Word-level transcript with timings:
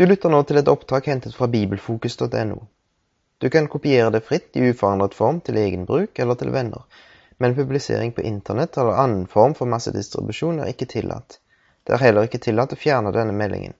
Du 0.00 0.06
lytter 0.06 0.32
nå 0.32 0.38
til 0.48 0.56
et 0.56 0.68
opptak 0.72 1.10
hentet 1.10 1.34
fra 1.36 1.44
bibelfokus.no. 1.52 2.54
Du 3.38 3.46
kan 3.52 3.66
kopiere 3.68 4.08
det 4.14 4.22
fritt 4.24 4.56
i 4.56 4.62
uforandret 4.70 5.12
form 5.12 5.42
til 5.44 5.58
egen 5.60 5.82
bruk 5.84 6.16
eller 6.24 6.38
til 6.40 6.54
venner, 6.54 6.86
men 7.36 7.52
publisering 7.58 8.14
på 8.16 8.24
internett 8.24 8.78
eller 8.80 8.96
annen 9.02 9.26
form 9.28 9.52
for 9.58 9.68
massedistribusjon 9.68 10.62
er 10.64 10.70
ikke 10.72 10.88
tillatt. 10.88 11.36
Det 11.84 11.92
er 11.92 12.00
heller 12.06 12.24
ikke 12.24 12.40
tillatt 12.40 12.72
å 12.72 12.78
fjerne 12.80 13.12
denne 13.12 13.36
meldingen. 13.36 13.76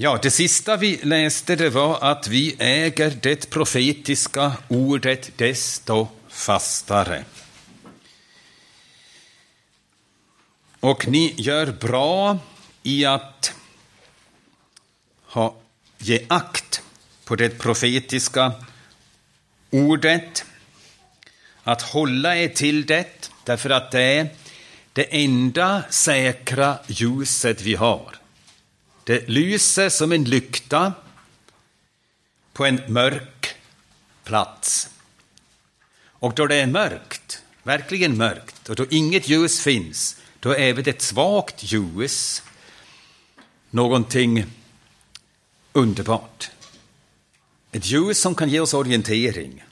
Ja, 0.00 0.14
det 0.16 0.32
sista 0.32 0.78
vi 0.80 0.94
läste 1.02 1.56
det 1.60 1.74
var 1.76 1.98
att 2.00 2.28
vi 2.28 2.56
äger 2.58 3.12
det 3.20 3.50
profetiska 3.50 4.52
ordet 4.68 5.30
desto 5.36 6.06
fastare. 6.28 7.24
Och 10.80 11.08
ni 11.08 11.34
gör 11.36 11.66
bra 11.66 12.38
i 12.82 13.04
att 13.04 13.54
ha, 15.24 15.56
ge 15.98 16.26
akt 16.28 16.82
på 17.24 17.36
det 17.36 17.58
profetiska 17.58 18.52
ordet, 19.70 20.44
att 21.62 21.82
hålla 21.82 22.36
er 22.36 22.48
till 22.48 22.86
det, 22.86 23.30
därför 23.44 23.70
att 23.70 23.90
det 23.90 24.02
är 24.02 24.28
det 24.92 25.24
enda 25.24 25.82
säkra 25.90 26.78
ljuset 26.86 27.62
vi 27.62 27.74
har. 27.74 28.16
Det 29.04 29.28
lyser 29.28 29.88
som 29.88 30.12
en 30.12 30.24
lykta 30.24 30.92
på 32.52 32.66
en 32.66 32.80
mörk 32.88 33.54
plats. 34.24 34.88
Och 36.00 36.34
då 36.34 36.46
det 36.46 36.56
är 36.56 36.66
mörkt, 36.66 37.42
verkligen 37.62 38.16
mörkt, 38.16 38.68
och 38.68 38.76
då 38.76 38.86
inget 38.90 39.28
ljus 39.28 39.60
finns, 39.60 40.17
då 40.40 40.50
är 40.50 40.58
även 40.58 40.88
ett 40.88 41.02
svagt 41.02 41.72
ljus 41.72 42.42
någonting 43.70 44.44
underbart. 45.72 46.50
Ett 47.72 47.86
ljus 47.86 48.18
som 48.18 48.34
kan 48.34 48.48
ge 48.48 48.60
oss 48.60 48.74
orientering. 48.74 49.64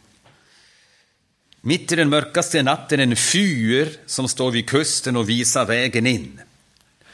Mitt 1.60 1.92
i 1.92 1.96
den 1.96 2.08
mörkaste 2.08 2.62
natten 2.62 3.00
en 3.00 3.16
fyr 3.16 3.96
som 4.06 4.28
står 4.28 4.50
vid 4.50 4.68
kusten 4.68 5.16
och 5.16 5.28
visar 5.28 5.64
vägen 5.64 6.06
in. 6.06 6.40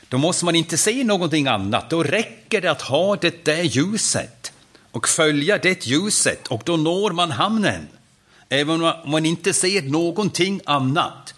Då 0.09 0.19
måste 0.19 0.45
man 0.45 0.55
inte 0.55 0.79
se 0.79 1.05
någonting 1.05 1.47
annat, 1.47 1.91
då 1.91 2.03
räcker 2.03 2.61
det 2.61 2.71
att 2.71 2.83
ha 2.83 3.17
det 3.17 3.45
där 3.45 3.63
ljuset 3.63 4.53
och 4.91 5.09
följa 5.09 5.59
det 5.59 5.87
ljuset 5.87 6.49
och 6.49 6.63
då 6.65 6.77
når 6.77 7.11
man 7.11 7.31
hamnen. 7.31 7.89
Även 8.49 8.83
om 8.85 8.93
man 9.07 9.27
inte 9.27 9.53
ser 9.53 9.83
någonting 9.83 10.61
annat. 10.67 11.35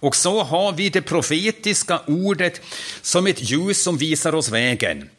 Och 0.00 0.16
så 0.16 0.42
har 0.42 0.72
vi 0.72 0.88
det 0.88 1.02
profetiska 1.02 2.00
ordet 2.06 2.60
som 3.02 3.26
ett 3.26 3.50
ljus 3.50 3.82
som 3.82 3.98
visar 3.98 4.34
oss 4.34 4.48
vägen. 4.48 5.10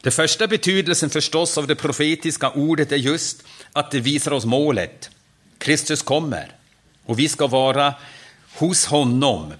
Den 0.00 0.12
första 0.12 0.46
betydelsen 0.46 1.10
förstås 1.10 1.58
av 1.58 1.66
det 1.66 1.74
profetiska 1.74 2.50
ordet 2.50 2.92
är 2.92 2.96
just 2.96 3.42
att 3.72 3.90
det 3.90 4.00
visar 4.00 4.32
oss 4.32 4.44
målet. 4.44 5.10
Kristus 5.58 6.02
kommer 6.02 6.54
och 7.04 7.18
vi 7.18 7.28
ska 7.28 7.46
vara 7.46 7.94
hos 8.54 8.86
honom 8.86 9.52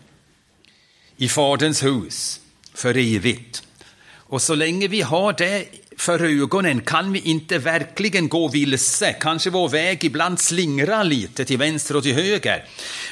i 1.17 1.29
Faderns 1.29 1.85
hus 1.85 2.41
för 2.75 2.97
evigt. 2.97 3.63
Och 4.09 4.43
så 4.43 4.55
länge 4.55 4.89
vi 4.89 5.01
har 5.01 5.33
det 5.33 5.67
för 5.97 6.25
ögonen 6.25 6.81
kan 6.81 7.13
vi 7.13 7.21
inte 7.21 7.59
verkligen 7.59 8.29
gå 8.29 8.49
vilse. 8.49 9.13
Kanske 9.13 9.51
vår 9.51 9.69
väg 9.69 10.05
ibland 10.05 10.41
slingrar 10.41 11.05
lite 11.05 11.45
till 11.45 11.59
vänster 11.59 11.97
och 11.97 12.03
till 12.03 12.15
höger. 12.15 12.65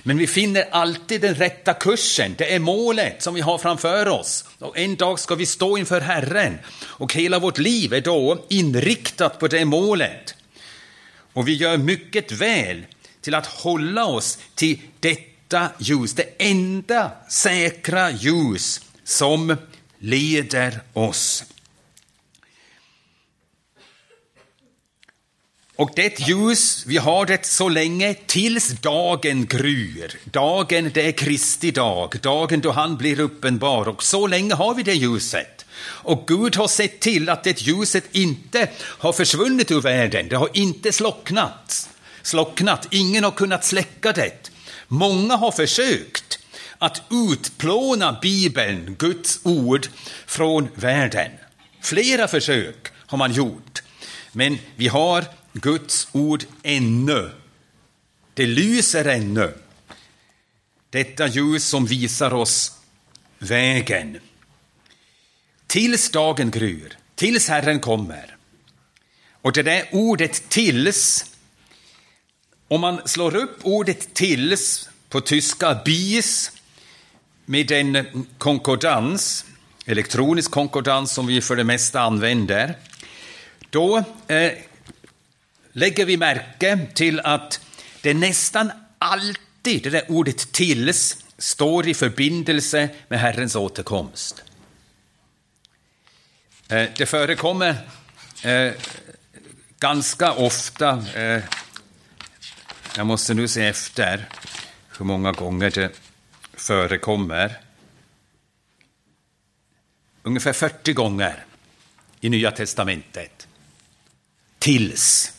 Men 0.02 0.18
vi 0.18 0.26
finner 0.26 0.64
alltid 0.70 1.20
den 1.20 1.34
rätta 1.34 1.74
kursen. 1.74 2.34
Det 2.38 2.54
är 2.54 2.58
målet 2.58 3.22
som 3.22 3.34
vi 3.34 3.40
har 3.40 3.58
framför 3.58 4.08
oss. 4.08 4.44
Och 4.58 4.78
en 4.78 4.96
dag 4.96 5.18
ska 5.18 5.34
vi 5.34 5.46
stå 5.46 5.78
inför 5.78 6.00
Herren. 6.00 6.58
Och 6.84 7.14
hela 7.14 7.38
vårt 7.38 7.58
liv 7.58 7.92
är 7.92 8.00
då 8.00 8.44
inriktat 8.48 9.38
på 9.38 9.48
det 9.48 9.64
målet. 9.64 10.34
Och 11.32 11.48
vi 11.48 11.54
gör 11.54 11.76
mycket 11.76 12.32
väl 12.32 12.86
till 13.20 13.34
att 13.34 13.46
hålla 13.46 14.04
oss 14.06 14.38
till 14.54 14.80
detta 15.00 15.68
ljus. 15.78 16.12
Det 16.12 16.26
enda 16.38 17.10
säkra 17.28 18.10
ljus 18.10 18.80
som 19.04 19.56
leder 19.98 20.80
oss. 20.92 21.44
Och 25.76 25.90
det 25.96 26.20
ljus, 26.20 26.84
vi 26.86 26.96
har 26.96 27.26
det 27.26 27.46
så 27.46 27.68
länge 27.68 28.14
tills 28.14 28.68
dagen 28.68 29.46
gryr. 29.46 30.18
Dagen, 30.24 30.90
det 30.94 31.08
är 31.08 31.12
Kristi 31.12 31.70
dag, 31.70 32.16
dagen 32.22 32.60
då 32.60 32.70
han 32.70 32.96
blir 32.96 33.20
uppenbar. 33.20 33.88
Och 33.88 34.02
så 34.02 34.26
länge 34.26 34.54
har 34.54 34.74
vi 34.74 34.82
det 34.82 34.94
ljuset. 34.94 35.64
Och 35.80 36.24
Gud 36.26 36.56
har 36.56 36.68
sett 36.68 37.00
till 37.00 37.28
att 37.28 37.44
det 37.44 37.60
ljuset 37.60 38.04
inte 38.12 38.68
har 38.80 39.12
försvunnit 39.12 39.70
ur 39.70 39.80
världen. 39.80 40.28
Det 40.28 40.36
har 40.36 40.48
inte 40.52 40.92
slocknat. 40.92 41.90
slocknat. 42.22 42.88
Ingen 42.90 43.24
har 43.24 43.30
kunnat 43.30 43.64
släcka 43.64 44.12
det. 44.12 44.50
Många 44.88 45.36
har 45.36 45.52
försökt 45.52 46.38
att 46.78 47.02
utplåna 47.10 48.18
Bibeln, 48.22 48.96
Guds 48.98 49.40
ord, 49.42 49.86
från 50.26 50.68
världen. 50.74 51.30
Flera 51.82 52.28
försök 52.28 52.88
har 53.06 53.18
man 53.18 53.32
gjort. 53.32 53.82
Men 54.32 54.58
vi 54.76 54.88
har 54.88 55.24
Guds 55.54 56.08
ord 56.12 56.44
ännu. 56.62 57.30
Det 58.34 58.46
lyser 58.46 59.04
ännu. 59.04 59.54
Detta 60.90 61.26
ljus 61.26 61.64
som 61.64 61.86
visar 61.86 62.34
oss 62.34 62.72
vägen. 63.38 64.20
Tills 65.66 66.10
dagen 66.10 66.50
gryr, 66.50 66.98
tills 67.14 67.48
Herren 67.48 67.80
kommer. 67.80 68.36
Och 69.32 69.52
det 69.52 69.62
där 69.62 69.88
ordet 69.92 70.48
tills, 70.48 71.24
om 72.68 72.80
man 72.80 73.08
slår 73.08 73.36
upp 73.36 73.58
ordet 73.62 74.14
tills 74.14 74.88
på 75.08 75.20
tyska 75.20 75.80
bis 75.84 76.52
med 77.44 77.70
en 77.70 78.26
konkordans, 78.38 79.44
elektronisk 79.86 80.50
konkordans 80.50 81.12
som 81.12 81.26
vi 81.26 81.40
för 81.40 81.56
det 81.56 81.64
mesta 81.64 82.00
använder, 82.00 82.78
då 83.70 84.04
eh, 84.28 84.52
lägger 85.74 86.04
vi 86.04 86.16
märke 86.16 86.86
till 86.94 87.20
att 87.20 87.60
det 88.00 88.14
nästan 88.14 88.70
alltid, 88.98 89.82
det 89.82 89.90
där 89.90 90.04
ordet 90.08 90.52
tills, 90.52 91.24
står 91.38 91.88
i 91.88 91.94
förbindelse 91.94 92.88
med 93.08 93.20
Herrens 93.20 93.56
återkomst. 93.56 94.44
Eh, 96.68 96.88
det 96.96 97.06
förekommer 97.06 97.76
eh, 98.42 98.72
ganska 99.78 100.32
ofta, 100.32 101.04
eh, 101.14 101.42
jag 102.96 103.06
måste 103.06 103.34
nu 103.34 103.48
se 103.48 103.66
efter 103.66 104.28
hur 104.98 105.04
många 105.04 105.32
gånger 105.32 105.70
det 105.70 105.90
förekommer. 106.52 107.60
Ungefär 110.22 110.52
40 110.52 110.92
gånger 110.92 111.44
i 112.20 112.28
Nya 112.28 112.50
testamentet. 112.50 113.48
Tills. 114.58 115.33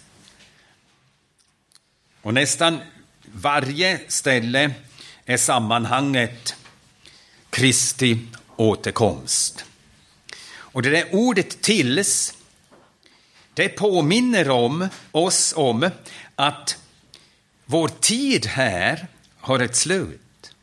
Och 2.25 2.33
nästan 2.33 2.79
varje 3.31 3.99
ställe 4.07 4.71
är 5.25 5.37
sammanhanget 5.37 6.55
Kristi 7.49 8.19
återkomst. 8.55 9.65
Och 10.47 10.81
det 10.81 10.89
där 10.89 11.05
ordet 11.11 11.61
tills, 11.61 12.33
det 13.53 13.69
påminner 13.69 14.49
om 14.49 14.87
oss 15.11 15.53
om 15.57 15.89
att 16.35 16.77
vår 17.65 17.87
tid 17.87 18.45
här 18.45 19.07
har 19.37 19.59
ett 19.59 19.75
slut. 19.75 20.55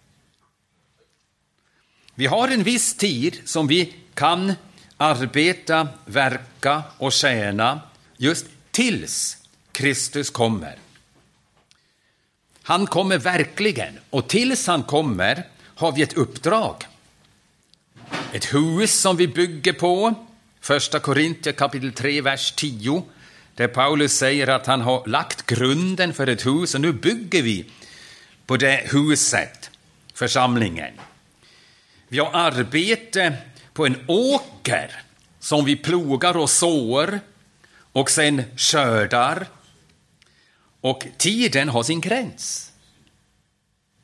Vi 2.15 2.27
har 2.27 2.49
en 2.49 2.62
viss 2.62 2.94
tid 2.94 3.41
som 3.44 3.67
vi 3.67 3.94
kan 4.15 4.53
arbeta, 4.97 5.88
verka 6.05 6.82
och 6.99 7.12
tjäna 7.12 7.81
just 8.17 8.47
tills 8.70 9.37
Kristus 9.73 10.31
kommer. 10.31 10.79
Han 12.62 12.87
kommer 12.87 13.19
verkligen, 13.19 13.99
och 14.11 14.29
tills 14.29 14.67
han 14.67 14.82
kommer 14.82 15.44
har 15.75 15.93
vi 15.93 16.03
ett 16.03 16.12
uppdrag. 16.12 16.75
Ett 18.32 18.55
hus 18.55 19.00
som 19.00 19.17
vi 19.17 19.29
bygger 19.29 19.73
på, 19.73 20.14
första 20.61 21.00
Korinther 21.00 21.53
kapitel 21.53 21.93
3, 21.93 22.20
vers 22.20 22.53
10, 22.53 23.03
där 23.55 23.69
Paulus 23.69 24.12
säger 24.12 24.49
att 24.49 24.67
han 24.67 24.81
har 24.81 25.06
lagt 25.06 25.47
grunden 25.47 26.14
för 26.14 26.26
ett 26.26 26.47
hus 26.47 26.75
och 26.75 26.81
nu 26.81 26.93
bygger 26.93 27.43
vi 27.43 27.67
på 28.47 28.56
det 28.56 28.82
huset, 28.93 29.70
församlingen. 30.15 30.93
Vi 32.08 32.19
har 32.19 32.31
arbete 32.32 33.37
på 33.73 33.87
en 33.87 34.05
åker 34.06 35.03
som 35.41 35.65
vi 35.65 35.76
plogar 35.76 36.37
och 36.37 36.50
sår 36.50 37.20
och 37.93 38.11
sen 38.11 38.43
skördar 38.56 39.47
och 40.82 41.06
tiden 41.19 41.69
har 41.69 41.82
sin 41.82 42.00
gräns. 42.00 42.73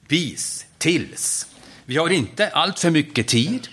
Vis 0.09 0.67
tills. 0.79 1.47
Vi 1.85 1.97
har 1.97 2.11
inte 2.11 2.49
allt 2.49 2.79
för 2.79 2.91
mycket 2.91 3.29
tid. 3.29 3.69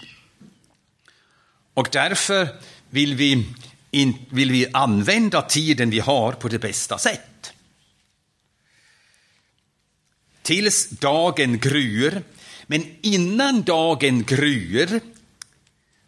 Och 1.74 1.90
därför 1.92 2.48
vill 2.90 3.16
vi, 3.16 3.46
in, 3.92 4.26
vill 4.30 4.52
vi 4.52 4.68
använda 4.74 5.42
tiden 5.42 5.90
vi 5.90 6.00
har 6.00 6.32
på 6.32 6.48
det 6.48 6.60
bästa 6.60 6.98
sätt. 6.98 7.54
Tills 10.42 10.90
dagen 10.90 11.60
gryr. 11.60 12.24
Men 12.68 12.96
innan 13.02 13.62
dagen 13.62 14.24
gryr 14.24 15.00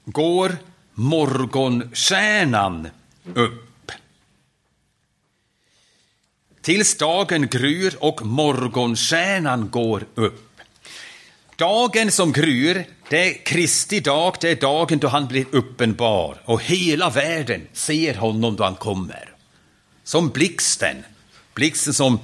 går 0.06 0.58
morgonstjärnan 0.94 2.90
upp. 3.34 3.67
Tills 6.68 6.98
dagen 6.98 7.48
gryr 7.48 7.94
och 8.00 8.26
morgonstjärnan 8.26 9.70
går 9.70 10.06
upp. 10.16 10.62
Dagen 11.56 12.12
som 12.12 12.32
gryr, 12.32 12.86
det 13.10 13.30
är 13.30 13.46
Kristi 13.46 14.00
dag, 14.00 14.36
det 14.42 14.50
är 14.50 14.56
dagen 14.56 15.00
då 15.00 15.08
han 15.08 15.28
blir 15.28 15.46
uppenbar 15.52 16.42
och 16.46 16.64
hela 16.64 17.10
världen 17.10 17.68
ser 17.74 18.16
honom 18.16 18.56
då 18.56 18.64
han 18.64 18.76
kommer. 18.76 19.34
Som 20.04 20.30
blixten, 20.30 20.96
blixten 21.54 21.94
som 21.94 22.20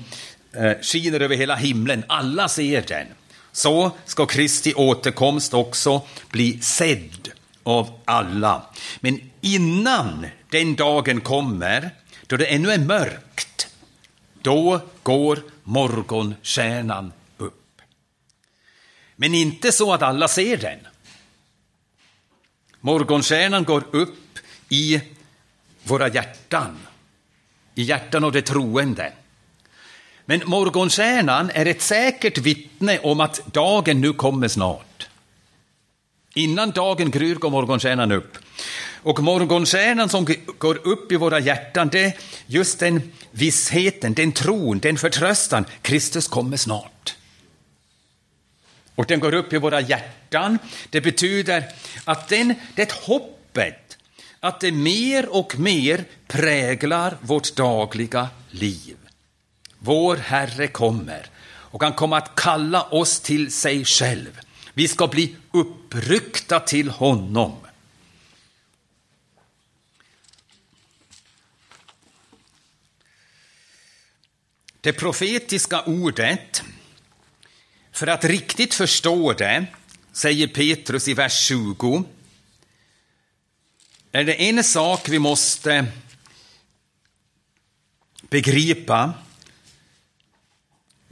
eh, 0.53 0.71
skiner 0.81 1.19
över 1.19 1.35
hela 1.35 1.55
himlen, 1.55 2.03
alla 2.07 2.49
ser 2.49 2.81
den. 2.87 3.07
Så 3.51 3.91
ska 4.05 4.25
Kristi 4.25 4.73
återkomst 4.73 5.53
också 5.53 6.01
bli 6.29 6.61
sedd 6.61 7.31
av 7.63 7.99
alla. 8.05 8.61
Men 8.99 9.19
innan 9.41 10.25
den 10.49 10.75
dagen 10.75 11.21
kommer, 11.21 11.89
då 12.27 12.37
det 12.37 12.45
ännu 12.45 12.71
är 12.71 12.79
mörkt, 12.79 13.67
då 14.43 14.81
går 15.03 15.39
morgonstjärnan 15.63 17.13
upp. 17.37 17.81
men 19.15 19.33
inte 19.33 19.71
så 19.71 19.93
att 19.93 20.01
alla 20.01 20.27
ser 20.27 20.57
den. 20.57 20.79
Morgonstjärnan 22.79 23.63
går 23.63 23.83
upp 23.91 24.39
i 24.69 25.01
våra 25.83 26.07
hjärtan, 26.07 26.77
i 27.75 27.83
hjärtan 27.83 28.23
av 28.23 28.31
de 28.31 28.41
troende. 28.41 29.13
Men 30.25 30.41
morgonstjärnan 30.45 31.49
är 31.53 31.65
ett 31.65 31.81
säkert 31.81 32.37
vittne 32.37 32.99
om 32.99 33.19
att 33.19 33.45
dagen 33.45 34.01
nu 34.01 34.13
kommer 34.13 34.47
snart. 34.47 34.92
Innan 36.33 36.71
dagen 36.71 37.11
gryr 37.11 37.35
går 37.35 37.49
morgonstjärnan 37.49 38.11
upp. 38.11 38.37
Och 39.03 39.23
morgonstjärnan 39.23 40.09
som 40.09 40.27
går 40.57 40.87
upp 40.87 41.11
i 41.11 41.15
våra 41.15 41.39
hjärtan, 41.39 41.89
det 41.91 42.03
är 42.03 42.13
just 42.45 42.79
den 42.79 43.11
vissheten, 43.31 44.13
den 44.13 44.31
tron, 44.31 44.79
den 44.79 44.97
förtröstan. 44.97 45.65
Kristus 45.81 46.27
kommer 46.27 46.57
snart 46.57 47.15
och 48.95 49.05
den 49.05 49.19
går 49.19 49.33
upp 49.33 49.53
i 49.53 49.57
våra 49.57 49.81
hjärtan. 49.81 50.59
Det 50.89 51.01
betyder 51.01 51.65
att 52.05 52.29
den, 52.29 52.55
det 52.75 52.91
hoppet, 52.91 53.97
att 54.39 54.59
det 54.59 54.71
mer 54.71 55.35
och 55.35 55.59
mer 55.59 56.03
präglar 56.27 57.17
vårt 57.21 57.55
dagliga 57.55 58.27
liv. 58.51 58.97
Vår 59.79 60.15
Herre 60.15 60.67
kommer 60.67 61.29
och 61.45 61.83
han 61.83 61.93
kommer 61.93 62.17
att 62.17 62.35
kalla 62.35 62.83
oss 62.83 63.19
till 63.19 63.51
sig 63.51 63.85
själv. 63.85 64.39
Vi 64.73 64.87
ska 64.87 65.07
bli 65.07 65.35
uppryckta 65.53 66.59
till 66.59 66.89
honom. 66.89 67.57
Det 74.81 74.93
profetiska 74.93 75.81
ordet 75.81 76.63
för 77.91 78.07
att 78.07 78.25
riktigt 78.25 78.73
förstå 78.73 79.33
det, 79.33 79.65
säger 80.11 80.47
Petrus 80.47 81.07
i 81.07 81.13
vers 81.13 81.39
20, 81.47 82.03
är 84.11 84.23
det 84.23 84.33
en 84.33 84.63
sak 84.63 85.09
vi 85.09 85.19
måste 85.19 85.85
begripa. 88.21 89.13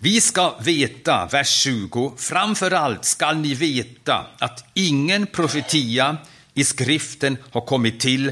Vi 0.04 0.22
ska 0.22 0.58
veta, 0.60 1.26
vers 1.32 1.50
20, 1.50 2.14
framför 2.18 2.72
allt 2.72 3.06
skall 3.06 3.38
ni 3.38 3.54
veta 3.54 4.28
att 4.40 4.66
ingen 4.74 5.28
profetia 5.28 6.18
i 6.54 6.64
skriften 6.64 7.38
har 7.52 7.62
kommit 7.62 8.00
till 8.00 8.32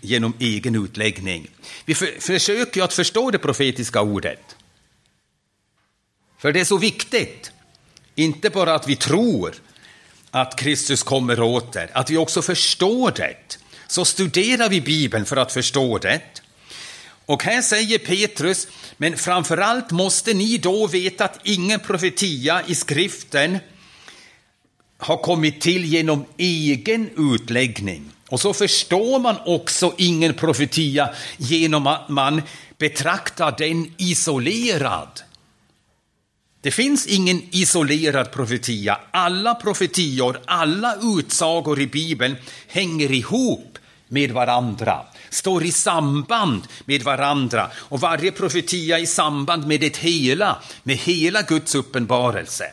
genom 0.00 0.32
egen 0.38 0.84
utläggning. 0.84 1.48
Vi 1.84 1.94
för, 1.94 2.20
försöker 2.20 2.82
att 2.82 2.92
förstå 2.92 3.30
det 3.30 3.38
profetiska 3.38 4.02
ordet. 4.02 4.56
För 6.38 6.52
det 6.52 6.60
är 6.60 6.64
så 6.64 6.78
viktigt. 6.78 7.52
Inte 8.14 8.50
bara 8.50 8.74
att 8.74 8.88
vi 8.88 8.96
tror 8.96 9.54
att 10.30 10.58
Kristus 10.58 11.02
kommer 11.02 11.40
åter, 11.40 11.90
att 11.92 12.10
vi 12.10 12.16
också 12.16 12.42
förstår 12.42 13.12
det. 13.16 13.58
Så 13.86 14.04
studerar 14.04 14.68
vi 14.68 14.80
Bibeln 14.80 15.24
för 15.24 15.36
att 15.36 15.52
förstå 15.52 15.98
det. 15.98 16.43
Och 17.26 17.42
här 17.42 17.62
säger 17.62 17.98
Petrus, 17.98 18.68
men 18.96 19.16
framförallt 19.16 19.90
måste 19.90 20.34
ni 20.34 20.58
då 20.58 20.86
veta 20.86 21.24
att 21.24 21.40
ingen 21.42 21.80
profetia 21.80 22.62
i 22.66 22.74
skriften 22.74 23.58
har 24.98 25.16
kommit 25.16 25.60
till 25.60 25.84
genom 25.84 26.24
egen 26.36 27.10
utläggning. 27.34 28.10
Och 28.28 28.40
så 28.40 28.54
förstår 28.54 29.18
man 29.18 29.36
också 29.46 29.94
ingen 29.98 30.34
profetia 30.34 31.14
genom 31.36 31.86
att 31.86 32.08
man 32.08 32.42
betraktar 32.78 33.54
den 33.58 33.92
isolerad. 33.96 35.20
Det 36.60 36.70
finns 36.70 37.06
ingen 37.06 37.42
isolerad 37.50 38.32
profetia. 38.32 39.00
Alla 39.10 39.54
profetior, 39.54 40.40
alla 40.46 40.96
utsagor 41.18 41.80
i 41.80 41.86
Bibeln 41.86 42.36
hänger 42.68 43.12
ihop 43.12 43.78
med 44.08 44.30
varandra, 44.30 45.06
står 45.34 45.64
i 45.64 45.72
samband 45.72 46.62
med 46.84 47.02
varandra 47.02 47.70
och 47.76 48.00
varje 48.00 48.30
profetia 48.30 48.98
i 48.98 49.06
samband 49.06 49.66
med 49.66 49.80
det 49.80 49.96
hela, 49.96 50.62
med 50.82 50.96
hela 50.96 51.42
Guds 51.42 51.74
uppenbarelse. 51.74 52.64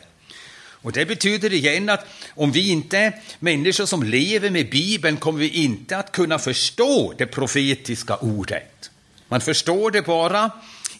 Och 0.82 0.92
Det 0.92 1.06
betyder 1.06 1.52
igen 1.52 1.88
att 1.88 2.06
om 2.34 2.52
vi 2.52 2.70
inte 2.70 2.98
är 2.98 3.12
människor 3.38 3.86
som 3.86 4.02
lever 4.02 4.50
med 4.50 4.70
Bibeln 4.70 5.16
kommer 5.16 5.38
vi 5.38 5.48
inte 5.48 5.96
att 5.96 6.12
kunna 6.12 6.38
förstå 6.38 7.14
det 7.18 7.26
profetiska 7.26 8.16
ordet. 8.16 8.90
Man 9.28 9.40
förstår 9.40 9.90
det 9.90 10.02
bara 10.02 10.50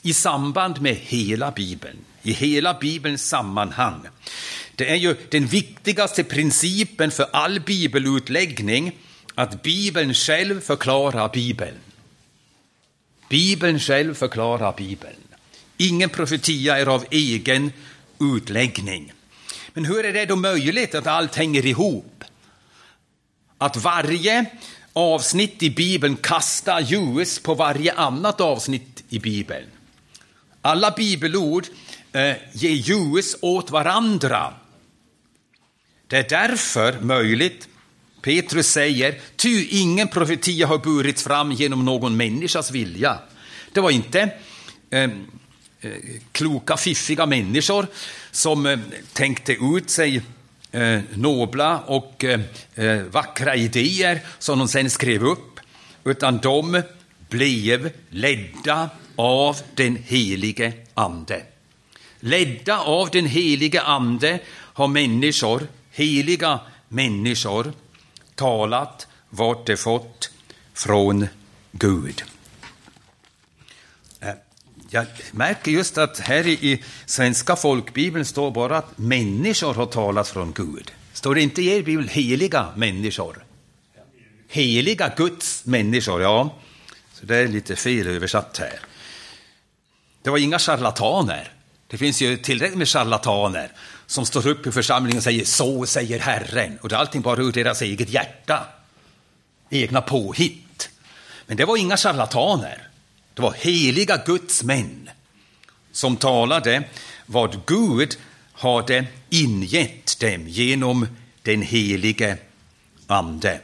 i 0.03 0.15
samband 0.15 0.81
med 0.81 0.97
hela 0.97 1.51
Bibeln 1.51 1.99
i 2.23 2.33
hela 2.33 2.75
Bibelns 2.75 3.29
sammanhang. 3.29 4.01
Det 4.77 4.91
är 4.91 4.97
ju 4.97 5.17
den 5.31 5.47
viktigaste 5.47 6.25
principen 6.25 7.11
för 7.11 7.27
all 7.33 7.61
bibelutläggning, 7.61 8.93
att 9.43 9.63
Bibeln 9.63 10.15
själv 10.15 10.61
förklarar 10.61 11.29
Bibeln. 11.29 11.79
Bibeln 13.29 13.81
själv 13.81 14.15
förklarar 14.15 14.75
Bibeln. 14.77 15.21
Ingen 15.77 16.09
profetia 16.09 16.79
är 16.79 16.87
av 16.87 17.05
egen 17.11 17.73
utläggning. 18.21 19.13
Men 19.73 19.85
hur 19.85 20.05
är 20.05 20.13
det 20.13 20.27
då 20.27 20.37
möjligt 20.37 20.95
att 20.95 21.07
allt 21.07 21.35
hänger 21.37 21.67
ihop? 21.67 22.25
Att 23.59 23.77
varje 23.77 24.47
avsnitt 24.93 25.63
i 25.63 25.71
Bibeln 25.71 26.17
kastar 26.17 26.81
ljus 26.81 27.39
på 27.39 27.55
varje 27.55 27.93
annat 27.93 28.41
avsnitt 28.41 29.05
i 29.09 29.19
Bibeln. 29.19 29.67
Alla 30.61 30.91
bibelord 30.91 31.67
eh, 32.13 32.37
ger 32.53 32.71
ljus 32.71 33.37
åt 33.41 33.71
varandra. 33.71 34.55
Det 36.07 36.17
är 36.17 36.29
därför 36.29 37.01
möjligt, 37.01 37.69
Petrus 38.23 38.67
säger, 38.67 39.21
ty 39.37 39.67
ingen 39.71 40.09
profetia 40.09 40.67
har 40.67 40.79
burits 40.79 41.23
fram 41.23 41.53
genom 41.53 41.85
någon 41.85 42.17
människas 42.17 42.71
vilja. 42.71 43.19
Det 43.73 43.81
var 43.81 43.91
inte 43.91 44.21
eh, 44.91 45.03
eh 45.03 45.11
kloka, 46.33 46.77
fiffiga 46.77 47.27
människor 47.27 47.87
som 48.31 48.67
eh, 48.67 48.79
tänkte 49.13 49.53
ut 49.53 49.91
sig 49.91 50.23
eh, 50.73 51.01
nobla 51.15 51.81
och 51.81 52.25
eh, 52.25 52.41
eh, 52.75 53.03
vackra 53.03 53.57
idéer 53.57 54.21
som 54.39 54.59
de 54.59 54.69
sen 54.69 54.91
skrev 54.91 55.25
upp, 55.25 55.61
utan 56.05 56.39
de 56.39 56.83
blev 57.29 57.91
ledda 58.11 58.91
av 59.17 59.57
den 59.75 59.97
helige 60.07 60.73
Ande. 60.95 61.43
Ledda 62.21 62.79
av 62.79 63.11
den 63.11 63.27
helige 63.27 63.83
Ande 63.83 64.39
har 64.51 64.89
människor, 64.89 65.67
heliga 65.91 66.61
människor, 66.89 67.73
talat 68.43 69.07
vart 69.31 69.67
de 69.67 69.77
fått 69.77 70.31
från 70.75 71.27
Gud. 71.73 72.23
Eh, 74.21 74.29
jag 74.91 75.07
märker 75.33 75.71
just 75.71 75.99
att 75.99 76.19
här 76.19 76.47
i 76.47 76.85
Svenska 77.07 77.57
folkbibeln 77.57 78.25
står 78.25 78.51
bara 78.51 78.79
att 78.79 78.99
människor 78.99 79.75
har 79.75 79.87
talat 79.87 80.29
från 80.29 80.53
Gud. 80.53 80.93
Står 81.13 81.35
det 81.35 81.41
inte 81.41 81.63
i 81.63 81.69
er 81.69 81.83
bibel 81.83 82.09
heliga 82.09 82.69
människor? 82.77 83.45
Heliga 84.49 85.13
Guds 85.17 85.67
människor, 85.67 86.23
ja. 86.23 86.55
Så 87.13 87.27
det 87.27 87.37
är 87.37 87.49
lite 87.49 87.77
fel 87.77 88.07
översatt 88.07 88.59
här. 88.59 88.81
Det 90.23 90.31
var 90.31 90.39
inga 90.39 90.59
charlataner. 90.59 91.53
Det 91.87 91.99
finns 91.99 92.23
ju 92.23 92.37
tillräckligt 92.37 92.79
med 92.79 92.89
charlataner 92.89 93.73
som 94.13 94.27
står 94.27 94.47
upp 94.47 94.67
i 94.67 94.73
församlingen 94.73 95.17
och 95.19 95.23
säger 95.23 95.45
så 95.45 95.87
säger 95.87 96.19
Herren. 96.19 96.79
Och 96.83 96.89
det 96.89 96.95
är 96.95 96.99
allting 96.99 97.23
bara 97.23 97.43
ur 97.43 97.53
deras 97.53 97.83
eget 97.83 98.09
hjärta. 98.09 98.67
Egna 99.71 100.01
påhitt. 100.01 100.91
Men 101.47 101.57
det 101.57 101.65
var 101.65 101.77
inga 101.77 101.97
charlataner. 101.97 102.89
Det 103.35 103.43
var 103.43 103.53
heliga 103.53 104.17
Guds 104.27 104.63
män 104.63 105.11
som 105.93 106.17
talade 106.17 106.83
vad 107.27 107.61
Gud 107.67 108.17
hade 108.53 109.07
ingett 109.31 110.21
dem 110.21 110.49
genom 110.49 111.07
den 111.43 111.63
helige 111.63 112.37
Ande. 113.07 113.61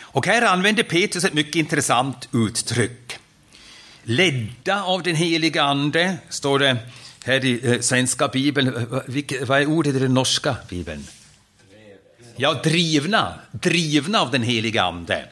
Och 0.00 0.26
här 0.26 0.42
använder 0.42 0.82
Petrus 0.82 1.24
ett 1.24 1.34
mycket 1.34 1.56
intressant 1.56 2.28
uttryck. 2.32 3.18
Ledda 4.02 4.82
av 4.82 5.02
den 5.02 5.16
helige 5.16 5.62
Ande, 5.62 6.18
står 6.28 6.58
det 6.58 6.76
här 7.26 7.44
i 7.44 7.60
eh, 7.66 7.80
svenska 7.80 8.28
bibeln. 8.28 8.68
Eh, 8.68 9.46
vad 9.46 9.60
är 9.60 9.66
ordet 9.66 9.94
i 9.94 9.98
den 9.98 10.14
norska 10.14 10.56
bibeln? 10.68 11.06
Ja, 12.36 12.60
drivna, 12.64 13.34
drivna 13.52 14.20
av 14.20 14.30
den 14.30 14.42
helige 14.42 14.82
Ande. 14.82 15.28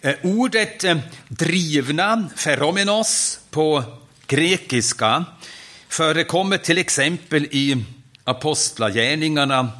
Eh, 0.00 0.14
ordet 0.22 0.84
drivna, 1.28 2.28
feromenos, 2.36 3.40
på 3.50 3.82
grekiska 4.26 5.24
förekommer 5.88 6.58
till 6.58 6.78
exempel 6.78 7.44
i 7.44 7.84
Apostlagärningarna 8.24 9.70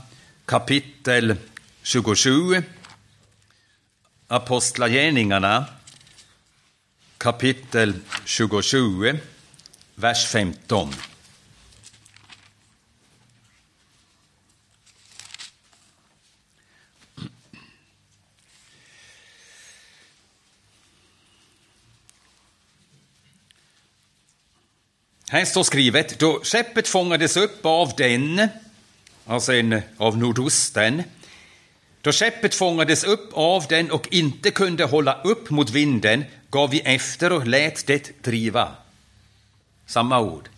kapitel 0.44 1.36
27. 1.82 2.62
Apostlagärningarna 4.28 5.64
kapitel 7.18 7.94
27, 8.24 9.18
vers 9.94 10.26
15. 10.26 10.94
Här 25.46 25.50
står 25.50 25.62
skrivet, 25.62 26.18
då 26.18 26.40
skeppet 26.42 26.88
fångades 26.88 27.36
upp 27.36 27.66
av 27.66 27.92
den, 27.96 28.48
alltså 29.26 29.52
en, 29.52 29.82
av 29.96 30.18
nordosten, 30.18 31.02
då 32.00 32.12
skeppet 32.12 32.54
fångades 32.54 33.04
upp 33.04 33.30
av 33.32 33.64
den 33.68 33.90
och 33.90 34.08
inte 34.10 34.50
kunde 34.50 34.84
hålla 34.84 35.22
upp 35.22 35.50
mot 35.50 35.70
vinden 35.70 36.24
gav 36.50 36.70
vi 36.70 36.80
efter 36.80 37.32
och 37.32 37.46
lät 37.46 37.86
det 37.86 38.22
driva. 38.22 38.72
Samma 39.86 40.20
ord, 40.20 40.48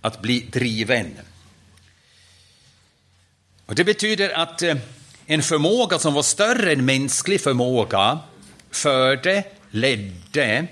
att 0.00 0.22
bli 0.22 0.40
driven. 0.40 1.18
Och 3.66 3.74
det 3.74 3.84
betyder 3.84 4.30
att 4.30 4.62
eh, 4.62 4.76
en 5.26 5.42
förmåga 5.42 5.98
som 5.98 6.14
var 6.14 6.22
större 6.22 6.72
än 6.72 6.84
mänsklig 6.84 7.40
förmåga 7.40 8.18
förde, 8.70 9.44
ledde, 9.70 10.66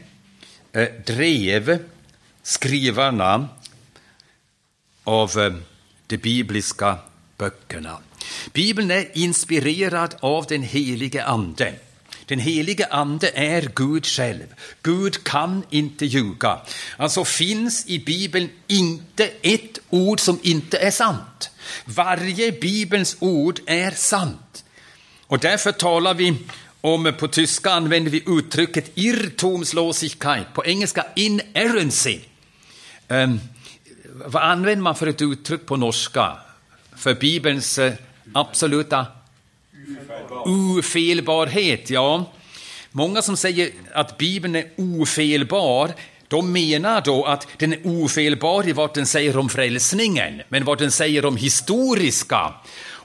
eh, 0.73 0.89
drev 1.07 1.79
skrivarna 2.43 3.49
av 5.05 5.39
eh, 5.39 5.53
de 6.07 6.17
bibliska 6.17 6.99
böckerna. 7.39 7.99
Bibeln 8.53 8.91
är 8.91 9.19
inspirerad 9.19 10.15
av 10.21 10.47
den 10.47 10.63
helige 10.63 11.25
Ande. 11.25 11.75
Den 12.27 12.39
helige 12.39 12.87
Ande 12.87 13.31
är 13.35 13.71
Gud 13.75 14.07
själv. 14.07 14.47
Gud 14.83 15.25
kan 15.25 15.63
inte 15.71 16.07
ljuga. 16.07 16.61
Alltså 16.97 17.25
finns 17.25 17.87
i 17.87 17.99
Bibeln 17.99 18.49
inte 18.67 19.31
ett 19.43 19.79
ord 19.91 20.21
som 20.21 20.39
inte 20.43 20.79
är 20.79 20.91
sant. 20.91 21.51
Varje 21.85 22.53
Bibelns 22.53 23.17
ord 23.21 23.61
är 23.67 23.91
sant. 23.91 24.65
Och 25.27 25.39
därför 25.39 25.73
talar 25.73 26.15
vi 26.15 26.37
om, 26.81 27.13
på 27.19 27.29
tyska 27.29 27.71
använder 27.71 28.11
vi 28.11 28.23
uttrycket 28.27 28.91
Irrtumslosigkeit, 28.95 30.55
på 30.55 30.67
engelska 30.67 31.07
inerrancy. 31.17 32.21
Um, 33.11 33.41
vad 34.25 34.43
använder 34.43 34.83
man 34.83 34.95
för 34.95 35.07
ett 35.07 35.23
uttryck 35.23 35.67
på 35.67 35.77
norska? 35.77 36.37
För 36.97 37.15
Bibelns 37.15 37.79
uh, 37.79 37.93
absoluta 38.33 39.07
ofelbarhet. 40.45 41.91
Ja, 41.91 42.33
många 42.91 43.23
som 43.23 43.37
säger 43.37 43.71
att 43.95 44.19
Bibeln 44.19 44.57
är 44.57 44.71
ofelbar, 44.77 45.91
de 46.29 46.53
menar 46.53 47.01
då 47.01 47.25
att 47.25 47.47
den 47.57 47.73
är 47.73 47.81
ofelbar 47.85 48.69
i 48.69 48.73
vad 48.73 48.95
den 48.95 49.07
säger 49.07 49.37
om 49.37 49.49
frälsningen, 49.49 50.43
men 50.49 50.65
vad 50.65 50.79
den 50.79 50.91
säger 50.91 51.25
om 51.25 51.37
historiska 51.37 52.55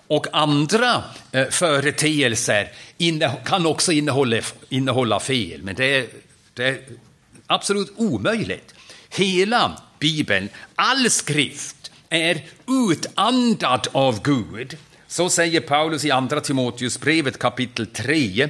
och 0.08 0.28
andra 0.34 1.04
eh, 1.32 1.48
företeelser 1.50 2.72
kan 3.46 3.66
också 3.66 3.92
innehålla, 3.92 4.42
innehålla 4.70 5.20
fel, 5.20 5.64
men 5.64 5.76
det 5.76 5.96
är, 5.96 6.06
det 6.54 6.64
är 6.64 6.80
absolut 7.48 7.94
omöjligt. 7.96 8.76
Hela 9.10 9.78
Bibeln, 10.00 10.50
all 10.76 11.10
skrift, 11.10 11.92
är 12.10 12.44
utandad 12.68 13.88
av 13.92 14.22
Gud. 14.22 14.78
Så 15.08 15.30
säger 15.30 15.62
Paulus 15.62 16.06
i 16.06 16.12
Andra 16.12 16.42
Timoteusbrevet 16.42 17.40
kapitel 17.40 17.88
3, 17.88 18.50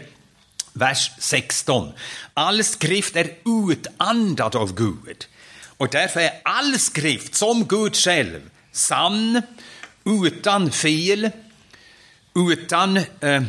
vers 0.73 1.11
16. 1.19 1.91
All 2.33 2.63
skrift 2.63 3.15
är 3.15 3.31
utandad 3.45 4.55
av 4.55 4.75
Gud. 4.75 5.25
Och 5.77 5.89
därför 5.91 6.19
är 6.19 6.31
all 6.43 6.79
skrift, 6.79 7.35
som 7.35 7.65
Gud 7.67 7.95
själv, 7.95 8.49
sann, 8.71 9.41
utan 10.03 10.71
fel, 10.71 11.29
utan 12.35 12.97
eh, 12.97 13.43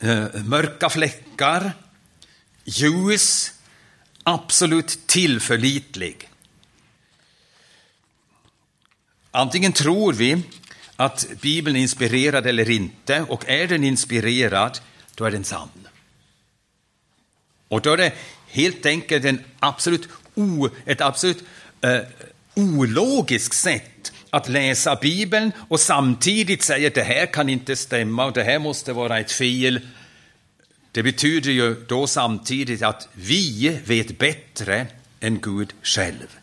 eh, 0.00 0.34
mörka 0.44 0.90
fläckar, 0.90 1.72
ljus, 2.64 3.52
absolut 4.22 5.06
tillförlitlig. 5.06 6.28
Antingen 9.36 9.72
tror 9.72 10.12
vi 10.12 10.42
att 10.96 11.26
Bibeln 11.40 11.76
är 11.76 11.80
inspirerad 11.80 12.46
eller 12.46 12.70
inte, 12.70 13.20
och 13.28 13.48
är 13.48 13.66
den 13.68 13.84
inspirerad, 13.84 14.78
då 15.14 15.24
är 15.24 15.30
den 15.30 15.44
sann. 15.44 15.88
Och 17.68 17.80
då 17.80 17.92
är 17.92 17.96
det 17.96 18.12
helt 18.48 18.86
enkelt 18.86 19.24
en 19.24 19.44
absolut 19.58 20.08
o, 20.34 20.68
ett 20.84 21.00
absolut 21.00 21.44
eh, 21.80 21.98
ologiskt 22.54 23.54
sätt 23.54 24.12
att 24.30 24.48
läsa 24.48 24.96
Bibeln 24.96 25.52
och 25.68 25.80
samtidigt 25.80 26.62
säga 26.62 26.88
att 26.88 26.94
det 26.94 27.02
här 27.02 27.26
kan 27.26 27.48
inte 27.48 27.76
stämma 27.76 28.24
och 28.24 28.32
det 28.32 28.44
här 28.44 28.58
måste 28.58 28.92
vara 28.92 29.18
ett 29.18 29.32
fel. 29.32 29.80
Det 30.92 31.02
betyder 31.02 31.50
ju 31.50 31.86
då 31.88 32.06
samtidigt 32.06 32.82
att 32.82 33.08
vi 33.12 33.80
vet 33.84 34.18
bättre 34.18 34.86
än 35.20 35.40
Gud 35.40 35.72
själv. 35.82 36.36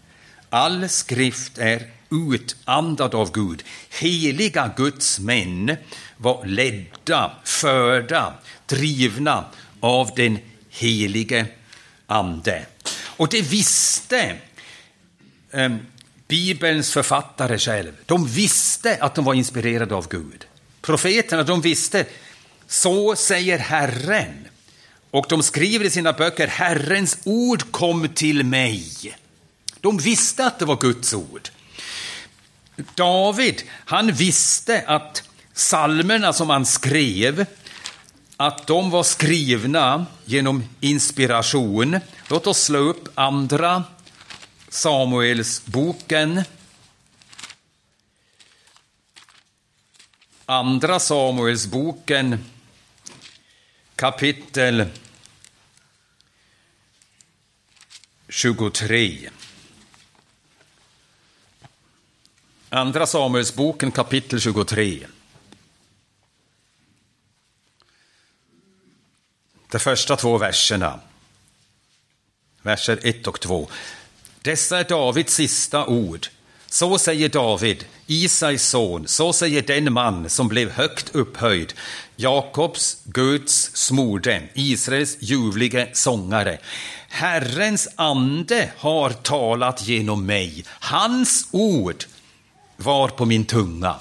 All 0.50 0.90
skrift 0.90 1.58
är 1.58 1.90
utandad 2.14 3.16
av 3.16 3.32
Gud. 3.32 3.64
Heliga 3.90 4.74
Guds 4.78 5.20
män 5.20 5.76
var 6.18 6.46
ledda, 6.46 7.32
förda, 7.44 8.34
drivna 8.66 9.46
av 9.80 10.12
den 10.16 10.38
helige 10.70 11.46
Ande. 12.08 12.66
Och 13.18 13.28
det 13.30 13.42
visste 13.42 14.36
eh, 15.52 15.76
Bibelns 16.28 16.94
författare 16.94 17.58
själv. 17.58 17.92
De 18.06 18.28
visste 18.28 18.98
att 19.02 19.16
de 19.16 19.26
var 19.26 19.34
inspirerade 19.34 19.96
av 19.96 20.08
Gud. 20.08 20.46
Profeterna, 20.82 21.44
de 21.44 21.62
visste, 21.62 22.06
så 22.68 23.16
säger 23.16 23.58
Herren. 23.58 24.48
Och 25.12 25.26
de 25.30 25.44
skriver 25.44 25.86
i 25.86 25.90
sina 25.90 26.14
böcker, 26.14 26.48
Herrens 26.48 27.18
ord 27.24 27.72
kom 27.72 28.10
till 28.10 28.44
mig. 28.44 29.16
De 29.82 29.98
visste 29.98 30.46
att 30.46 30.60
det 30.60 30.66
var 30.66 30.78
Guds 30.82 31.14
ord. 31.14 31.50
David, 32.76 33.62
han 33.70 34.12
visste 34.12 34.84
att 34.88 35.30
salmerna 35.54 36.34
som 36.34 36.50
han 36.50 36.66
skrev, 36.66 37.46
att 38.38 38.68
de 38.68 38.90
var 38.90 39.04
skrivna 39.04 40.06
genom 40.26 40.64
inspiration. 40.80 42.00
Låt 42.30 42.48
oss 42.48 42.64
slå 42.64 42.80
upp 42.80 43.10
andra 43.16 43.84
Samuelsboken. 44.70 46.44
Andra 50.46 51.00
Samuelsboken 51.00 52.46
kapitel 53.96 54.86
23. 58.30 59.30
Andra 62.76 63.06
Samuelsboken 63.06 63.92
kapitel 63.92 64.40
23. 64.40 65.06
De 69.72 69.80
första 69.80 70.16
två 70.16 70.38
verserna, 70.38 71.00
verser 72.62 73.00
1 73.04 73.28
och 73.28 73.40
2. 73.40 73.70
Dessa 74.42 74.80
är 74.80 74.84
Davids 74.84 75.34
sista 75.34 75.86
ord 75.86 76.28
Så 76.68 76.98
säger 76.98 77.30
David, 77.30 77.86
Isais 78.08 78.70
son, 78.70 79.08
så 79.08 79.34
säger 79.34 79.62
den 79.62 79.94
man 79.94 80.30
som 80.30 80.48
blev 80.48 80.72
högt 80.72 81.16
upphöjd, 81.16 81.74
Jakobs, 82.16 82.98
Guds 83.04 83.76
smorde, 83.76 84.44
Israels 84.54 85.18
ljuvlige 85.20 85.90
sångare. 85.94 86.60
Herrens 87.08 87.88
ande 87.96 88.72
har 88.78 89.10
talat 89.10 89.88
genom 89.88 90.26
mig, 90.26 90.66
hans 90.68 91.48
ord 91.52 92.06
var 92.84 93.08
på 93.08 93.26
min 93.26 93.46
tunga. 93.46 93.96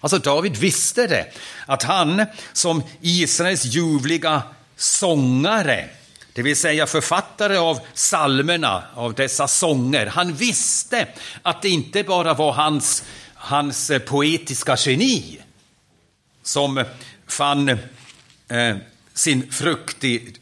Alltså 0.00 0.18
David 0.18 0.56
visste 0.56 1.06
det, 1.06 1.26
att 1.66 1.82
han 1.82 2.26
som 2.52 2.82
Israels 3.00 3.64
ljuvliga 3.64 4.42
sångare, 4.76 5.88
det 6.32 6.42
vill 6.42 6.56
säga 6.56 6.86
författare 6.86 7.56
av 7.56 7.80
salmerna, 7.94 8.82
av 8.94 9.14
dessa 9.14 9.48
sånger, 9.48 10.06
han 10.06 10.34
visste 10.34 11.08
att 11.42 11.62
det 11.62 11.68
inte 11.68 12.02
bara 12.02 12.34
var 12.34 12.52
hans, 12.52 13.04
hans 13.34 13.90
eh, 13.90 13.98
poetiska 13.98 14.76
geni 14.78 15.40
som 16.42 16.84
fann 17.26 17.68
eh, 18.48 18.76
sin 19.14 19.52
frukt 19.52 20.04
i 20.04 20.34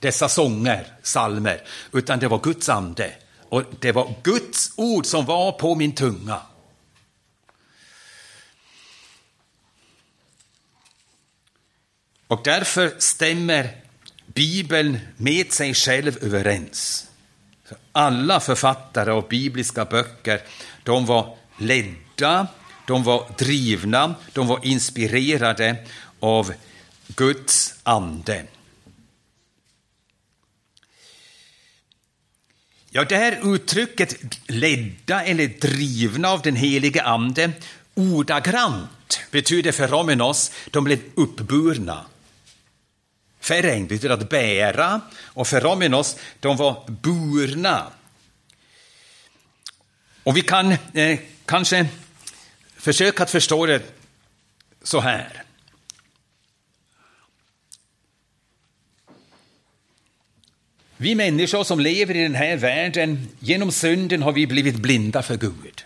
dessa 0.00 0.28
sånger, 0.28 0.86
salmer, 1.02 1.62
utan 1.92 2.18
det 2.18 2.28
var 2.28 2.38
Guds 2.38 2.68
ande. 2.68 3.12
Och 3.48 3.62
det 3.80 3.92
var 3.92 4.14
Guds 4.22 4.72
ord 4.76 5.06
som 5.06 5.24
var 5.24 5.52
på 5.52 5.74
min 5.74 5.92
tunga. 5.92 6.40
Och 12.28 12.40
därför 12.44 12.94
stämmer 12.98 13.70
Bibeln 14.26 14.98
med 15.16 15.52
sig 15.52 15.74
själv 15.74 16.18
överens. 16.22 17.06
Alla 17.92 18.40
författare 18.40 19.10
av 19.10 19.28
bibliska 19.28 19.84
böcker, 19.84 20.40
de 20.82 21.06
var 21.06 21.36
ledda, 21.58 22.46
de 22.86 23.02
var 23.04 23.30
drivna, 23.38 24.14
de 24.32 24.46
var 24.46 24.60
inspirerade 24.62 25.76
av 26.20 26.52
Guds 27.06 27.74
ande. 27.82 28.44
Ja, 32.90 33.04
det 33.04 33.16
här 33.16 33.54
uttrycket 33.54 34.16
ledda 34.46 35.24
eller 35.24 35.48
drivna 35.48 36.28
av 36.28 36.42
den 36.42 36.56
helige 36.56 37.02
ande 37.02 37.52
ordagrant 37.94 39.20
betyder 39.30 39.72
för 39.72 39.88
Romenos, 39.88 40.52
de 40.70 40.84
blev 40.84 40.98
uppburna. 41.14 42.06
Ferein 43.46 43.86
betyder 43.86 44.14
att 44.14 44.28
bära 44.28 45.00
och 45.24 45.46
feromenos, 45.46 46.16
de 46.40 46.56
var 46.56 46.84
burna. 46.88 47.86
Och 50.22 50.36
vi 50.36 50.42
kan 50.42 50.72
eh, 50.94 51.18
kanske 51.44 51.86
försöka 52.76 53.22
att 53.22 53.30
förstå 53.30 53.66
det 53.66 53.82
så 54.82 55.00
här. 55.00 55.42
Vi 60.96 61.14
människor 61.14 61.64
som 61.64 61.80
lever 61.80 62.16
i 62.16 62.22
den 62.22 62.34
här 62.34 62.56
världen, 62.56 63.28
genom 63.38 63.72
synden 63.72 64.22
har 64.22 64.32
vi 64.32 64.46
blivit 64.46 64.76
blinda 64.76 65.22
för 65.22 65.36
Gud. 65.36 65.84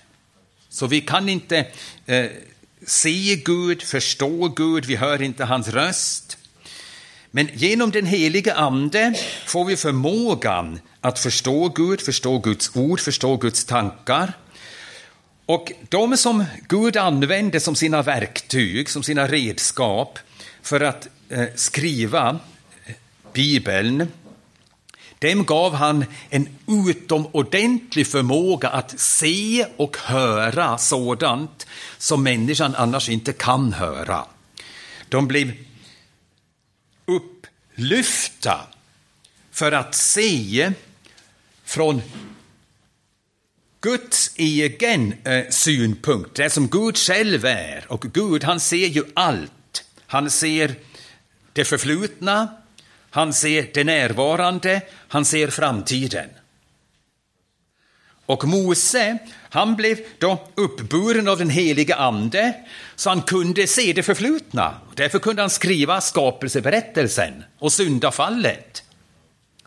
Så 0.69 0.87
vi 0.87 1.00
kan 1.00 1.29
inte 1.29 1.67
eh, 2.07 2.31
se 2.87 3.37
Gud, 3.37 3.83
förstå 3.83 4.49
Gud, 4.49 4.85
vi 4.85 4.97
hör 4.97 5.23
inte 5.23 5.45
hans 5.45 5.69
röst. 5.69 6.40
Men 7.31 7.49
genom 7.55 7.91
den 7.91 8.07
helige 8.07 8.55
Ande 8.55 9.15
får 9.47 9.65
vi 9.65 9.77
förmågan 9.77 10.81
att 11.01 11.19
förstå 11.19 11.69
Gud, 11.69 12.01
förstå 12.01 12.39
Guds 12.39 12.77
ord, 12.77 13.01
förstå 13.01 13.37
Guds 13.37 13.65
tankar. 13.65 14.33
Och 15.47 15.73
de 15.89 16.17
som 16.17 16.45
Gud 16.69 16.97
använder 16.97 17.59
som 17.59 17.75
sina 17.75 18.03
verktyg, 18.03 18.91
som 18.91 19.03
sina 19.03 19.27
redskap 19.27 20.19
för 20.63 20.81
att 20.81 21.09
eh, 21.29 21.45
skriva 21.55 22.39
eh, 22.87 22.95
Bibeln, 23.33 24.09
dem 25.19 25.45
gav 25.45 25.75
han 25.75 26.04
en 26.31 26.49
utomordentlig 26.69 28.07
förmåga 28.07 28.69
att 28.69 29.00
se 29.00 29.67
och 29.76 29.97
höra 29.97 30.78
sådant 30.78 31.67
som 31.99 32.23
människan 32.23 32.75
annars 32.75 33.09
inte 33.09 33.33
kan 33.33 33.73
höra. 33.73 34.25
De 35.09 35.28
blev 35.28 35.52
lyfta 37.75 38.67
för 39.50 39.73
att 39.73 39.95
se 39.95 40.73
från 41.65 42.02
Guds 43.80 44.30
egen 44.37 45.15
synpunkt, 45.50 46.37
det 46.37 46.50
som 46.50 46.69
Gud 46.69 46.97
själv 46.97 47.45
är. 47.45 47.85
Och 47.89 48.02
Gud, 48.13 48.45
han 48.45 48.61
ser 48.61 48.87
ju 48.87 49.04
allt. 49.15 49.85
Han 50.06 50.30
ser 50.30 50.75
det 51.52 51.65
förflutna, 51.65 52.56
han 53.11 53.33
ser 53.33 53.71
det 53.75 53.85
närvarande, 53.85 54.80
han 55.09 55.25
ser 55.25 55.49
framtiden. 55.49 56.28
Och 58.26 58.45
Mose, 58.45 59.19
han 59.50 59.76
blev 59.76 59.99
då 60.19 60.49
uppburen 60.54 61.28
av 61.28 61.39
den 61.39 61.50
heliga 61.50 61.95
ande, 61.95 62.54
så 62.97 63.08
han 63.10 63.23
kunde 63.23 63.67
se 63.67 63.93
det 63.93 64.02
förflutna. 64.02 64.75
Därför 64.95 65.19
kunde 65.19 65.43
han 65.43 65.50
skriva 65.50 66.00
skapelseberättelsen 66.00 67.45
och 67.58 67.73
syndafallet. 67.73 68.82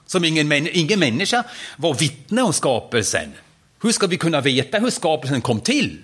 Som 0.05 0.23
ingen, 0.25 0.51
ingen 0.67 0.99
människa 0.99 1.43
var 1.77 1.93
vittne 1.93 2.41
om 2.41 2.53
skapelsen. 2.53 3.33
Hur 3.81 3.91
ska 3.91 4.07
vi 4.07 4.17
kunna 4.17 4.41
veta 4.41 4.79
hur 4.79 4.89
skapelsen 4.89 5.41
kom 5.41 5.59
till? 5.59 6.01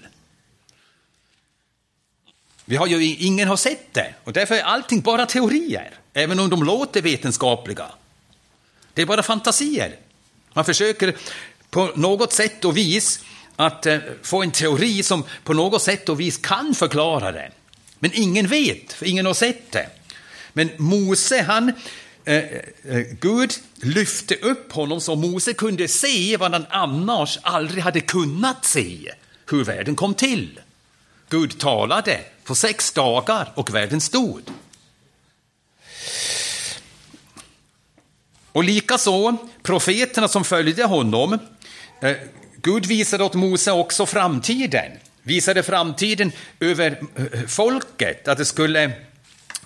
Vi 2.65 2.75
har 2.75 2.87
ju, 2.87 3.15
ingen 3.15 3.47
har 3.47 3.57
sett 3.57 3.93
det 3.93 4.13
och 4.23 4.33
därför 4.33 4.55
är 4.55 4.63
allting 4.63 5.01
bara 5.01 5.25
teorier, 5.25 5.93
även 6.13 6.39
om 6.39 6.49
de 6.49 6.63
låter 6.63 7.01
vetenskapliga. 7.01 7.85
Det 8.93 9.01
är 9.01 9.05
bara 9.05 9.23
fantasier. 9.23 9.95
Man 10.53 10.65
försöker 10.65 11.15
på 11.69 11.91
något 11.95 12.33
sätt 12.33 12.65
och 12.65 12.77
vis 12.77 13.23
att 13.59 13.85
eh, 13.85 13.99
få 14.21 14.43
en 14.43 14.51
teori 14.51 15.03
som 15.03 15.23
på 15.43 15.53
något 15.53 15.81
sätt 15.81 16.09
och 16.09 16.19
vis 16.19 16.37
kan 16.37 16.75
förklara 16.75 17.31
det. 17.31 17.51
Men 17.99 18.11
ingen 18.13 18.47
vet, 18.47 18.93
för 18.93 19.05
ingen 19.05 19.25
har 19.25 19.33
sett 19.33 19.71
det. 19.71 19.89
Men 20.53 20.69
Mose, 20.77 21.41
han, 21.41 21.73
eh, 22.25 22.35
eh, 22.35 22.99
Gud 23.19 23.53
lyfte 23.75 24.35
upp 24.35 24.71
honom 24.71 25.01
så 25.01 25.15
Mose 25.15 25.53
kunde 25.53 25.87
se 25.87 26.37
vad 26.37 26.51
han 26.51 26.65
annars 26.69 27.39
aldrig 27.41 27.83
hade 27.83 28.01
kunnat 28.01 28.65
se, 28.65 29.11
hur 29.49 29.63
världen 29.63 29.95
kom 29.95 30.13
till. 30.13 30.59
Gud 31.29 31.59
talade 31.59 32.19
på 32.43 32.55
sex 32.55 32.91
dagar 32.91 33.51
och 33.55 33.75
världen 33.75 34.01
stod. 34.01 34.41
Och 38.51 38.63
likaså 38.63 39.37
profeterna 39.63 40.27
som 40.27 40.43
följde 40.43 40.83
honom. 40.83 41.39
Eh, 42.01 42.15
Gud 42.61 42.85
visade 42.85 43.23
åt 43.23 43.33
Mose 43.33 43.71
också 43.71 44.05
framtiden, 44.05 44.91
visade 45.23 45.63
framtiden 45.63 46.31
över 46.59 47.01
eh, 47.15 47.47
folket, 47.47 48.27
att 48.27 48.37
det 48.37 48.45
skulle 48.45 48.91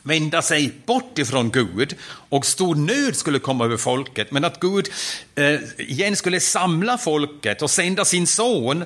vända 0.03 0.41
sig 0.41 0.71
bort 0.85 1.17
ifrån 1.17 1.51
Gud 1.51 1.95
och 2.29 2.45
stor 2.45 2.75
nöd 2.75 3.15
skulle 3.15 3.39
komma 3.39 3.65
över 3.65 3.77
folket, 3.77 4.31
men 4.31 4.45
att 4.45 4.59
Gud 4.59 4.89
eh, 5.35 5.59
igen 5.77 6.15
skulle 6.15 6.39
samla 6.39 6.97
folket 6.97 7.61
och 7.61 7.71
sända 7.71 8.05
sin 8.05 8.27
son. 8.27 8.85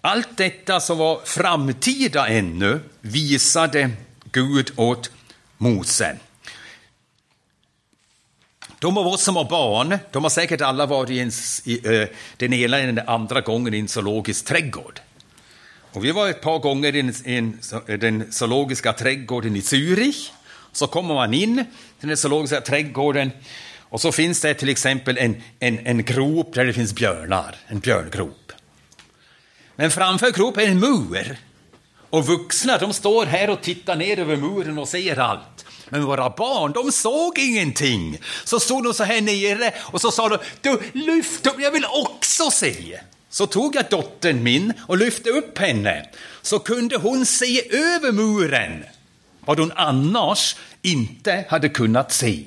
Allt 0.00 0.36
detta 0.36 0.80
som 0.80 0.98
var 0.98 1.20
framtida 1.24 2.28
ännu 2.28 2.80
visade 3.00 3.90
Gud 4.32 4.70
åt 4.76 5.10
Mose. 5.58 6.16
De 8.78 8.98
av 8.98 9.06
oss 9.06 9.22
som 9.22 9.36
har 9.36 9.44
barn, 9.44 9.98
de 10.10 10.22
har 10.22 10.30
säkert 10.30 10.60
alla 10.60 10.86
varit 10.86 11.10
i, 11.10 11.18
en, 11.18 11.30
i 11.64 12.08
den 12.36 12.52
ena 12.52 12.78
eller 12.78 12.92
den 12.92 13.08
andra 13.08 13.40
gången 13.40 13.74
i 13.74 13.78
en 13.78 13.88
zoologisk 13.88 14.44
trädgård. 14.44 15.00
Och 15.92 16.04
vi 16.04 16.12
var 16.12 16.28
ett 16.28 16.40
par 16.40 16.58
gånger 16.58 16.96
i 16.96 17.00
en, 17.00 17.14
en, 17.24 17.58
den 18.00 18.32
zoologiska 18.32 18.92
trädgården 18.92 19.56
i 19.56 19.60
Zürich. 19.60 20.30
Så 20.72 20.86
kommer 20.86 21.14
man 21.14 21.34
in 21.34 21.64
till 22.00 22.08
den 22.08 22.16
zoologiska 22.16 22.60
trädgården 22.60 23.30
och 23.80 24.00
så 24.00 24.12
finns 24.12 24.40
det 24.40 24.54
till 24.54 24.68
exempel 24.68 25.18
en, 25.18 25.42
en, 25.58 25.86
en 25.86 26.04
grop 26.04 26.54
där 26.54 26.64
det 26.64 26.72
finns 26.72 26.94
björnar, 26.94 27.56
en 27.66 27.78
björngrop. 27.78 28.52
Men 29.76 29.90
framför 29.90 30.30
gropen 30.30 30.62
är 30.64 30.68
en 30.68 30.80
mur. 30.80 31.38
Och 32.10 32.26
vuxna 32.26 32.78
de 32.78 32.92
står 32.92 33.26
här 33.26 33.50
och 33.50 33.62
tittar 33.62 33.96
ner 33.96 34.18
över 34.18 34.36
muren 34.36 34.78
och 34.78 34.88
ser 34.88 35.18
allt. 35.18 35.65
Men 35.88 36.04
våra 36.04 36.30
barn, 36.30 36.72
de 36.72 36.92
såg 36.92 37.38
ingenting. 37.38 38.18
Så 38.44 38.60
stod 38.60 38.84
de 38.84 38.94
så 38.94 39.04
här 39.04 39.20
nere 39.20 39.74
och 39.78 40.00
så 40.00 40.10
sa 40.10 40.28
de, 40.28 40.38
du 40.60 40.80
lyft 40.92 41.46
upp, 41.46 41.60
jag 41.60 41.70
vill 41.70 41.84
också 41.84 42.50
se. 42.50 43.00
Så 43.30 43.46
tog 43.46 43.76
jag 43.76 43.84
dottern 43.90 44.42
min 44.42 44.72
och 44.86 44.96
lyfte 44.96 45.30
upp 45.30 45.58
henne. 45.58 46.08
Så 46.42 46.58
kunde 46.58 46.96
hon 46.96 47.26
se 47.26 47.74
över 47.76 48.12
muren 48.12 48.84
vad 49.40 49.58
hon 49.58 49.72
annars 49.74 50.56
inte 50.82 51.44
hade 51.48 51.68
kunnat 51.68 52.12
se. 52.12 52.44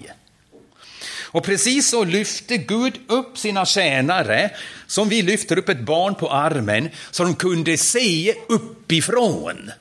Och 1.32 1.44
precis 1.44 1.90
så 1.90 2.04
lyfte 2.04 2.58
Gud 2.58 3.00
upp 3.08 3.38
sina 3.38 3.66
tjänare, 3.66 4.52
som 4.88 5.10
vi 5.10 5.22
lyfter 5.22 5.58
upp 5.58 5.70
ett 5.70 5.80
barn 5.80 6.16
på 6.16 6.32
armen, 6.32 6.90
så 7.12 7.24
de 7.24 7.36
kunde 7.36 7.78
se 7.78 8.36
uppifrån. 8.50 9.72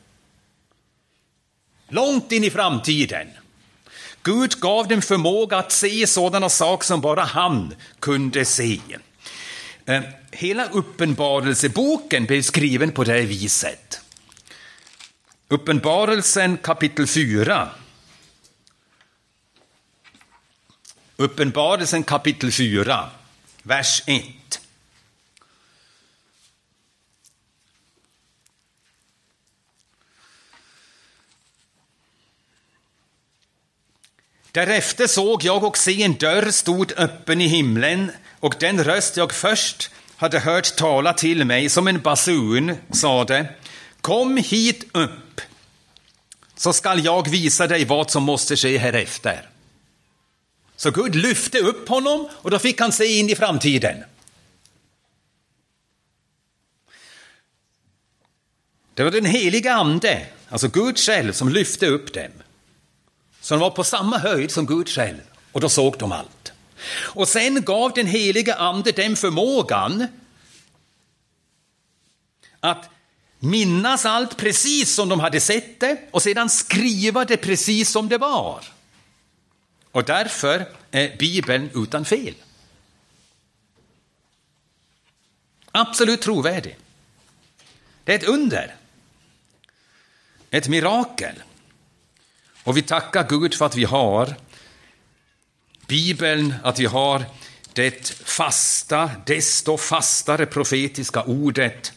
Långt 1.88 2.32
in 2.32 2.44
i 2.44 2.50
framtiden. 2.50 3.28
Gud 4.28 4.60
gav 4.60 4.88
dem 4.88 5.02
förmåga 5.02 5.56
att 5.56 5.72
se 5.72 6.06
sådana 6.06 6.48
saker 6.48 6.86
som 6.86 7.00
bara 7.00 7.24
han 7.24 7.74
kunde 8.00 8.44
se. 8.44 8.80
Eh, 9.86 10.02
hela 10.30 10.68
Uppenbarelseboken 10.68 12.24
blev 12.24 12.42
skriven 12.42 12.92
på 12.92 13.04
det 13.04 13.22
viset. 13.22 14.00
Uppenbarelsen 15.48 16.56
kapitel 16.56 17.06
4. 17.06 17.68
Uppenbarelsen 21.16 22.02
kapitel 22.02 22.52
4, 22.52 23.10
vers 23.62 24.02
1. 24.06 24.24
Därefter 34.52 35.06
såg 35.06 35.44
jag 35.44 35.64
och 35.64 35.78
se 35.78 36.02
en 36.02 36.14
dörr 36.14 36.50
stod 36.50 36.92
öppen 36.96 37.40
i 37.40 37.46
himlen 37.46 38.10
och 38.40 38.54
den 38.60 38.84
röst 38.84 39.16
jag 39.16 39.32
först 39.32 39.90
hade 40.16 40.38
hört 40.38 40.76
tala 40.76 41.12
till 41.12 41.44
mig 41.44 41.68
som 41.68 41.88
en 41.88 42.00
basun 42.00 42.76
sade 42.92 43.54
Kom 44.00 44.36
hit 44.36 44.84
upp 44.92 45.40
så 46.56 46.72
skall 46.72 47.04
jag 47.04 47.30
visa 47.30 47.66
dig 47.66 47.84
vad 47.84 48.10
som 48.10 48.22
måste 48.22 48.56
ske 48.56 48.78
härefter. 48.78 49.48
Så 50.76 50.90
Gud 50.90 51.14
lyfte 51.14 51.58
upp 51.58 51.88
honom 51.88 52.28
och 52.32 52.50
då 52.50 52.58
fick 52.58 52.80
han 52.80 52.92
se 52.92 53.18
in 53.18 53.30
i 53.30 53.34
framtiden. 53.34 54.04
Det 58.94 59.04
var 59.04 59.10
den 59.10 59.24
heliga 59.24 59.72
ande, 59.72 60.26
alltså 60.48 60.68
Gud 60.68 60.98
själv, 60.98 61.32
som 61.32 61.48
lyfte 61.48 61.86
upp 61.86 62.14
dem. 62.14 62.32
Så 63.48 63.54
de 63.54 63.60
var 63.60 63.70
på 63.70 63.84
samma 63.84 64.18
höjd 64.18 64.50
som 64.50 64.66
Gud 64.66 64.88
själv 64.88 65.20
och 65.52 65.60
då 65.60 65.68
såg 65.68 65.98
de 65.98 66.12
allt. 66.12 66.52
Och 66.90 67.28
sen 67.28 67.64
gav 67.64 67.92
den 67.92 68.06
heliga 68.06 68.54
ande 68.54 68.92
dem 68.92 69.16
förmågan 69.16 70.06
att 72.60 72.90
minnas 73.38 74.06
allt 74.06 74.36
precis 74.36 74.94
som 74.94 75.08
de 75.08 75.20
hade 75.20 75.40
sett 75.40 75.80
det 75.80 76.08
och 76.10 76.22
sedan 76.22 76.50
skriva 76.50 77.24
det 77.24 77.36
precis 77.36 77.90
som 77.90 78.08
det 78.08 78.18
var. 78.18 78.64
Och 79.92 80.04
därför 80.04 80.68
är 80.90 81.16
Bibeln 81.16 81.70
utan 81.74 82.04
fel. 82.04 82.34
Absolut 85.72 86.22
trovärdig. 86.22 86.76
Det 88.04 88.12
är 88.12 88.16
ett 88.16 88.28
under. 88.28 88.76
Ett 90.50 90.68
mirakel. 90.68 91.42
Och 92.64 92.76
vi 92.76 92.82
tackar 92.82 93.26
Gud 93.28 93.54
för 93.54 93.66
att 93.66 93.76
vi 93.76 93.84
har 93.84 94.34
Bibeln, 95.86 96.54
att 96.62 96.78
vi 96.78 96.86
har 96.86 97.24
det 97.72 98.08
fasta, 98.24 99.10
desto 99.26 99.76
fastare 99.76 100.46
profetiska 100.46 101.22
ordet. 101.22 101.92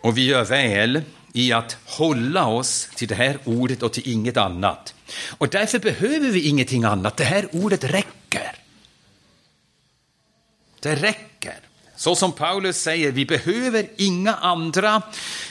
Och 0.00 0.18
vi 0.18 0.26
gör 0.26 0.44
väl 0.44 1.02
i 1.32 1.52
att 1.52 1.76
hålla 1.84 2.46
oss 2.46 2.88
till 2.94 3.08
det 3.08 3.14
här 3.14 3.38
ordet 3.44 3.82
och 3.82 3.92
till 3.92 4.08
inget 4.12 4.36
annat. 4.36 4.94
Och 5.28 5.48
därför 5.48 5.78
behöver 5.78 6.30
vi 6.30 6.48
ingenting 6.48 6.84
annat. 6.84 7.16
Det 7.16 7.24
här 7.24 7.48
ordet 7.52 7.84
räcker. 7.84 8.56
Det 10.80 10.94
räcker. 10.94 11.67
Så 11.98 12.16
som 12.16 12.32
Paulus 12.32 12.82
säger, 12.82 13.12
vi 13.12 13.26
behöver 13.26 13.88
inga 13.96 14.34
andra 14.34 15.02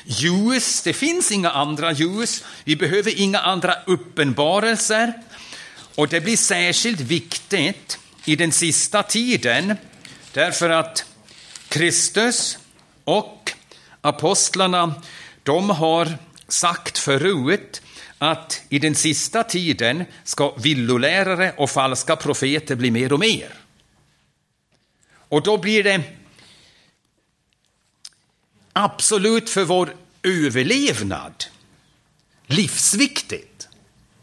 ljus. 0.06 0.82
Det 0.82 0.94
finns 0.94 1.32
inga 1.32 1.52
andra 1.52 1.92
ljus. 1.92 2.44
Vi 2.64 2.76
behöver 2.76 3.20
inga 3.20 3.40
andra 3.40 3.76
uppenbarelser. 3.86 5.14
Och 5.96 6.08
det 6.08 6.22
blir 6.22 6.38
särskilt 6.38 7.00
viktigt 7.00 8.00
i 8.26 8.36
den 8.36 8.52
sista 8.52 9.04
tiden 9.04 9.76
därför 10.34 10.70
att 10.70 11.06
Kristus 11.68 12.58
och 13.04 13.52
apostlarna, 14.02 14.94
de 15.44 15.70
har 15.70 16.18
sagt 16.48 16.98
förut 16.98 17.82
att 18.18 18.62
i 18.70 18.80
den 18.80 18.96
sista 18.96 19.44
tiden 19.44 20.06
ska 20.24 20.56
villolärare 20.56 21.54
och 21.58 21.70
falska 21.70 22.16
profeter 22.16 22.76
bli 22.76 22.92
mer 22.92 23.14
och 23.14 23.20
mer. 23.20 23.54
Och 25.30 25.44
då 25.44 25.58
blir 25.58 25.84
det 25.84 26.02
absolut 28.78 29.50
för 29.50 29.64
vår 29.64 29.96
överlevnad 30.24 31.46
livsviktigt 32.48 33.68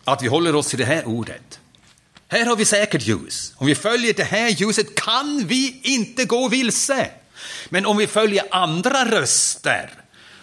att 0.05 0.23
vi 0.23 0.27
håller 0.27 0.55
oss 0.55 0.69
till 0.69 0.79
det 0.79 0.85
här 0.85 1.09
ordet. 1.09 1.61
Här 2.29 2.47
har 2.47 2.57
vi 2.57 2.64
säkert 2.64 3.03
ljus. 3.03 3.53
Om 3.57 3.67
vi 3.67 3.75
följer 3.75 4.14
det 4.14 4.25
här 4.25 4.49
ljuset 4.49 4.95
kan 4.95 5.47
vi 5.47 5.81
inte 5.83 6.25
gå 6.25 6.49
vilse. 6.49 7.11
Men 7.69 7.87
om 7.87 7.97
vi 7.97 8.07
följer 8.07 8.45
andra 8.51 9.11
röster 9.11 9.90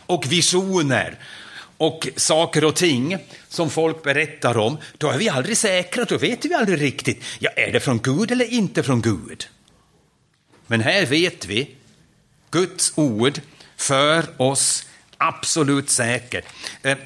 och 0.05 0.31
visioner 0.31 1.19
och 1.77 2.07
saker 2.15 2.63
och 2.63 2.75
ting 2.75 3.17
som 3.49 3.69
folk 3.69 4.03
berättar 4.03 4.57
om, 4.57 4.77
då 4.97 5.09
är 5.09 5.17
vi 5.17 5.29
aldrig 5.29 5.57
säkra, 5.57 6.05
då 6.05 6.17
vet 6.17 6.45
vi 6.45 6.53
aldrig 6.53 6.81
riktigt. 6.81 7.23
Ja, 7.39 7.49
är 7.49 7.71
det 7.71 7.79
från 7.79 7.99
Gud 7.99 8.31
eller 8.31 8.45
inte 8.45 8.83
från 8.83 9.01
Gud? 9.01 9.47
Men 10.67 10.81
här 10.81 11.05
vet 11.05 11.45
vi, 11.45 11.75
Guds 12.51 12.93
ord 12.95 13.41
för 13.81 14.41
oss 14.41 14.85
absolut 15.17 15.89
säkert. 15.89 16.45
Eh, 16.81 16.97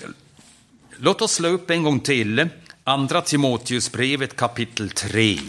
låt 0.98 1.22
oss 1.22 1.34
slå 1.34 1.50
upp 1.50 1.70
en 1.70 1.84
gång 1.84 2.00
till, 2.00 2.50
Andra 2.84 3.22
Timoteusbrevet 3.22 4.36
kapitel 4.36 4.90
3. 4.90 5.40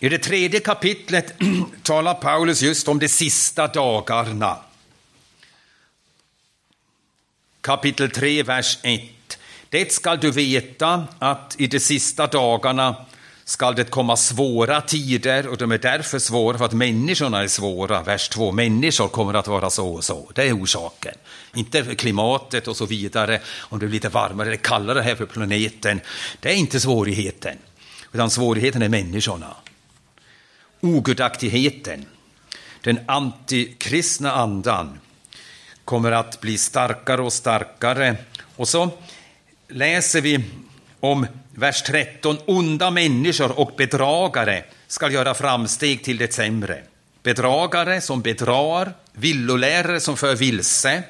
I 0.00 0.08
det 0.08 0.18
tredje 0.18 0.60
kapitlet 0.60 1.34
talar 1.82 2.14
Paulus 2.14 2.62
just 2.62 2.88
om 2.88 2.98
de 2.98 3.08
sista 3.08 3.66
dagarna. 3.66 4.58
Kapitel 7.60 8.10
3, 8.10 8.42
vers 8.42 8.78
1. 8.82 9.38
Det 9.68 9.92
skall 9.92 10.20
du 10.20 10.30
veta 10.30 11.04
att 11.18 11.54
i 11.58 11.66
de 11.66 11.80
sista 11.80 12.26
dagarna 12.26 13.06
skall 13.46 13.74
det 13.74 13.84
komma 13.84 14.16
svåra 14.16 14.80
tider 14.80 15.46
och 15.46 15.56
de 15.56 15.72
är 15.72 15.78
därför 15.78 16.18
svåra 16.18 16.58
för 16.58 16.64
att 16.64 16.72
människorna 16.72 17.42
är 17.42 17.48
svåra. 17.48 18.02
Vers 18.02 18.28
2. 18.28 18.52
Människor 18.52 19.08
kommer 19.08 19.34
att 19.34 19.48
vara 19.48 19.70
så 19.70 19.88
och 19.88 20.04
så. 20.04 20.30
Det 20.34 20.48
är 20.48 20.62
orsaken. 20.62 21.14
Inte 21.54 21.94
klimatet 21.94 22.68
och 22.68 22.76
så 22.76 22.86
vidare, 22.86 23.40
om 23.58 23.78
det 23.78 23.86
blir 23.86 23.94
lite 23.94 24.08
varmare 24.08 24.48
eller 24.48 24.56
kallare 24.56 25.00
här 25.00 25.14
på 25.14 25.26
planeten. 25.26 26.00
Det 26.40 26.48
är 26.48 26.54
inte 26.54 26.80
svårigheten, 26.80 27.58
utan 28.12 28.30
svårigheten 28.30 28.82
är 28.82 28.88
människorna 28.88 29.56
ogudaktigheten, 30.80 32.06
den 32.80 33.00
antikristna 33.06 34.32
andan, 34.32 34.98
kommer 35.84 36.12
att 36.12 36.40
bli 36.40 36.58
starkare 36.58 37.22
och 37.22 37.32
starkare. 37.32 38.16
Och 38.56 38.68
så 38.68 38.90
läser 39.68 40.20
vi 40.20 40.44
om 41.00 41.26
vers 41.56 41.82
13. 41.82 42.38
Onda 42.46 42.90
människor 42.90 43.58
och 43.58 43.72
bedragare 43.76 44.64
ska 44.86 45.10
göra 45.10 45.34
framsteg 45.34 46.04
till 46.04 46.16
det 46.16 46.34
sämre. 46.34 46.82
Bedragare 47.22 48.00
som 48.00 48.22
bedrar, 48.22 48.94
villolärare 49.12 50.00
som 50.00 50.16
för 50.16 50.34
vilse. 50.34 51.02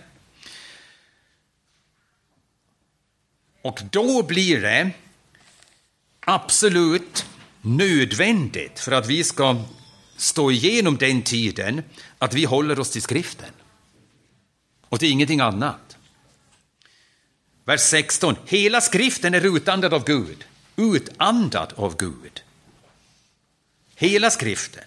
Och 3.63 3.81
då 3.91 4.23
blir 4.23 4.61
det 4.61 4.91
absolut 6.21 7.27
nödvändigt 7.61 8.81
för 8.81 8.93
att 8.93 9.07
vi 9.07 9.25
ska 9.25 9.57
stå 10.17 10.51
igenom 10.51 10.97
den 10.97 11.23
tiden 11.23 11.83
att 12.19 12.35
vi 12.35 12.45
håller 12.45 12.81
oss 12.81 12.91
till 12.91 13.03
skriften. 13.03 13.51
Och 14.89 15.01
till 15.01 15.11
ingenting 15.11 15.41
annat. 15.41 15.86
Vers 17.67 17.81
16. 17.81 18.37
Hela 18.47 18.81
skriften 18.81 19.35
är 19.35 19.57
utandad 19.57 19.95
av 19.95 20.05
Gud. 20.05 20.45
Utandad 20.77 21.73
av 21.77 21.97
Gud. 21.97 22.43
Hela 23.95 24.31
skriften. 24.31 24.85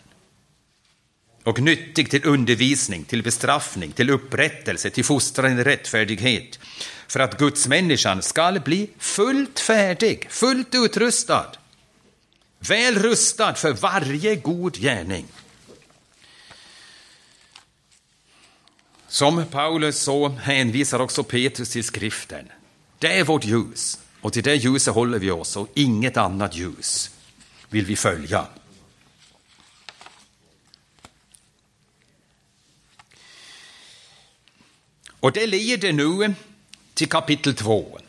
Och 1.44 1.60
nyttig 1.60 2.10
till 2.10 2.28
undervisning, 2.28 3.04
till 3.04 3.24
bestraffning, 3.24 3.92
till 3.92 4.10
upprättelse, 4.10 4.90
till 4.90 5.06
fostran 5.06 5.60
i 5.60 5.64
rättfärdighet. 5.64 6.60
För 7.08 7.20
att 7.20 7.38
Guds 7.38 7.68
människan 7.68 8.22
skall 8.22 8.60
bli 8.60 8.90
fullt 8.98 9.60
färdig, 9.60 10.28
fullt 10.30 10.76
utrustad 10.76 11.52
Väl 12.60 12.96
rustad 12.96 13.54
för 13.54 13.74
varje 13.74 14.36
god 14.36 14.76
gärning. 14.76 15.26
Som 19.08 19.46
Paulus 19.46 20.00
så 20.00 20.30
hänvisar 20.30 21.00
också 21.00 21.24
Petrus 21.24 21.70
till 21.70 21.84
skriften. 21.84 22.50
Det 23.00 23.20
är 23.20 23.24
vårt 23.24 23.46
ljus. 23.46 24.00
Och 24.22 24.34
till 24.34 24.44
det 24.44 24.56
ljuset 24.56 24.94
håller 24.94 25.20
vi 25.20 25.32
oss 25.32 25.58
och 25.58 25.68
inget 25.74 26.18
annat 26.18 26.56
ljus 26.56 27.12
vill 27.70 27.86
vi 27.86 27.96
följa. 27.96 28.46
Och 35.20 35.32
det 35.32 35.48
leder 35.48 35.94
nu 35.94 36.34
till 36.94 37.10
kapitel 37.10 37.56
2. 37.56 38.00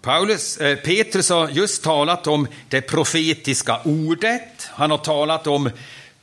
Paulus, 0.00 0.56
eh, 0.56 0.78
Petrus 0.78 1.30
har 1.30 1.48
just 1.48 1.82
talat 1.82 2.26
om 2.26 2.48
det 2.68 2.80
profetiska 2.80 3.80
ordet. 3.84 4.68
Han 4.70 4.90
har 4.90 4.98
talat 4.98 5.46
om 5.46 5.70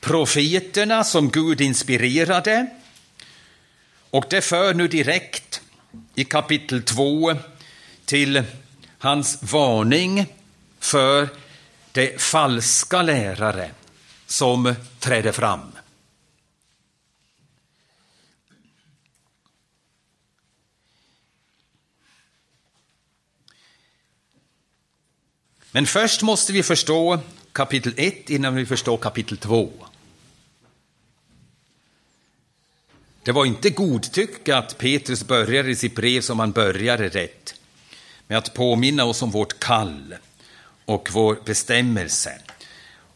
profeterna 0.00 1.04
som 1.04 1.30
Gud 1.30 1.60
inspirerade. 1.60 2.66
Och 4.10 4.24
det 4.30 4.40
för 4.40 4.74
nu 4.74 4.88
direkt 4.88 5.62
i 6.14 6.24
kapitel 6.24 6.82
2 6.82 7.34
till 8.04 8.42
hans 8.98 9.42
varning 9.42 10.26
för 10.78 11.28
de 11.92 12.18
falska 12.18 13.02
lärare 13.02 13.70
som 14.26 14.74
träder 14.98 15.32
fram. 15.32 15.72
Men 25.74 25.86
först 25.86 26.22
måste 26.22 26.52
vi 26.52 26.62
förstå 26.62 27.18
kapitel 27.52 27.94
1 27.96 28.30
innan 28.30 28.54
vi 28.54 28.66
förstår 28.66 28.96
kapitel 28.96 29.38
2. 29.38 29.72
Det 33.22 33.32
var 33.32 33.44
inte 33.44 33.70
godtycke 33.70 34.56
att 34.56 34.78
Petrus 34.78 35.26
började 35.26 35.76
sitt 35.76 35.94
brev 35.94 36.20
som 36.20 36.38
han 36.38 36.52
började 36.52 37.08
rätt, 37.08 37.54
med 38.26 38.38
att 38.38 38.54
påminna 38.54 39.04
oss 39.04 39.22
om 39.22 39.30
vårt 39.30 39.58
kall 39.58 40.14
och 40.84 41.08
vår 41.12 41.38
bestämmelse 41.44 42.38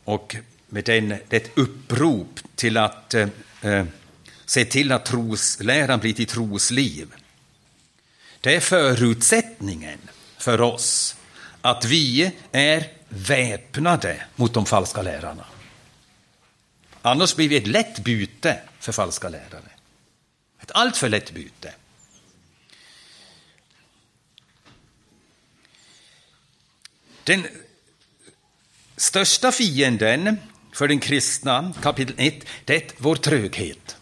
och 0.04 0.36
med 0.68 0.84
den, 0.84 1.14
ett 1.30 1.58
upprop 1.58 2.40
till 2.54 2.76
att 2.76 3.14
eh, 3.14 3.28
eh, 3.62 3.84
se 4.44 4.64
till 4.64 4.92
att 4.92 5.04
trosläran 5.04 6.00
blir 6.00 6.12
till 6.12 6.26
trosliv. 6.26 7.14
Det 8.40 8.56
är 8.56 8.60
förutsättningen 8.60 9.98
för 10.38 10.60
oss 10.60 11.16
att 11.60 11.84
vi 11.84 12.32
är 12.52 12.86
väpnade 13.08 14.24
mot 14.36 14.54
de 14.54 14.66
falska 14.66 15.02
lärarna. 15.02 15.44
Annars 17.02 17.36
blir 17.36 17.48
vi 17.48 17.56
ett 17.56 17.66
lätt 17.66 17.98
byte 17.98 18.58
för 18.80 18.92
falska 18.92 19.28
lärare. 19.28 19.75
Ett 20.66 20.72
alltför 20.74 21.08
lätt 21.08 21.30
byte. 21.30 21.74
Den 27.24 27.46
största 28.96 29.52
fienden 29.52 30.36
för 30.72 30.88
den 30.88 31.00
kristna, 31.00 31.72
kapitel 31.82 32.14
1, 32.18 32.46
det 32.64 32.76
är 32.76 32.82
vår 32.98 33.16
tröghet. 33.16 33.96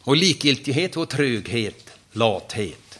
Och 0.00 0.16
likgiltighet, 0.16 0.96
vår 0.96 1.06
tröghet, 1.06 1.98
lathet. 2.12 2.98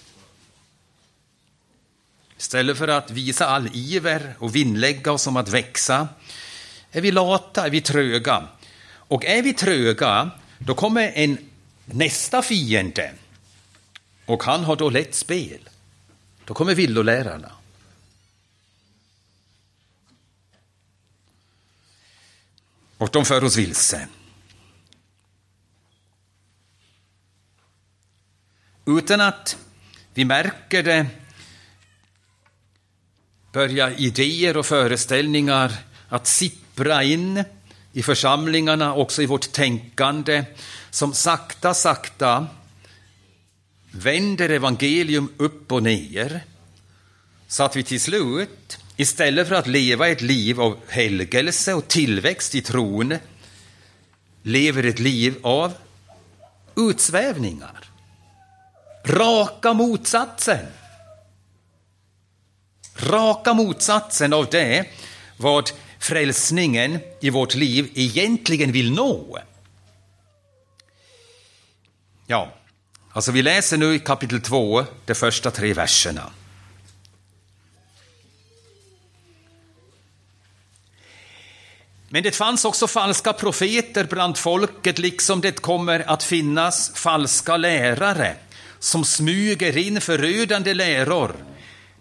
Istället 2.39 2.79
för 2.79 2.89
att 2.89 3.11
visa 3.11 3.47
all 3.47 3.71
iver 3.73 4.35
och 4.39 4.57
vinnlägga 4.57 5.13
oss 5.13 5.27
om 5.27 5.37
att 5.37 5.49
växa, 5.49 6.09
är 6.93 7.01
vi 7.01 7.11
lata, 7.11 7.67
är 7.67 7.71
vi 7.71 7.81
tröga. 7.81 8.49
Och 8.91 9.25
är 9.25 9.43
vi 9.43 9.53
tröga, 9.53 10.31
då 10.59 10.75
kommer 10.75 11.13
en 11.15 11.48
nästa 11.93 12.43
fiende. 12.43 13.15
Och 14.27 14.43
han 14.43 14.65
har 14.65 14.77
då 14.77 14.91
lätt 14.91 15.15
spel. 15.15 15.69
Då 16.45 16.55
kommer 16.55 16.75
villolärarna. 16.75 17.53
Och 22.99 23.11
de 23.13 23.25
för 23.25 23.45
oss 23.45 23.57
vilse. 23.57 24.09
Utan 28.87 29.21
att 29.21 29.57
vi 30.15 30.25
märker 30.25 30.83
det 30.83 31.07
börjar 33.53 34.01
idéer 34.01 34.57
och 34.57 34.67
föreställningar 34.67 35.73
att 36.09 36.27
sippra 36.27 37.03
in 37.03 37.45
i 37.99 38.03
församlingarna, 38.03 38.95
också 38.95 39.23
i 39.23 39.27
vårt 39.27 39.53
tänkande, 39.53 40.45
som 40.91 41.15
sakta, 41.15 41.75
sakta 41.75 42.47
vänder 43.91 44.49
evangelium 44.49 45.33
upp 45.37 45.73
och 45.73 45.83
ner, 45.83 46.45
så 47.49 47.63
att 47.63 47.77
vi 47.77 47.83
till 47.83 48.01
slut, 48.01 48.79
istället 48.97 49.49
för 49.49 49.55
att 49.55 49.67
leva 49.67 50.09
ett 50.09 50.21
liv 50.21 50.61
av 50.61 50.79
helgelse 50.89 51.75
och 51.75 51.89
tillväxt 51.89 52.55
i 52.55 52.61
tron, 52.61 53.15
lever 54.43 54.85
ett 54.85 54.99
liv 54.99 55.35
av 55.43 55.73
utsvävningar. 56.77 57.85
Raka 59.05 59.73
motsatsen. 59.73 60.67
Raka 62.97 63.55
motsatsen 63.55 64.33
av 64.33 64.47
det 64.51 64.87
vad 65.37 65.71
frälsningen 65.99 67.01
i 67.21 67.31
vårt 67.31 67.55
liv 67.55 67.91
egentligen 67.95 68.73
vill 68.73 68.93
nå. 68.93 69.39
Ja, 72.27 72.53
alltså 73.13 73.33
vi 73.33 73.43
läser 73.43 73.77
nu 73.77 73.95
i 73.95 73.99
kapitel 73.99 74.41
2, 74.41 74.85
de 75.07 75.15
första 75.15 75.51
tre 75.51 75.75
verserna. 75.75 76.31
Men 82.09 82.23
det 82.23 82.37
fanns 82.37 82.65
också 82.65 82.87
falska 82.87 83.33
profeter 83.33 84.05
bland 84.05 84.39
folket, 84.39 84.99
liksom 84.99 85.41
det 85.41 85.61
kommer 85.61 86.11
att 86.11 86.23
finnas 86.23 86.91
falska 86.95 87.57
lärare 87.57 88.37
som 88.79 89.05
smyger 89.05 89.77
in 89.77 90.01
förödande 90.01 90.75
läror. 90.75 91.48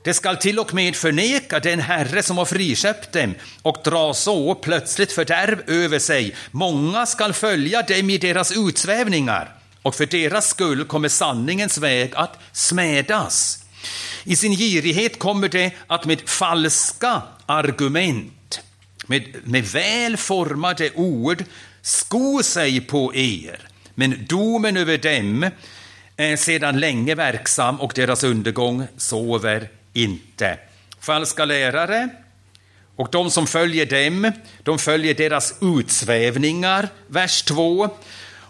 Det 0.07 0.13
skall 0.13 0.37
till 0.37 0.59
och 0.59 0.73
med 0.73 0.95
förneka 0.95 1.59
den 1.59 1.79
Herre 1.79 2.23
som 2.23 2.37
har 2.37 2.45
friköpt 2.45 3.11
dem 3.11 3.35
och 3.61 3.77
dra 3.83 4.13
så 4.13 4.55
plötsligt 4.55 5.11
fördärv 5.11 5.61
över 5.67 5.99
sig. 5.99 6.35
Många 6.51 7.05
skall 7.05 7.33
följa 7.33 7.81
dem 7.81 8.09
i 8.09 8.17
deras 8.17 8.51
utsvävningar 8.51 9.55
och 9.81 9.95
för 9.95 10.05
deras 10.05 10.47
skull 10.47 10.85
kommer 10.85 11.09
sanningens 11.09 11.77
väg 11.77 12.11
att 12.15 12.39
smädas. 12.51 13.65
I 14.23 14.35
sin 14.35 14.51
girighet 14.51 15.19
kommer 15.19 15.49
det 15.49 15.71
att 15.87 16.05
med 16.05 16.29
falska 16.29 17.21
argument, 17.45 18.61
med, 19.07 19.23
med 19.43 19.65
väl 19.65 20.17
formade 20.17 20.91
ord, 20.95 21.43
sko 21.81 22.43
sig 22.43 22.81
på 22.81 23.15
er. 23.15 23.59
Men 23.95 24.25
domen 24.29 24.77
över 24.77 24.97
dem 24.97 25.49
är 26.17 26.35
sedan 26.35 26.79
länge 26.79 27.15
verksam 27.15 27.81
och 27.81 27.91
deras 27.95 28.23
undergång 28.23 28.87
sover 28.97 29.69
inte. 30.03 30.59
Falska 30.99 31.45
lärare 31.45 32.09
och 32.95 33.09
de 33.11 33.31
som 33.31 33.47
följer 33.47 33.85
dem, 33.85 34.31
de 34.63 34.79
följer 34.79 35.13
deras 35.13 35.55
utsvävningar, 35.61 36.89
vers 37.07 37.41
2. 37.41 37.89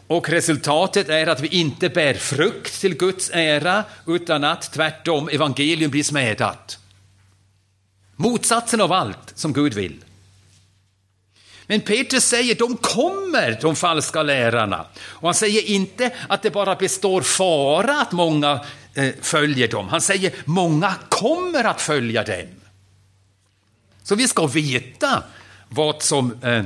Och 0.08 0.30
resultatet 0.30 1.10
är 1.10 1.28
att 1.28 1.42
vi 1.42 1.48
inte 1.48 1.90
bär 1.90 2.14
frukt 2.14 2.82
till 2.82 2.96
Guds 2.96 3.30
ära, 3.34 3.84
utan 4.08 4.44
att 4.44 4.74
tvärtom 4.74 5.30
evangelium 5.30 5.92
blir 5.92 6.04
smädat. 6.04 6.80
Motsatsen 8.16 8.82
av 8.82 8.94
allt 8.94 9.32
som 9.36 9.54
Gud 9.54 9.74
vill. 9.74 10.04
Men 11.68 11.82
Petrus 11.82 12.26
säger 12.26 12.56
de 12.56 12.78
kommer, 12.78 13.58
de 13.62 13.76
falska 13.76 14.24
lärarna. 14.24 14.86
Och 15.00 15.28
han 15.28 15.34
säger 15.34 15.62
inte 15.62 16.12
att 16.30 16.42
det 16.42 16.52
bara 16.52 16.76
består 16.76 17.22
fara 17.22 18.02
att 18.02 18.12
många 18.12 18.60
Eh, 18.98 19.14
följer 19.22 19.68
dem. 19.68 19.88
Han 19.88 20.02
säger 20.02 20.34
många 20.46 20.96
kommer 21.10 21.64
att 21.64 21.82
följa 21.82 22.24
dem. 22.24 22.48
Så 24.04 24.16
vi 24.16 24.28
ska 24.28 24.48
veta 24.48 25.24
vad 25.70 26.02
som 26.02 26.44
eh, 26.44 26.64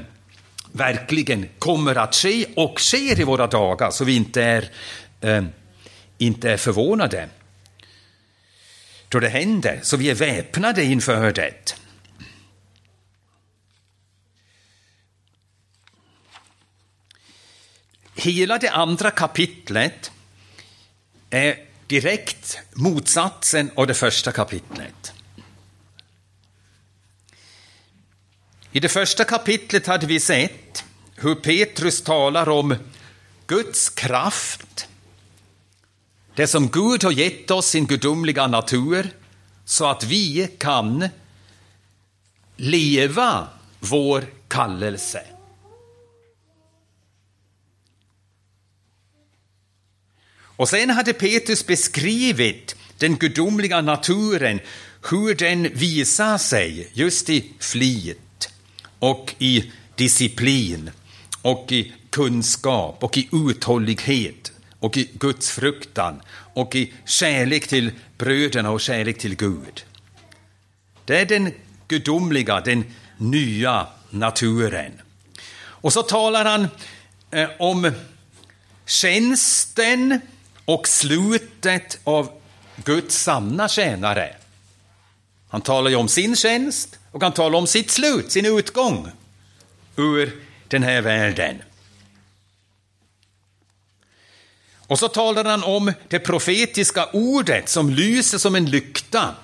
verkligen 0.71 1.49
kommer 1.59 1.95
att 1.95 2.15
ske 2.15 2.45
och 2.55 2.79
sker 2.79 3.19
i 3.19 3.23
våra 3.23 3.47
dagar 3.47 3.91
så 3.91 4.05
vi 4.05 4.15
inte 4.15 4.43
är, 4.43 4.69
eh, 5.21 5.43
inte 6.17 6.51
är 6.51 6.57
förvånade 6.57 7.29
då 9.09 9.19
det 9.19 9.29
händer, 9.29 9.79
så 9.83 9.97
vi 9.97 10.09
är 10.09 10.15
väpnade 10.15 10.83
inför 10.83 11.31
det. 11.31 11.75
Hela 18.15 18.57
det 18.57 18.69
andra 18.69 19.11
kapitlet 19.11 20.11
är 21.29 21.70
direkt 21.91 22.57
motsatsen 22.73 23.71
av 23.75 23.87
det 23.87 23.93
första 23.93 24.31
kapitlet. 24.31 25.13
I 28.71 28.79
det 28.79 28.89
första 28.89 29.23
kapitlet 29.23 29.87
hade 29.87 30.05
vi 30.05 30.19
sett 30.19 30.83
hur 31.15 31.35
Petrus 31.35 32.01
talar 32.01 32.49
om 32.49 32.75
Guds 33.47 33.89
kraft, 33.89 34.87
det 36.35 36.47
som 36.47 36.67
Gud 36.67 37.03
har 37.03 37.11
gett 37.11 37.51
oss, 37.51 37.67
sin 37.67 37.85
gudomliga 37.85 38.47
natur, 38.47 39.09
så 39.65 39.85
att 39.89 40.03
vi 40.03 40.55
kan 40.57 41.09
leva 42.55 43.47
vår 43.79 44.25
kallelse. 44.47 45.23
Och 50.61 50.69
sen 50.69 50.89
hade 50.89 51.13
Petrus 51.13 51.67
beskrivit 51.67 52.75
den 52.97 53.15
gudomliga 53.15 53.81
naturen, 53.81 54.59
hur 55.09 55.35
den 55.35 55.63
visar 55.73 56.37
sig 56.37 56.89
just 56.93 57.29
i 57.29 57.51
flit 57.59 58.49
och 58.99 59.35
i 59.39 59.71
disciplin 59.95 60.91
och 61.41 61.71
i 61.71 61.93
kunskap 62.09 63.03
och 63.03 63.17
i 63.17 63.29
uthållighet 63.31 64.51
och 64.79 64.97
i 64.97 65.09
Guds 65.13 65.51
fruktan 65.51 66.21
och 66.53 66.75
i 66.75 66.93
kärlek 67.05 67.67
till 67.67 67.91
bröderna 68.17 68.71
och 68.71 68.81
kärlek 68.81 69.17
till 69.17 69.35
Gud. 69.35 69.85
Det 71.05 71.17
är 71.17 71.25
den 71.25 71.53
gudomliga, 71.87 72.61
den 72.61 72.85
nya 73.17 73.87
naturen. 74.09 74.91
Och 75.57 75.93
så 75.93 76.03
talar 76.03 76.45
han 76.45 76.67
eh, 77.31 77.49
om 77.59 77.91
tjänsten 78.85 80.21
och 80.73 80.87
slutet 80.87 81.99
av 82.03 82.31
Guds 82.75 83.15
sanna 83.15 83.67
tjänare. 83.67 84.35
Han 85.49 85.61
talar 85.61 85.89
ju 85.89 85.95
om 85.95 86.07
sin 86.07 86.35
tjänst 86.35 86.99
och 87.11 87.23
han 87.23 87.31
talar 87.31 87.59
om 87.59 87.67
sitt 87.67 87.91
slut, 87.91 88.31
sin 88.31 88.45
utgång 88.45 89.11
ur 89.95 90.43
den 90.67 90.83
här 90.83 91.01
världen. 91.01 91.61
Och 94.75 94.99
så 94.99 95.07
talar 95.07 95.43
han 95.43 95.63
om 95.63 95.93
det 96.07 96.19
profetiska 96.19 97.05
ordet 97.13 97.69
som 97.69 97.89
lyser 97.89 98.37
som 98.37 98.55
en 98.55 98.65
lykta 98.65 99.35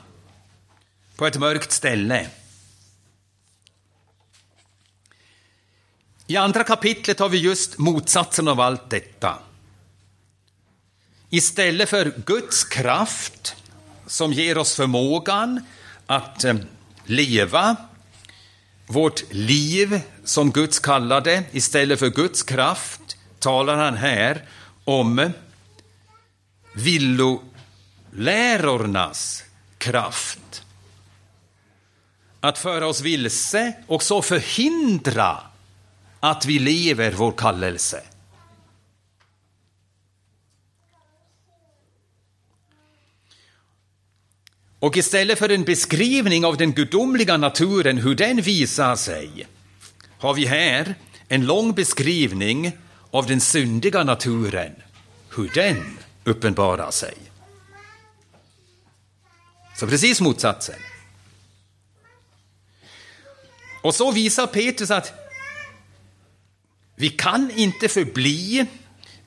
på 1.16 1.28
ett 1.28 1.40
mörkt 1.40 1.72
ställe. 1.72 2.28
I 6.28 6.38
andra 6.38 6.64
kapitlet 6.64 7.20
har 7.20 7.30
vi 7.30 7.38
just 7.38 7.78
motsatsen 7.78 8.48
av 8.48 8.60
allt 8.60 8.90
detta. 8.90 9.40
Istället 11.30 11.90
för 11.90 12.14
Guds 12.26 12.64
kraft 12.64 13.56
som 14.06 14.34
ger 14.34 14.58
oss 14.58 14.76
förmågan 14.76 15.66
att 16.06 16.44
eh, 16.44 16.56
leva 17.06 17.76
vårt 18.88 19.34
liv 19.34 20.02
som 20.24 20.52
Guds 20.52 20.80
kallade, 20.80 21.44
istället 21.52 22.00
för 22.00 22.10
Guds 22.10 22.44
kraft 22.44 23.18
talar 23.40 23.78
han 23.78 23.98
här 23.98 24.46
om 24.84 25.20
eh, 25.20 25.30
villolärornas 26.74 29.44
kraft. 29.78 30.64
Att 32.40 32.58
föra 32.58 32.88
oss 32.88 33.02
vilse 33.02 33.74
och 33.88 34.04
så 34.04 34.22
förhindra 34.22 35.38
att 36.20 36.46
vi 36.46 36.60
lever 36.60 37.12
vår 37.12 37.32
kallelse. 37.32 38.04
Och 44.80 44.98
istället 44.98 45.40
för 45.40 45.50
en 45.50 45.64
beskrivning 45.64 46.46
av 46.46 46.58
den 46.58 46.74
gudomliga 46.74 47.38
naturen, 47.38 47.98
hur 47.98 48.16
den 48.16 48.42
visar 48.42 48.96
sig, 48.96 49.48
har 50.18 50.34
vi 50.34 50.46
här 50.46 50.96
en 51.28 51.46
lång 51.46 51.74
beskrivning 51.74 52.72
av 53.12 53.28
den 53.28 53.42
syndiga 53.42 54.04
naturen, 54.04 54.76
hur 55.36 55.52
den 55.54 55.98
uppenbarar 56.24 56.92
sig. 56.92 57.14
Så 59.80 59.88
precis 59.88 60.22
motsatsen. 60.22 60.80
Och 63.82 63.96
så 63.96 64.12
visar 64.12 64.48
Petrus 64.48 64.92
att 64.92 65.14
vi 66.96 67.10
kan 67.10 67.52
inte 67.56 67.88
förbli 67.88 68.66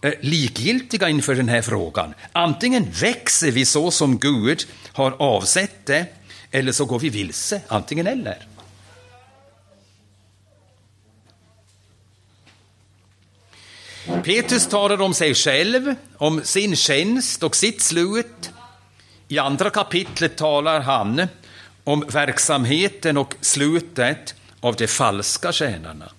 eh, 0.02 0.12
likgiltiga 0.20 1.08
inför 1.08 1.34
den 1.34 1.48
här 1.48 1.62
frågan. 1.62 2.14
Antingen 2.32 2.90
växer 2.90 3.50
vi 3.50 3.64
så 3.64 3.90
som 3.90 4.18
Gud 4.18 4.66
har 4.92 5.16
avsett 5.18 5.86
det, 5.86 6.06
eller 6.50 6.72
så 6.72 6.84
går 6.84 6.98
vi 6.98 7.08
vilse, 7.08 7.60
antingen 7.68 8.06
eller. 8.06 8.46
Petrus 14.24 14.66
talar 14.66 15.00
om 15.00 15.14
sig 15.14 15.34
själv, 15.34 15.94
om 16.16 16.44
sin 16.44 16.76
tjänst 16.76 17.42
och 17.42 17.56
sitt 17.56 17.80
slut. 17.80 18.50
I 19.28 19.38
andra 19.38 19.70
kapitlet 19.70 20.36
talar 20.36 20.80
han 20.80 21.26
om 21.84 22.04
verksamheten 22.08 23.16
och 23.16 23.34
slutet 23.40 24.34
av 24.60 24.76
de 24.76 24.86
falska 24.86 25.52
tjänarna. 25.52 26.12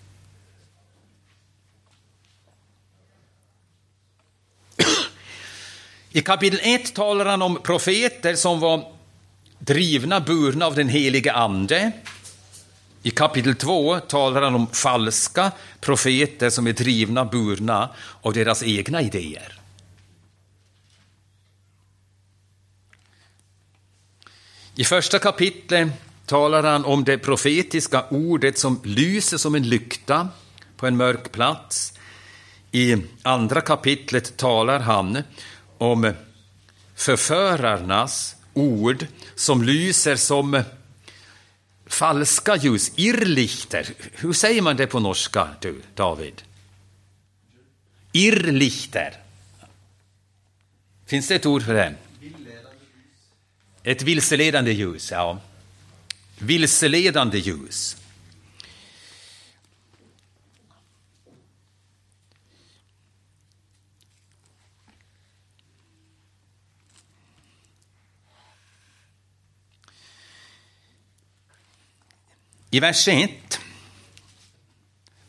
I 6.13 6.21
kapitel 6.21 6.60
1 6.63 6.93
talar 6.93 7.26
han 7.26 7.41
om 7.41 7.60
profeter 7.63 8.36
som 8.36 8.60
var 8.60 8.91
drivna, 9.60 10.19
burna 10.19 10.65
av 10.65 10.76
den 10.76 10.89
helige 10.89 11.34
Ande. 11.34 11.91
I 13.04 13.12
kapitel 13.12 13.56
2 13.56 14.00
talar 14.00 14.41
han 14.41 14.56
om 14.56 14.67
falska 14.67 15.52
profeter 15.80 16.50
som 16.50 16.67
är 16.67 16.74
drivna, 16.74 17.26
burna 17.26 17.89
av 18.21 18.34
deras 18.34 18.63
egna 18.63 19.02
idéer. 19.02 19.60
I 24.76 24.84
första 24.84 25.19
kapitlet 25.19 25.88
talar 26.26 26.63
han 26.63 26.86
om 26.86 27.04
det 27.04 27.17
profetiska 27.17 28.06
ordet 28.10 28.58
som 28.58 28.82
lyser 28.84 29.38
som 29.38 29.56
en 29.56 29.69
lykta 29.69 30.28
på 30.78 30.88
en 30.88 30.97
mörk 30.97 31.32
plats. 31.32 31.93
I 32.71 32.95
andra 33.24 33.62
kapitlet 33.62 34.38
talar 34.38 34.80
han 34.80 35.24
om 35.82 36.13
förförarnas 36.96 38.36
ord 38.54 39.08
som 39.36 39.63
lyser 39.63 40.15
som 40.15 40.63
falska 41.86 42.56
ljus, 42.56 42.91
irrlichter. 42.96 43.88
Hur 44.12 44.34
säger 44.34 44.62
man 44.62 44.78
det 44.78 44.88
på 44.88 45.00
norska, 45.00 45.48
du, 45.62 45.82
David? 45.96 46.41
Irrlichter. 48.12 49.17
Finns 51.06 51.28
det 51.28 51.36
ett 51.36 51.46
ord 51.46 51.63
för 51.63 51.74
det? 51.74 51.96
Ett 53.84 54.02
vilseledande 54.02 54.72
ljus, 54.72 55.12
ja. 55.12 55.39
Vilseledande 56.38 57.38
ljus. 57.38 57.98
I 72.73 72.79
vers 72.79 73.07
1 73.07 73.60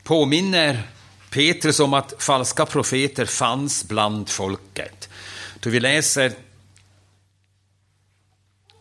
påminner 0.03 0.83
Petrus 1.31 1.81
om 1.81 1.95
att 1.95 2.15
falska 2.19 2.67
profeter 2.67 3.25
fanns 3.27 3.89
bland 3.89 4.29
folket. 4.29 5.09
Då 5.61 5.71
vi 5.71 5.81
läser 5.81 6.33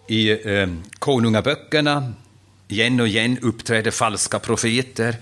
i 0.07 0.29
eh, 0.29 0.69
konungaböckerna 0.99 2.13
igen 2.67 2.99
och 2.99 3.07
igen 3.07 3.37
uppträder 3.41 3.91
falska 3.91 4.39
profeter. 4.39 5.15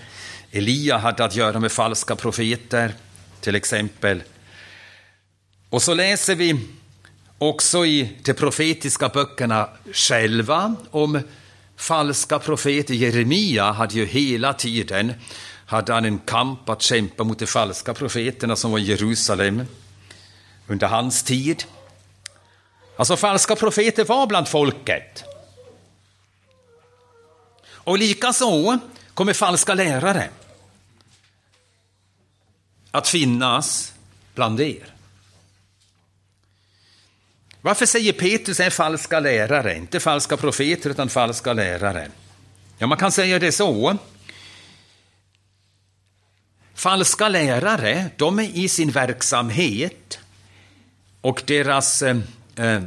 Elia 0.52 0.98
hade 0.98 1.26
att 1.26 1.36
göra 1.36 1.60
med 1.60 1.72
falska 1.72 2.16
profeter, 2.16 2.94
till 3.42 3.56
exempel. 3.56 4.24
Och 5.70 5.82
så 5.82 5.94
läser 5.94 6.36
vi 6.36 6.68
också 7.38 7.86
i 7.86 8.18
de 8.24 8.34
profetiska 8.34 9.10
böckerna 9.10 9.70
själva 9.94 10.76
om 10.92 11.22
falska 11.80 12.40
profeter. 12.40 12.94
Jeremia 12.94 13.72
hade 13.72 13.94
ju 13.94 14.06
hela 14.06 14.54
tiden 14.54 15.14
hade 15.66 15.94
han 15.94 16.06
en 16.06 16.20
kamp 16.20 16.70
att 16.70 16.82
kämpa 16.82 17.24
mot 17.24 17.40
de 17.40 17.48
falska 17.48 17.94
profeterna 17.94 18.56
som 18.56 18.72
var 18.72 18.80
i 18.80 18.84
Jerusalem 18.84 19.66
under 20.68 20.88
hans 20.88 21.24
tid. 21.24 21.64
Alltså 22.98 23.18
falska 23.18 23.56
profeter 23.56 24.06
var 24.06 24.28
bland 24.28 24.48
folket. 24.48 25.24
Och 27.66 27.98
likaså 27.98 28.80
kommer 29.14 29.34
falska 29.34 29.74
lärare 29.74 30.30
att 32.92 33.08
finnas 33.08 33.94
bland 34.36 34.60
er. 34.60 34.99
Varför 37.62 37.86
säger 37.86 38.14
Petrus 38.14 38.60
är 38.60 38.70
falska 38.70 39.20
lärare? 39.20 39.78
Inte 39.78 40.00
falska 40.00 40.38
profeter, 40.38 40.90
utan 40.90 41.10
falska 41.10 41.54
lärare. 41.54 42.12
Ja, 42.78 42.88
man 42.88 42.98
kan 42.98 43.12
säga 43.12 43.40
det 43.40 43.52
så. 43.52 43.98
Falska 46.74 47.30
lärare, 47.30 48.10
de 48.18 48.40
är 48.40 48.58
i 48.58 48.70
sin 48.70 48.92
verksamhet 48.92 50.20
och 51.22 51.44
deras 51.46 52.02
eh, 52.02 52.18
eh 52.56 52.82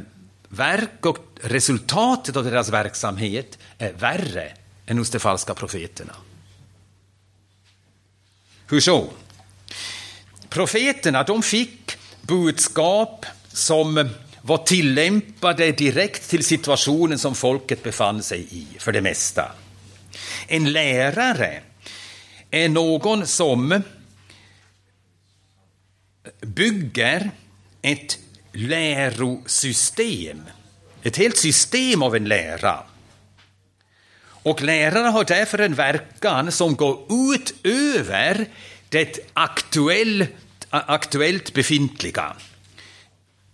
verk 0.49 1.05
och 1.05 1.17
resultatet 1.41 2.35
av 2.35 2.43
deras 2.43 2.69
verksamhet 2.69 3.57
är 3.77 3.93
värre 3.93 4.53
än 4.85 4.97
hos 4.97 5.09
de 5.09 5.19
falska 5.19 5.53
profeterna. 5.53 6.13
Hur 8.67 8.79
så? 8.79 9.09
Profeterna 10.49 11.23
de 11.23 11.43
fick 11.43 11.97
budskap 12.21 13.25
som 13.47 14.09
var 14.45 14.57
tillämpade 14.57 15.71
direkt 15.71 16.29
till 16.29 16.43
situationen 16.43 17.19
som 17.19 17.35
folket 17.35 17.83
befann 17.83 18.23
sig 18.23 18.47
i, 18.51 18.67
för 18.79 18.91
det 18.91 19.01
mesta. 19.01 19.51
En 20.47 20.71
lärare 20.71 21.61
är 22.51 22.69
någon 22.69 23.27
som 23.27 23.81
bygger 26.41 27.31
ett 27.81 28.19
lärosystem, 28.51 30.41
ett 31.03 31.17
helt 31.17 31.37
system 31.37 32.03
av 32.03 32.15
en 32.15 32.25
lära. 32.25 32.83
Och 34.25 34.61
lärare 34.61 35.07
har 35.07 35.23
därför 35.23 35.59
en 35.59 35.73
verkan 35.73 36.51
som 36.51 36.75
går 36.75 36.99
ut 37.35 37.53
över 37.63 38.45
det 38.89 39.19
aktuellt, 39.33 40.29
aktuellt 40.69 41.53
befintliga. 41.53 42.35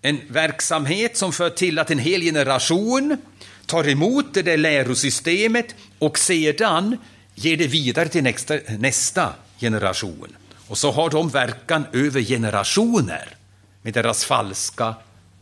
En 0.02 0.22
verksamhet 0.28 1.18
som 1.18 1.34
för 1.34 1.50
till 1.50 1.80
att 1.80 1.92
en 1.92 2.00
hel 2.00 2.22
generation 2.22 3.18
tar 3.66 3.90
emot 3.90 4.34
det 4.34 4.42
där 4.42 4.58
lärosystemet 4.58 5.76
och 6.00 6.20
sedan 6.20 6.98
ger 7.36 7.58
det 7.58 7.68
vidare 7.68 8.10
till 8.10 8.24
nästa, 8.24 8.58
nästa 8.78 9.34
generation. 9.60 10.36
Och 10.68 10.78
så 10.78 10.92
har 10.92 11.10
de 11.10 11.30
verkan 11.30 11.86
över 11.94 12.22
generationer 12.22 13.36
med 13.82 13.94
deras 13.94 14.26
falska 14.26 14.96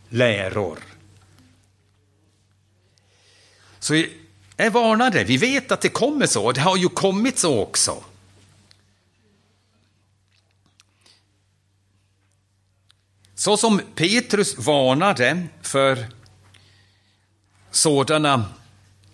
läror. 0.09 0.79
Så 3.79 4.03
jag 4.57 4.71
varnade, 4.71 5.23
vi 5.23 5.37
vet 5.37 5.71
att 5.71 5.81
det 5.81 5.89
kommer 5.89 6.25
så, 6.25 6.45
och 6.45 6.53
det 6.53 6.61
har 6.61 6.77
ju 6.77 6.89
kommit 6.89 7.39
så 7.39 7.59
också. 7.59 8.03
Så 13.39 13.57
som 13.57 13.81
Petrus 13.95 14.57
varnade 14.57 15.47
för 15.61 16.05
sådana 17.71 18.45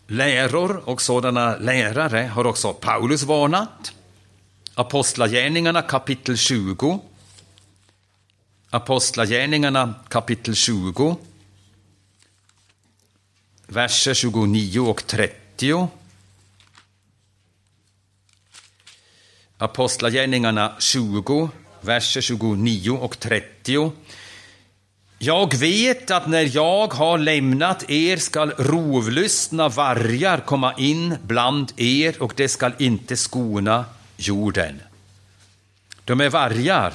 läror 0.07 0.89
och 0.89 1.01
sådana 1.01 1.57
lärare 1.57 2.21
har 2.28 2.45
också 2.45 2.74
Paulus 2.74 3.24
varnat. 3.24 3.93
Apostlagärningarna 4.76 5.82
kapitel 5.82 6.38
20. 6.38 6.99
Apostlagärningarna 8.69 9.93
kapitel 10.09 10.55
20. 10.55 11.17
Verser 13.67 14.13
29 14.13 14.80
och 14.80 15.07
30. 15.07 15.88
Apostlagärningarna 19.57 20.76
20, 20.80 21.49
verser 21.86 22.21
29 22.21 22.91
och 22.91 23.19
30. 23.19 23.91
Jag 25.19 25.55
vet 25.55 26.11
att 26.11 26.27
när 26.27 26.55
jag 26.55 26.93
har 26.93 27.17
lämnat 27.17 27.89
er 27.89 28.17
skall 28.17 28.51
rovlystna 28.51 29.69
vargar 29.69 30.39
komma 30.39 30.73
in 30.77 31.17
bland 31.23 31.73
er 31.77 32.21
och 32.21 32.34
det 32.36 32.49
skall 32.49 32.73
inte 32.79 33.17
skona 33.17 33.86
jorden. 34.17 34.79
De 36.05 36.21
är 36.21 36.29
vargar, 36.29 36.93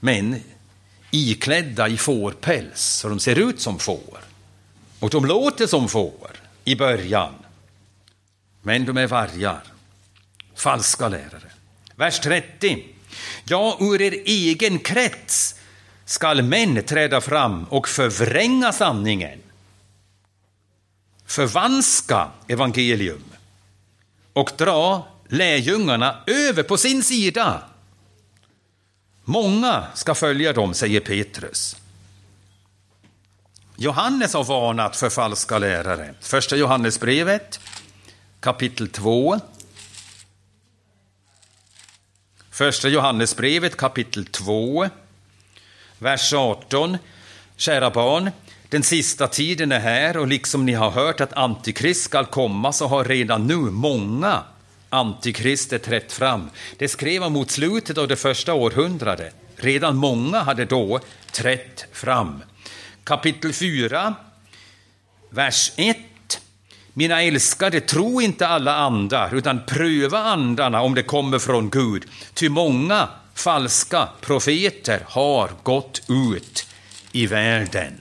men 0.00 0.40
iklädda 1.10 1.88
i 1.88 1.96
fårpäls, 1.96 2.82
så 2.82 3.08
de 3.08 3.20
ser 3.20 3.38
ut 3.38 3.60
som 3.60 3.78
får. 3.78 4.18
Och 5.00 5.10
de 5.10 5.24
låter 5.24 5.66
som 5.66 5.88
får 5.88 6.30
i 6.64 6.76
början. 6.76 7.34
Men 8.62 8.84
de 8.84 8.96
är 8.96 9.06
vargar, 9.06 9.62
falska 10.54 11.08
lärare. 11.08 11.50
Vers 11.96 12.20
30. 12.20 12.93
Ja, 13.44 13.76
ur 13.80 14.02
er 14.02 14.12
egen 14.24 14.78
krets 14.78 15.54
skall 16.04 16.42
män 16.42 16.82
träda 16.82 17.20
fram 17.20 17.64
och 17.64 17.88
förvränga 17.88 18.72
sanningen, 18.72 19.38
förvanska 21.26 22.28
evangelium 22.48 23.24
och 24.32 24.52
dra 24.56 25.06
lärjungarna 25.28 26.22
över 26.26 26.62
på 26.62 26.76
sin 26.76 27.02
sida. 27.02 27.62
Många 29.24 29.84
ska 29.94 30.14
följa 30.14 30.52
dem, 30.52 30.74
säger 30.74 31.00
Petrus. 31.00 31.76
Johannes 33.76 34.34
har 34.34 34.44
varnat 34.44 34.96
för 34.96 35.10
falska 35.10 35.58
lärare. 35.58 36.14
Första 36.20 36.56
Johannesbrevet, 36.56 37.60
kapitel 38.40 38.88
2. 38.88 39.40
Första 42.54 42.88
Johannesbrevet, 42.88 43.76
kapitel 43.76 44.26
2, 44.26 44.88
vers 45.98 46.32
18. 46.32 46.98
Kära 47.56 47.90
barn, 47.90 48.30
den 48.68 48.82
sista 48.82 49.28
tiden 49.28 49.72
är 49.72 49.80
här 49.80 50.16
och 50.16 50.26
liksom 50.26 50.66
ni 50.66 50.72
har 50.72 50.90
hört 50.90 51.20
att 51.20 51.32
Antikrist 51.32 52.04
skall 52.04 52.26
komma 52.26 52.72
så 52.72 52.86
har 52.86 53.04
redan 53.04 53.46
nu 53.46 53.56
många 53.56 54.42
antikrister 54.90 55.78
trätt 55.78 56.12
fram. 56.12 56.50
Det 56.78 56.88
skrev 56.88 57.22
han 57.22 57.32
mot 57.32 57.50
slutet 57.50 57.98
av 57.98 58.08
det 58.08 58.16
första 58.16 58.54
århundradet. 58.54 59.34
Redan 59.56 59.96
många 59.96 60.40
hade 60.40 60.64
då 60.64 61.00
trätt 61.32 61.86
fram. 61.92 62.42
Kapitel 63.04 63.52
4, 63.52 64.14
vers 65.30 65.72
1. 65.76 65.96
Mina 66.96 67.22
älskade, 67.22 67.80
tro 67.80 68.20
inte 68.20 68.46
alla 68.46 68.74
andar, 68.74 69.34
utan 69.34 69.66
pröva 69.66 70.18
andarna 70.18 70.80
om 70.80 70.94
det 70.94 71.02
kommer 71.02 71.38
från 71.38 71.70
Gud. 71.70 72.04
Ty 72.34 72.48
många 72.48 73.08
falska 73.34 74.08
profeter 74.20 75.02
har 75.08 75.50
gått 75.62 76.02
ut 76.08 76.66
i 77.12 77.26
världen. 77.26 78.00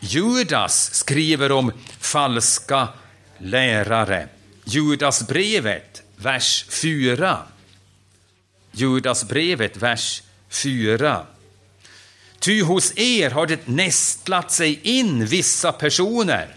Judas 0.00 0.94
skriver 0.94 1.52
om 1.52 1.72
falska 2.00 2.88
lärare. 3.38 4.28
Judasbrevet, 4.64 6.02
vers 6.16 6.64
4. 6.68 7.38
Judasbrevet, 8.72 9.76
vers 9.76 10.22
4. 10.50 11.26
Ty 12.38 12.62
hos 12.62 12.92
er 12.96 13.30
har 13.30 13.46
det 13.46 13.66
nästlat 13.66 14.52
sig 14.52 14.80
in 14.82 15.26
vissa 15.26 15.72
personer. 15.72 16.56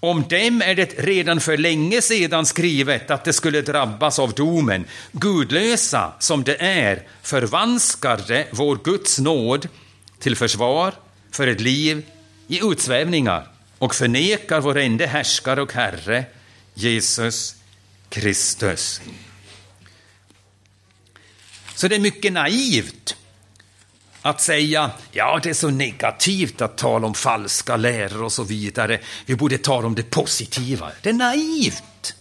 Om 0.00 0.22
dem 0.28 0.62
är 0.62 0.74
det 0.74 0.98
redan 0.98 1.40
för 1.40 1.56
länge 1.56 2.02
sedan 2.02 2.46
skrivet 2.46 3.10
att 3.10 3.24
de 3.24 3.32
skulle 3.32 3.62
drabbas 3.62 4.18
av 4.18 4.32
domen. 4.32 4.84
Gudlösa 5.12 6.12
som 6.18 6.44
det 6.44 6.62
är 6.62 7.02
förvanskar 7.22 8.20
det 8.28 8.46
vår 8.50 8.78
Guds 8.84 9.18
nåd 9.18 9.68
till 10.18 10.36
försvar 10.36 10.94
för 11.30 11.46
ett 11.46 11.60
liv 11.60 12.06
i 12.48 12.60
utsvävningar 12.62 13.48
och 13.78 13.94
förnekar 13.94 14.60
vår 14.60 14.78
ende 14.78 15.06
härskare 15.06 15.62
och 15.62 15.72
Herre, 15.72 16.24
Jesus 16.74 17.56
Kristus. 18.08 19.00
Så 21.74 21.88
det 21.88 21.94
är 21.94 22.00
mycket 22.00 22.32
naivt 22.32 23.16
att 24.22 24.40
säga 24.40 24.90
ja, 25.12 25.40
det 25.42 25.50
är 25.50 25.54
så 25.54 25.70
negativt 25.70 26.60
att 26.60 26.78
tala 26.78 27.06
om 27.06 27.14
falska 27.14 27.76
läror 27.76 28.22
och 28.22 28.32
så 28.32 28.44
vidare. 28.44 29.00
Vi 29.26 29.36
borde 29.36 29.58
tala 29.58 29.86
om 29.86 29.94
det 29.94 30.02
positiva. 30.02 30.90
Det 31.02 31.08
är 31.08 31.12
naivt. 31.12 32.14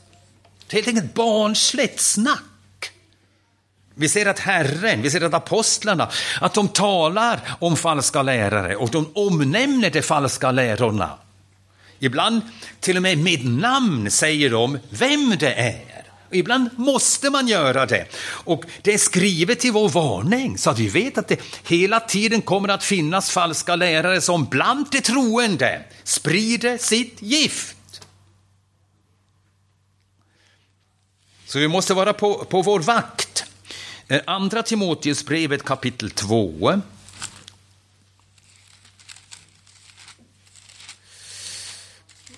Det 0.68 0.74
är 0.74 0.84
helt 0.84 0.88
enkelt 0.88 1.14
barnsligt 1.14 2.00
snack. 2.00 2.92
Vi 3.96 4.10
ser 4.10 4.26
att 4.26 4.40
Herren, 4.40 5.02
vi 5.02 5.12
ser 5.12 5.22
att 5.22 5.34
apostlarna, 5.34 6.10
att 6.42 6.54
de 6.54 6.68
talar 6.68 7.40
om 7.60 7.76
falska 7.76 8.22
lärare 8.22 8.76
och 8.76 8.90
de 8.90 9.12
omnämner 9.16 9.90
de 9.90 10.02
falska 10.02 10.52
lärorna. 10.52 11.18
Ibland 12.00 12.42
till 12.80 12.98
och 12.98 13.04
med 13.04 13.18
med 13.18 13.46
namn 13.46 14.12
säger 14.12 14.50
de 14.50 14.80
vem 14.90 15.36
det 15.40 15.54
är. 15.54 16.09
Ibland 16.32 16.70
måste 16.78 17.30
man 17.30 17.48
göra 17.48 17.86
det. 17.86 18.06
Och 18.26 18.64
det 18.82 18.94
är 18.94 18.98
skrivet 18.98 19.60
till 19.60 19.72
vår 19.72 19.90
varning 19.90 20.58
så 20.58 20.70
att 20.70 20.80
vi 20.80 20.88
vet 20.88 21.18
att 21.18 21.28
det 21.28 21.42
hela 21.64 22.00
tiden 22.00 22.42
kommer 22.42 22.70
att 22.70 22.84
finnas 22.84 23.32
falska 23.32 23.76
lärare 23.76 24.22
som 24.22 24.46
bland 24.46 24.86
de 24.92 25.02
troende 25.02 25.84
sprider 26.04 26.78
sitt 26.78 27.22
gift. 27.22 27.76
Så 31.46 31.60
vi 31.60 31.68
måste 31.68 31.94
vara 31.94 32.14
på, 32.14 32.46
på 32.46 32.62
vår 32.62 32.80
vakt. 32.80 33.44
Eh, 34.08 34.22
Andra 34.26 34.64
Timoteusbrevet 34.64 35.64
kapitel 35.64 36.12
2. 36.12 36.82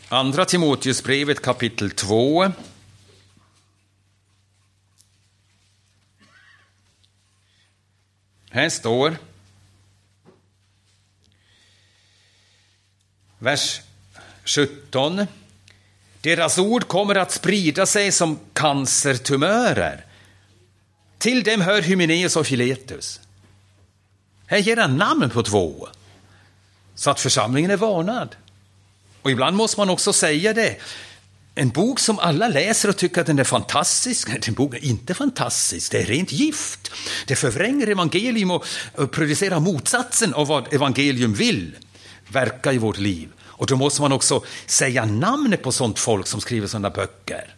Andra 0.10 0.46
Timoteusbrevet 0.46 1.42
kapitel 1.42 1.92
2. 1.92 2.52
Här 8.54 8.70
står 8.70 9.18
vers 13.40 13.82
17. 14.46 15.28
Deras 16.22 16.58
ord 16.58 16.88
kommer 16.88 17.16
att 17.16 17.32
sprida 17.32 17.86
sig 17.86 18.12
som 18.12 18.40
cancertumörer. 18.54 20.06
Till 21.18 21.44
dem 21.44 21.62
hör 21.62 21.82
Hymeneus 21.82 22.36
och 22.36 22.48
Filetus. 22.48 23.20
Här 24.46 24.58
ger 24.58 24.78
han 24.78 24.98
namn 24.98 25.30
på 25.30 25.44
två, 25.44 25.88
så 26.96 27.10
att 27.10 27.20
församlingen 27.20 27.72
är 27.72 27.78
varnad. 27.78 28.36
Och 29.22 29.32
ibland 29.32 29.58
måste 29.58 29.80
man 29.80 29.90
också 29.90 30.14
säga 30.14 30.54
det. 30.54 30.78
En 31.56 31.70
bok 31.70 32.00
som 32.00 32.20
alla 32.20 32.48
läser 32.48 32.90
och 32.90 32.98
tycker 32.98 33.22
att 33.22 33.28
den 33.28 33.40
är 33.40 33.44
fantastisk, 33.44 34.46
den 34.46 34.54
boken 34.54 34.84
är 34.84 34.88
inte 34.88 35.14
fantastisk, 35.14 35.92
det 35.92 36.02
är 36.02 36.06
rent 36.06 36.32
gift. 36.32 36.92
Det 37.28 37.36
förvränger 37.36 37.88
evangelium 37.88 38.52
och, 38.52 38.66
producerar 39.12 39.60
motsatsen 39.60 40.34
av 40.34 40.48
vad 40.48 40.74
evangelium 40.74 41.34
vill 41.34 41.76
verka 42.28 42.74
i 42.74 42.78
vårt 42.78 42.98
liv. 42.98 43.30
Och 43.40 43.68
då 43.68 43.76
måste 43.76 44.02
man 44.02 44.12
också 44.12 44.44
säga 44.66 45.06
namnet 45.06 45.64
på 45.64 45.72
sånt 45.72 46.00
folk 46.00 46.28
som 46.28 46.42
skriver 46.42 46.68
sådana 46.68 46.90
böcker. 46.90 47.56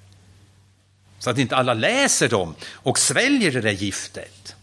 Så 1.19 1.29
att 1.29 1.37
inte 1.37 1.55
alla 1.55 1.73
läser 1.73 2.29
dem 2.29 2.55
och 2.71 2.99
sväljer 2.99 3.51
det 3.51 3.61
där 3.61 3.71
giftet. 3.71 4.55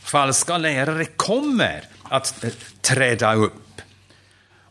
Falska 0.00 0.58
lärare 0.58 1.04
kommer 1.04 1.84
att 2.02 2.44
eh, 2.44 2.50
träda 2.80 3.34
upp. 3.34 3.71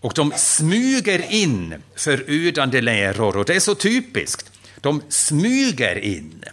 Och 0.01 0.13
de 0.13 0.33
smyger 0.35 1.31
in 1.31 1.83
förödande 1.95 2.81
läror, 2.81 3.37
och 3.37 3.45
det 3.45 3.55
är 3.55 3.59
så 3.59 3.75
typiskt. 3.75 4.51
De 4.81 5.01
smyger 5.09 5.95
in. 5.97 6.43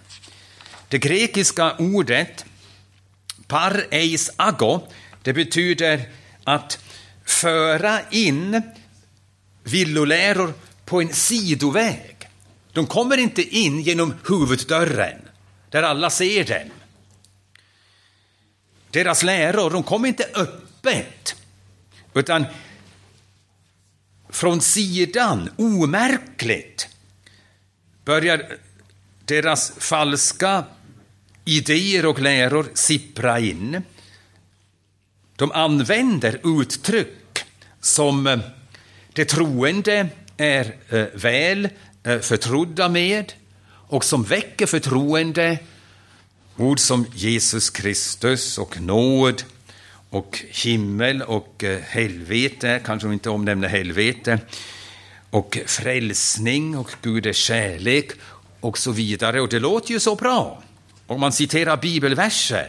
Det 0.88 0.98
grekiska 0.98 1.76
ordet 1.78 2.44
par 3.46 3.86
eis 3.90 4.30
ago, 4.36 4.80
det 5.22 5.32
betyder 5.32 6.08
att 6.44 6.78
föra 7.24 8.00
in 8.10 8.62
villoläror 9.62 10.54
på 10.84 11.00
en 11.00 11.12
sidoväg. 11.12 12.28
De 12.72 12.86
kommer 12.86 13.16
inte 13.16 13.42
in 13.42 13.80
genom 13.80 14.14
huvuddörren, 14.28 15.18
där 15.70 15.82
alla 15.82 16.10
ser 16.10 16.44
dem. 16.44 16.70
Deras 18.90 19.22
läror, 19.22 19.70
de 19.70 19.82
kommer 19.82 20.08
inte 20.08 20.28
öppet, 20.34 21.36
utan 22.14 22.44
från 24.28 24.60
sidan, 24.60 25.50
omärkligt, 25.56 26.88
börjar 28.04 28.56
deras 29.24 29.72
falska 29.78 30.64
idéer 31.44 32.06
och 32.06 32.20
läror 32.20 32.66
sippra 32.74 33.38
in. 33.38 33.82
De 35.36 35.52
använder 35.52 36.60
uttryck 36.60 37.44
som 37.80 38.26
eh, 38.26 38.38
det 39.12 39.24
troende 39.24 40.08
är 40.36 40.76
eh, 40.88 41.06
väl 41.14 41.68
eh, 42.02 42.18
förtrodda 42.18 42.88
med 42.88 43.32
och 43.70 44.04
som 44.04 44.24
väcker 44.24 44.66
förtroende. 44.66 45.58
Ord 46.56 46.80
som 46.80 47.06
Jesus 47.14 47.70
Kristus 47.70 48.58
och 48.58 48.80
nåd 48.80 49.42
och 50.10 50.44
himmel 50.48 51.22
och 51.22 51.64
eh, 51.64 51.80
helvete, 51.80 52.80
kanske 52.84 53.08
de 53.08 53.12
inte 53.12 53.30
omnämner 53.30 53.68
helvete, 53.68 54.38
och 55.30 55.58
frälsning 55.66 56.78
och 56.78 56.90
Gud 57.02 57.26
är 57.26 57.32
kärlek 57.32 58.10
och 58.60 58.78
så 58.78 58.92
vidare. 58.92 59.40
Och 59.40 59.48
det 59.48 59.58
låter 59.58 59.92
ju 59.92 60.00
så 60.00 60.14
bra. 60.14 60.62
Om 61.06 61.20
man 61.20 61.32
citerar 61.32 61.76
bibelverser 61.76 62.68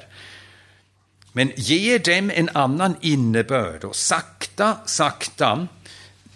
men 1.34 1.52
ger 1.56 2.00
dem 2.00 2.32
en 2.36 2.50
annan 2.54 2.96
innebörd 3.02 3.84
och 3.84 3.96
sakta, 3.96 4.78
sakta 4.86 5.68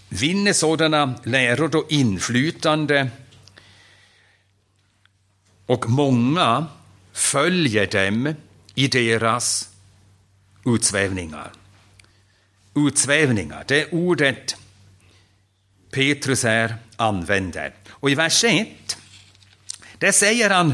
vinner 0.10 0.54
sådana 0.54 1.14
läror 1.24 1.68
då 1.68 1.86
inflytande 1.90 3.10
och 5.66 5.90
många 5.90 6.66
följer 7.14 7.88
dem 7.88 8.36
i 8.76 8.88
deras 8.88 9.70
utsvävningar. 10.66 11.52
Utsvävningar, 12.76 13.66
det 13.68 13.82
är 13.82 13.94
ordet 13.94 14.56
Petrus 15.92 16.44
här 16.44 16.76
använder. 16.96 17.74
Och 17.90 18.10
i 18.10 18.16
vers 18.16 18.44
1, 18.44 18.98
där 19.98 20.12
säger 20.12 20.50
han 20.50 20.74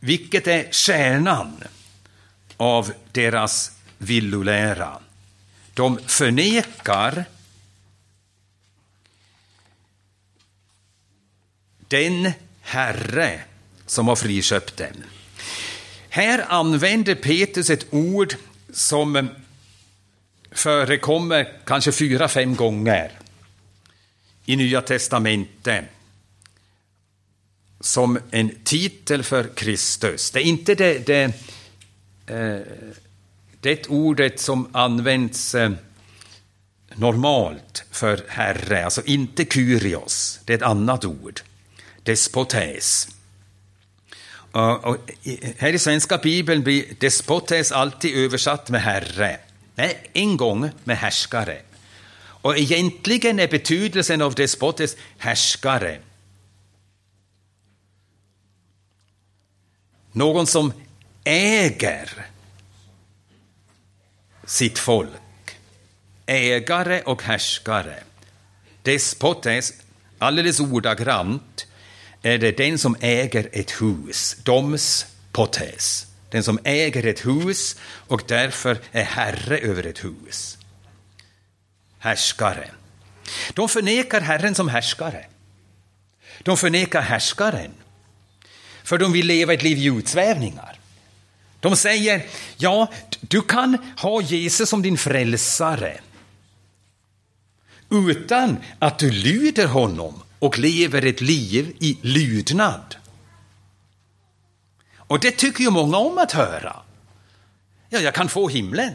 vilket 0.00 0.46
är 0.46 0.68
kärnan 0.70 1.62
av 2.56 2.92
deras 3.12 3.72
villolära. 3.98 4.98
De 5.74 5.98
förnekar 6.06 7.24
den 11.88 12.32
Herre 12.60 13.40
som 13.86 14.08
har 14.08 14.16
friköpt 14.16 14.76
dem. 14.76 15.04
Här 16.16 16.44
använder 16.48 17.14
Petrus 17.14 17.70
ett 17.70 17.86
ord 17.90 18.34
som 18.72 19.28
förekommer 20.50 21.52
kanske 21.64 21.92
fyra, 21.92 22.28
fem 22.28 22.56
gånger 22.56 23.12
i 24.46 24.56
Nya 24.56 24.82
testamentet 24.82 25.84
som 27.80 28.18
en 28.30 28.50
titel 28.64 29.22
för 29.22 29.44
Kristus. 29.54 30.30
Det 30.30 30.38
är 30.38 30.42
inte 30.42 30.74
det, 30.74 31.06
det 31.06 31.32
eh, 32.26 32.60
det 33.60 33.86
ordet 33.88 34.40
som 34.40 34.68
används 34.72 35.54
eh, 35.54 35.72
normalt 36.94 37.84
för 37.90 38.24
herre, 38.28 38.84
alltså 38.84 39.02
inte 39.04 39.44
kyrios, 39.44 40.40
det 40.44 40.52
är 40.52 40.56
ett 40.56 40.62
annat 40.62 41.04
ord, 41.04 41.40
despotes. 42.02 43.15
Och 44.56 44.96
här 45.58 45.72
i 45.72 45.78
svenska 45.78 46.18
bibeln 46.18 46.62
blir 46.62 46.84
despotes 46.98 47.72
alltid 47.72 48.16
översatt 48.16 48.70
med 48.70 48.82
herre. 48.82 49.40
Nej, 49.74 50.10
en 50.12 50.36
gång 50.36 50.70
med 50.84 50.96
härskare. 50.96 51.62
Och 52.18 52.58
egentligen 52.58 53.38
är 53.38 53.48
betydelsen 53.48 54.22
av 54.22 54.34
despotes 54.34 54.96
härskare. 55.18 55.98
Någon 60.12 60.46
som 60.46 60.72
äger 61.24 62.26
sitt 64.44 64.78
folk. 64.78 65.10
Ägare 66.26 67.02
och 67.02 67.22
härskare. 67.22 68.02
Despotes, 68.82 69.72
alldeles 70.18 70.60
ordagrant, 70.60 71.66
är 72.22 72.38
det 72.38 72.56
den 72.56 72.78
som 72.78 72.96
äger 73.00 73.48
ett 73.52 73.82
hus. 73.82 74.36
Doms 74.42 75.06
potes. 75.32 76.06
Den 76.30 76.42
som 76.42 76.58
äger 76.64 77.06
ett 77.06 77.26
hus 77.26 77.76
och 77.82 78.22
därför 78.28 78.78
är 78.92 79.04
herre 79.04 79.58
över 79.58 79.86
ett 79.86 80.04
hus. 80.04 80.58
Härskare. 81.98 82.70
De 83.54 83.68
förnekar 83.68 84.20
Herren 84.20 84.54
som 84.54 84.68
härskare. 84.68 85.26
De 86.42 86.56
förnekar 86.56 87.00
härskaren, 87.00 87.70
för 88.84 88.98
de 88.98 89.12
vill 89.12 89.26
leva 89.26 89.54
ett 89.54 89.62
liv 89.62 89.78
i 89.78 89.84
utsvävningar. 89.84 90.78
De 91.60 91.76
säger, 91.76 92.26
ja, 92.56 92.92
du 93.20 93.42
kan 93.42 93.78
ha 93.98 94.22
Jesus 94.22 94.68
som 94.68 94.82
din 94.82 94.98
frälsare 94.98 96.00
utan 97.90 98.56
att 98.78 98.98
du 98.98 99.10
lyder 99.10 99.66
honom 99.66 100.22
och 100.38 100.58
lever 100.58 101.06
ett 101.06 101.20
liv 101.20 101.76
i 101.80 101.98
lydnad. 102.02 102.96
Och 104.96 105.20
det 105.20 105.30
tycker 105.30 105.64
ju 105.64 105.70
många 105.70 105.96
om 105.96 106.18
att 106.18 106.32
höra. 106.32 106.76
Ja, 107.88 107.98
jag 107.98 108.14
kan 108.14 108.28
få 108.28 108.48
himlen. 108.48 108.92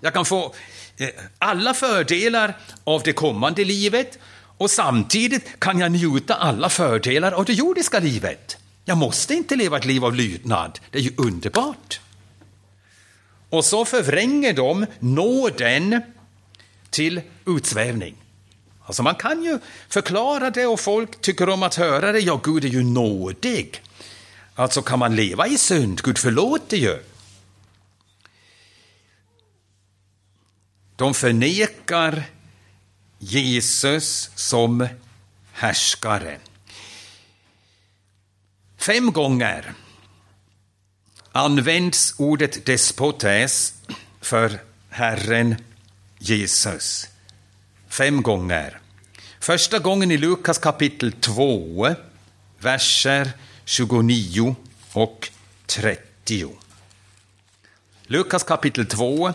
Jag 0.00 0.14
kan 0.14 0.24
få 0.24 0.54
eh, 0.96 1.08
alla 1.38 1.74
fördelar 1.74 2.56
av 2.84 3.02
det 3.02 3.12
kommande 3.12 3.64
livet 3.64 4.18
och 4.58 4.70
samtidigt 4.70 5.60
kan 5.60 5.78
jag 5.78 5.92
njuta 5.92 6.34
alla 6.34 6.68
fördelar 6.68 7.32
av 7.32 7.44
det 7.44 7.52
jordiska 7.52 7.98
livet. 7.98 8.56
Jag 8.84 8.96
måste 8.96 9.34
inte 9.34 9.56
leva 9.56 9.76
ett 9.76 9.84
liv 9.84 10.04
av 10.04 10.14
lydnad. 10.14 10.78
Det 10.90 10.98
är 10.98 11.02
ju 11.02 11.12
underbart. 11.16 12.00
Och 13.50 13.64
så 13.64 13.84
förvränger 13.84 14.52
de 14.52 14.86
nåden 14.98 16.02
till 16.90 17.20
utsvävning. 17.46 18.21
Alltså 18.92 19.02
man 19.02 19.14
kan 19.14 19.44
ju 19.44 19.58
förklara 19.88 20.50
det 20.50 20.66
och 20.66 20.80
folk 20.80 21.20
tycker 21.20 21.48
om 21.48 21.62
att 21.62 21.74
höra 21.74 22.12
det. 22.12 22.20
Ja, 22.20 22.40
Gud 22.44 22.64
är 22.64 22.68
ju 22.68 22.82
nådig. 22.82 23.82
Alltså 24.54 24.82
kan 24.82 24.98
man 24.98 25.16
leva 25.16 25.46
i 25.46 25.58
synd? 25.58 26.00
Gud 26.04 26.18
förlåter 26.18 26.76
ju. 26.76 27.02
De 30.96 31.14
förnekar 31.14 32.24
Jesus 33.18 34.30
som 34.34 34.88
härskare. 35.52 36.38
Fem 38.76 39.12
gånger 39.12 39.74
används 41.32 42.14
ordet 42.18 42.66
despotes 42.66 43.74
för 44.20 44.60
Herren 44.90 45.56
Jesus. 46.18 47.08
Fem 47.88 48.22
gånger. 48.22 48.81
Första 49.42 49.78
gången 49.78 50.10
i 50.10 50.16
Lukas 50.16 50.58
kapitel 50.58 51.12
2, 51.12 51.94
verser 52.58 53.32
29 53.64 54.56
och 54.92 55.30
30. 55.66 56.48
Lukas 58.02 58.44
kapitel 58.44 58.86
2, 58.86 59.32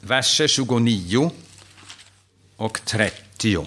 verser 0.00 0.48
29 0.48 1.30
och 2.56 2.80
30. 2.84 3.66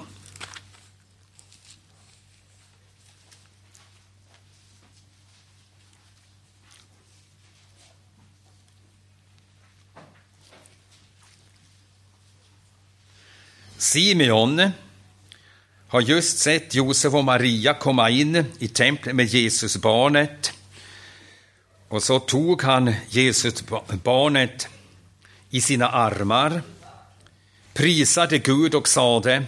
Simeon 13.77 14.71
har 15.87 16.01
just 16.01 16.37
sett 16.37 16.75
Josef 16.75 17.13
och 17.13 17.23
Maria 17.23 17.73
komma 17.73 18.09
in 18.09 18.45
i 18.59 18.67
templet 18.67 19.15
med 19.15 19.25
Jesusbarnet. 19.25 20.53
Och 21.89 22.03
så 22.03 22.19
tog 22.19 22.63
han 22.63 22.93
Jesusbarnet 23.09 24.67
i 25.49 25.61
sina 25.61 25.89
armar, 25.89 26.61
prisade 27.73 28.37
Gud 28.37 28.75
och 28.75 28.87
sade 28.87 29.43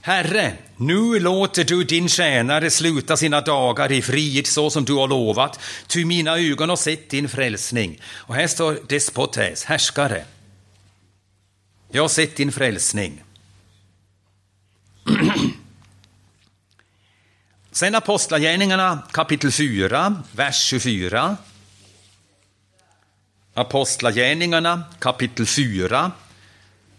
Herre, 0.00 0.52
nu 0.76 1.20
låter 1.20 1.64
du 1.64 1.84
din 1.84 2.08
tjänare 2.08 2.70
sluta 2.70 3.16
sina 3.16 3.40
dagar 3.40 3.92
i 3.92 4.02
frid 4.02 4.46
så 4.46 4.70
som 4.70 4.84
du 4.84 4.92
har 4.92 5.08
lovat, 5.08 5.60
ty 5.86 6.04
mina 6.04 6.38
ögon 6.38 6.68
har 6.68 6.76
sett 6.76 7.10
din 7.10 7.28
frälsning. 7.28 8.00
Och 8.04 8.34
här 8.34 8.46
står 8.46 8.78
despotes, 8.88 9.64
härskare. 9.64 10.24
Jag 11.90 12.02
har 12.02 12.08
sett 12.08 12.36
din 12.36 12.52
frälsning. 12.52 13.22
Sen 17.76 17.94
Apostlagärningarna 17.94 19.02
kapitel 19.12 19.52
4, 19.52 20.22
vers 20.32 20.64
24. 20.64 21.36
Apostlagärningarna 23.54 24.84
kapitel 24.98 25.46
4, 25.46 26.10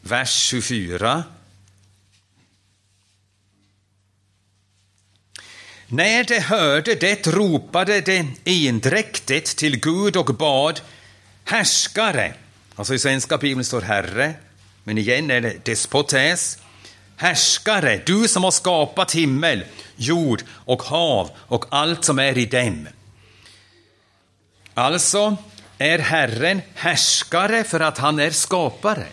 vers 0.01 0.29
24. 0.29 1.23
När 5.87 6.23
de 6.23 6.39
hörde 6.39 6.95
det 6.95 7.27
ropade 7.27 8.01
de 8.01 8.35
endräktigt 8.45 9.57
till 9.57 9.79
Gud 9.79 10.15
och 10.15 10.35
bad 10.35 10.81
härskare. 11.43 12.33
Alltså 12.75 12.93
i 12.93 12.99
svenska 12.99 13.37
bibeln 13.37 13.65
står 13.65 13.81
herre, 13.81 14.33
men 14.83 14.97
igen 14.97 15.31
är 15.31 15.41
det 15.41 15.65
despotes. 15.65 16.59
Härskare, 17.19 18.01
du 18.05 18.27
som 18.27 18.43
har 18.43 18.51
skapat 18.51 19.15
himmel, 19.15 19.65
jord 19.95 20.43
och 20.49 20.83
hav 20.83 21.29
och 21.37 21.65
allt 21.69 22.05
som 22.05 22.19
är 22.19 22.37
i 22.37 22.45
dem. 22.45 22.87
Alltså 24.73 25.37
är 25.77 25.99
Herren 25.99 26.61
härskare 26.75 27.63
för 27.63 27.79
att 27.79 27.97
han 27.97 28.19
är 28.19 28.31
skapare. 28.31 29.07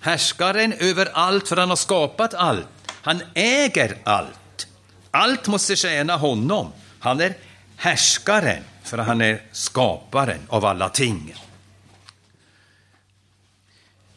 Härskaren 0.00 0.72
över 0.72 1.08
allt 1.12 1.48
för 1.48 1.56
han 1.56 1.68
har 1.68 1.76
skapat 1.76 2.34
allt. 2.34 2.68
Han 3.02 3.22
äger 3.34 3.96
allt. 4.04 4.66
Allt 5.10 5.46
måste 5.46 5.76
tjäna 5.76 6.16
honom. 6.16 6.72
Han 6.98 7.20
är 7.20 7.34
härskaren 7.76 8.62
för 8.82 8.98
att 8.98 9.06
han 9.06 9.20
är 9.20 9.42
skaparen 9.52 10.40
av 10.48 10.64
alla 10.64 10.88
ting. 10.88 11.34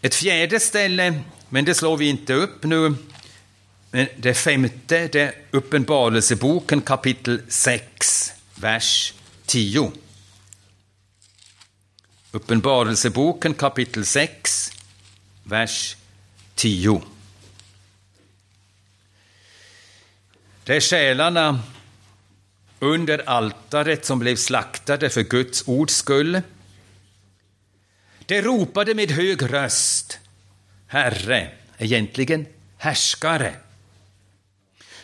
Ett 0.02 0.16
fjärde 0.16 0.60
ställe, 0.60 1.20
men 1.50 1.66
det 1.66 1.76
slår 1.76 1.98
vi 1.98 2.10
inte 2.10 2.34
upp 2.34 2.64
nu, 2.64 2.96
men 3.92 4.08
det 4.18 4.34
femte, 4.34 5.08
det 5.08 5.22
är 5.22 5.34
Uppenbarelseboken 5.52 6.82
kapitel 6.82 7.42
6, 7.48 8.34
vers 8.56 9.14
10. 9.46 9.92
Uppenbarelseboken 12.32 13.54
kapitel 13.54 14.06
6, 14.06 14.72
vers 15.44 15.98
10. 16.56 17.02
Det 20.64 20.76
är 20.76 20.82
själarna 20.82 21.60
under 22.80 23.30
altaret 23.30 24.06
som 24.06 24.20
blev 24.20 24.36
slaktade 24.36 25.10
för 25.10 25.22
Guds 25.22 25.64
ords 25.68 25.96
skull. 25.96 26.42
De 28.26 28.42
ropade 28.42 28.96
med 28.96 29.12
hög 29.12 29.54
röst, 29.54 30.20
Herre, 30.92 31.48
egentligen 31.78 32.46
härskare. 32.78 33.54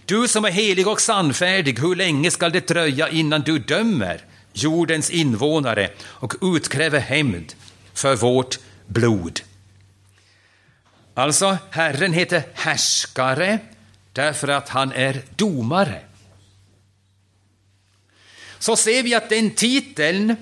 Du 0.05 0.27
som 0.27 0.45
är 0.45 0.51
helig 0.51 0.87
och 0.87 1.01
sannfärdig, 1.01 1.79
hur 1.79 1.95
länge 1.95 2.31
skall 2.31 2.51
det 2.51 2.67
dröja 2.67 3.09
innan 3.09 3.41
du 3.41 3.59
dömer 3.59 4.21
jordens 4.53 5.09
invånare 5.09 5.89
och 6.01 6.33
utkräver 6.41 6.99
hämnd 6.99 7.53
för 7.93 8.15
vårt 8.15 8.59
blod? 8.87 9.41
Alltså, 11.13 11.57
Herren 11.69 12.13
heter 12.13 12.43
härskare 12.53 13.59
därför 14.13 14.47
att 14.47 14.69
han 14.69 14.91
är 14.91 15.21
domare. 15.35 16.01
Så 18.59 18.75
ser 18.75 19.03
vi 19.03 19.15
att 19.15 19.29
den 19.29 19.51
titeln, 19.51 20.35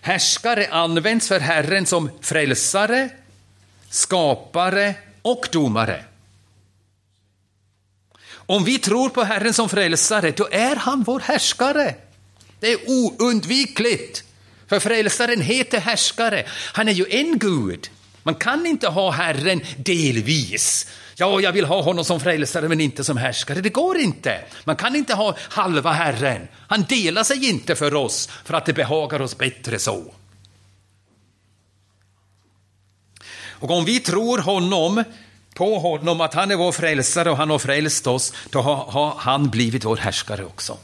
härskare, 0.00 0.68
används 0.70 1.28
för 1.28 1.40
Herren 1.40 1.86
som 1.86 2.10
frälsare, 2.20 3.10
skapare 3.94 4.94
och 5.22 5.48
domare. 5.52 6.04
Om 8.32 8.64
vi 8.64 8.78
tror 8.78 9.08
på 9.08 9.22
Herren 9.22 9.54
som 9.54 9.68
frälsare, 9.68 10.30
då 10.30 10.48
är 10.50 10.76
han 10.76 11.02
vår 11.02 11.20
härskare. 11.20 11.94
Det 12.60 12.72
är 12.72 12.78
oundvikligt. 12.86 14.24
För 14.66 14.80
frälsaren 14.80 15.40
heter 15.40 15.80
härskare. 15.80 16.44
Han 16.48 16.88
är 16.88 16.92
ju 16.92 17.06
en 17.10 17.38
Gud. 17.38 17.90
Man 18.22 18.34
kan 18.34 18.66
inte 18.66 18.88
ha 18.88 19.10
Herren 19.10 19.60
delvis. 19.76 20.86
Ja, 21.16 21.40
jag 21.40 21.52
vill 21.52 21.64
ha 21.64 21.82
honom 21.82 22.04
som 22.04 22.20
frälsare 22.20 22.68
men 22.68 22.80
inte 22.80 23.04
som 23.04 23.16
härskare. 23.16 23.60
Det 23.60 23.68
går 23.68 23.98
inte. 23.98 24.44
Man 24.64 24.76
kan 24.76 24.96
inte 24.96 25.14
ha 25.14 25.36
halva 25.38 25.92
Herren. 25.92 26.48
Han 26.68 26.82
delar 26.82 27.24
sig 27.24 27.48
inte 27.48 27.74
för 27.74 27.94
oss 27.94 28.28
för 28.44 28.54
att 28.54 28.66
det 28.66 28.72
behagar 28.72 29.22
oss 29.22 29.38
bättre 29.38 29.78
så. 29.78 30.14
Och 33.64 33.70
om 33.70 33.84
vi 33.84 34.00
tror 34.00 34.38
honom 34.38 35.04
på 35.54 35.78
honom 35.78 36.20
att 36.20 36.34
han 36.34 36.50
är 36.50 36.56
vår 36.56 36.72
frälsare 36.72 37.30
och 37.30 37.36
han 37.36 37.50
har 37.50 37.58
frälst 37.58 38.06
oss, 38.06 38.32
då 38.50 38.60
har, 38.60 39.14
han 39.18 39.50
blivit 39.50 39.84
vår 39.84 39.96
härskare 39.96 40.44
också. 40.44 40.78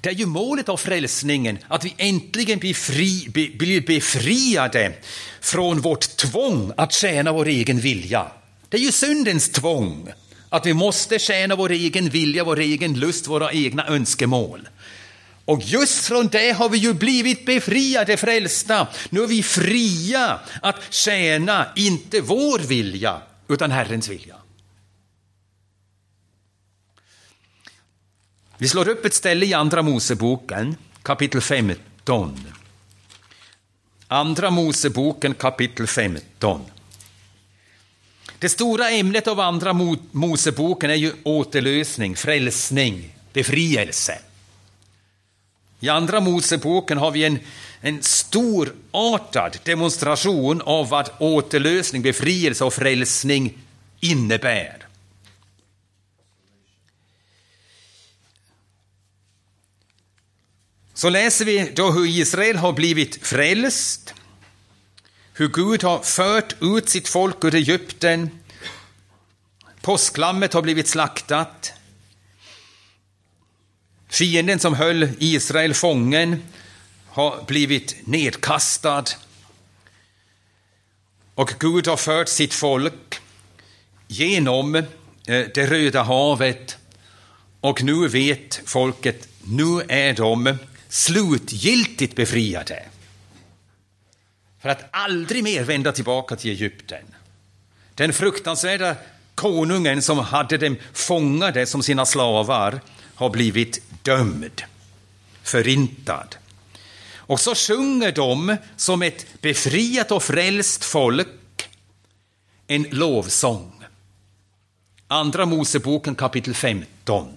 Det 0.00 0.08
är 0.08 0.14
ju 0.14 0.26
målet 0.26 0.68
av 0.68 0.76
frälsningen, 0.76 1.58
att 1.68 1.84
vi 1.84 1.94
äntligen 1.96 2.58
blir, 2.58 2.74
fri, 2.74 3.28
blir 3.58 3.80
befriade 3.80 4.92
från 5.40 5.80
vårt 5.80 6.16
tvång 6.16 6.72
att 6.76 6.92
tjäna 6.92 7.32
vår 7.32 7.48
egen 7.48 7.80
vilja. 7.80 8.26
Det 8.68 8.76
är 8.76 8.80
ju 8.80 8.92
syndens 8.92 9.48
tvång, 9.48 10.08
att 10.48 10.66
vi 10.66 10.74
måste 10.74 11.18
tjäna 11.18 11.56
vår 11.56 11.70
egen 11.70 12.08
vilja, 12.08 12.44
vår 12.44 12.58
egen 12.58 13.00
lust, 13.00 13.26
våra 13.26 13.52
egna 13.52 13.86
önskemål. 13.86 14.68
Och 15.44 15.62
just 15.62 16.04
från 16.04 16.28
det 16.28 16.52
har 16.52 16.68
vi 16.68 16.78
ju 16.78 16.92
blivit 16.92 17.46
befriade, 17.46 18.16
frälsta. 18.16 18.88
Nu 19.10 19.22
är 19.22 19.26
vi 19.26 19.42
fria 19.42 20.40
att 20.62 20.92
tjäna, 20.92 21.66
inte 21.76 22.20
vår 22.20 22.58
vilja, 22.58 23.22
utan 23.48 23.70
Herrens 23.70 24.08
vilja. 24.08 24.36
Vi 28.58 28.68
slår 28.68 28.88
upp 28.88 29.04
ett 29.04 29.14
ställe 29.14 29.46
i 29.46 29.54
Andra 29.54 29.82
Moseboken, 29.82 30.76
kapitel 31.02 31.40
15. 31.40 32.46
Andra 34.08 34.50
Moseboken, 34.50 35.34
kapitel 35.34 35.86
15. 35.86 36.64
Det 38.38 38.48
stora 38.48 38.90
ämnet 38.90 39.28
av 39.28 39.40
Andra 39.40 39.72
Moseboken 40.12 40.90
är 40.90 40.94
ju 40.94 41.12
återlösning, 41.22 42.16
frälsning, 42.16 43.16
befrielse. 43.32 44.18
I 45.82 45.88
Andra 45.88 46.20
Moseboken 46.20 46.98
har 46.98 47.10
vi 47.10 47.24
en, 47.24 47.38
en 47.80 48.02
storartad 48.02 49.58
demonstration 49.64 50.62
av 50.62 50.88
vad 50.88 51.10
återlösning, 51.18 52.02
befrielse 52.02 52.64
och 52.64 52.74
frälsning 52.74 53.58
innebär. 54.00 54.86
Så 60.94 61.08
läser 61.08 61.44
vi 61.44 61.72
då 61.76 61.90
hur 61.90 62.06
Israel 62.06 62.56
har 62.56 62.72
blivit 62.72 63.26
frälst, 63.26 64.14
hur 65.32 65.48
Gud 65.48 65.82
har 65.82 65.98
fört 65.98 66.54
ut 66.60 66.88
sitt 66.88 67.08
folk 67.08 67.44
ur 67.44 67.54
Egypten, 67.54 68.30
påsklammet 69.80 70.52
har 70.52 70.62
blivit 70.62 70.88
slaktat, 70.88 71.72
Fienden 74.12 74.58
som 74.58 74.74
höll 74.74 75.08
Israel 75.18 75.74
fången 75.74 76.42
har 77.08 77.44
blivit 77.46 78.06
nedkastad. 78.06 79.04
Och 81.34 81.54
Gud 81.58 81.86
har 81.86 81.96
fört 81.96 82.28
sitt 82.28 82.54
folk 82.54 83.20
genom 84.08 84.74
eh, 84.74 84.84
det 85.26 85.66
Röda 85.66 86.02
havet 86.02 86.78
och 87.60 87.82
nu 87.82 88.08
vet 88.08 88.60
folket, 88.64 89.28
nu 89.42 89.82
är 89.88 90.14
de 90.14 90.58
slutgiltigt 90.88 92.16
befriade. 92.16 92.82
För 94.62 94.68
att 94.68 94.84
aldrig 94.90 95.44
mer 95.44 95.64
vända 95.64 95.92
tillbaka 95.92 96.36
till 96.36 96.50
Egypten. 96.50 97.04
Den 97.94 98.12
fruktansvärda 98.12 98.96
konungen 99.34 100.02
som 100.02 100.18
hade 100.18 100.58
dem 100.58 100.76
fångade 100.92 101.66
som 101.66 101.82
sina 101.82 102.06
slavar 102.06 102.80
har 103.14 103.30
blivit 103.30 103.82
dömd, 104.02 104.62
förintad. 105.42 106.36
Och 107.14 107.40
så 107.40 107.54
sjunger 107.54 108.12
de 108.12 108.56
som 108.76 109.02
ett 109.02 109.26
befriat 109.40 110.10
och 110.12 110.22
frälst 110.22 110.84
folk 110.84 111.28
en 112.66 112.82
lovsång. 112.90 113.84
Andra 115.06 115.46
Moseboken 115.46 116.14
kapitel 116.14 116.54
15. 116.54 117.36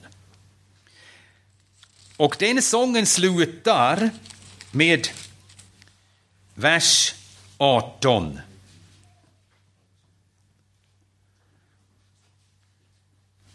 Och 2.18 2.36
den 2.40 2.62
sången 2.62 3.06
slutar 3.06 4.10
med 4.72 5.08
vers 6.54 7.16
18. 7.58 8.40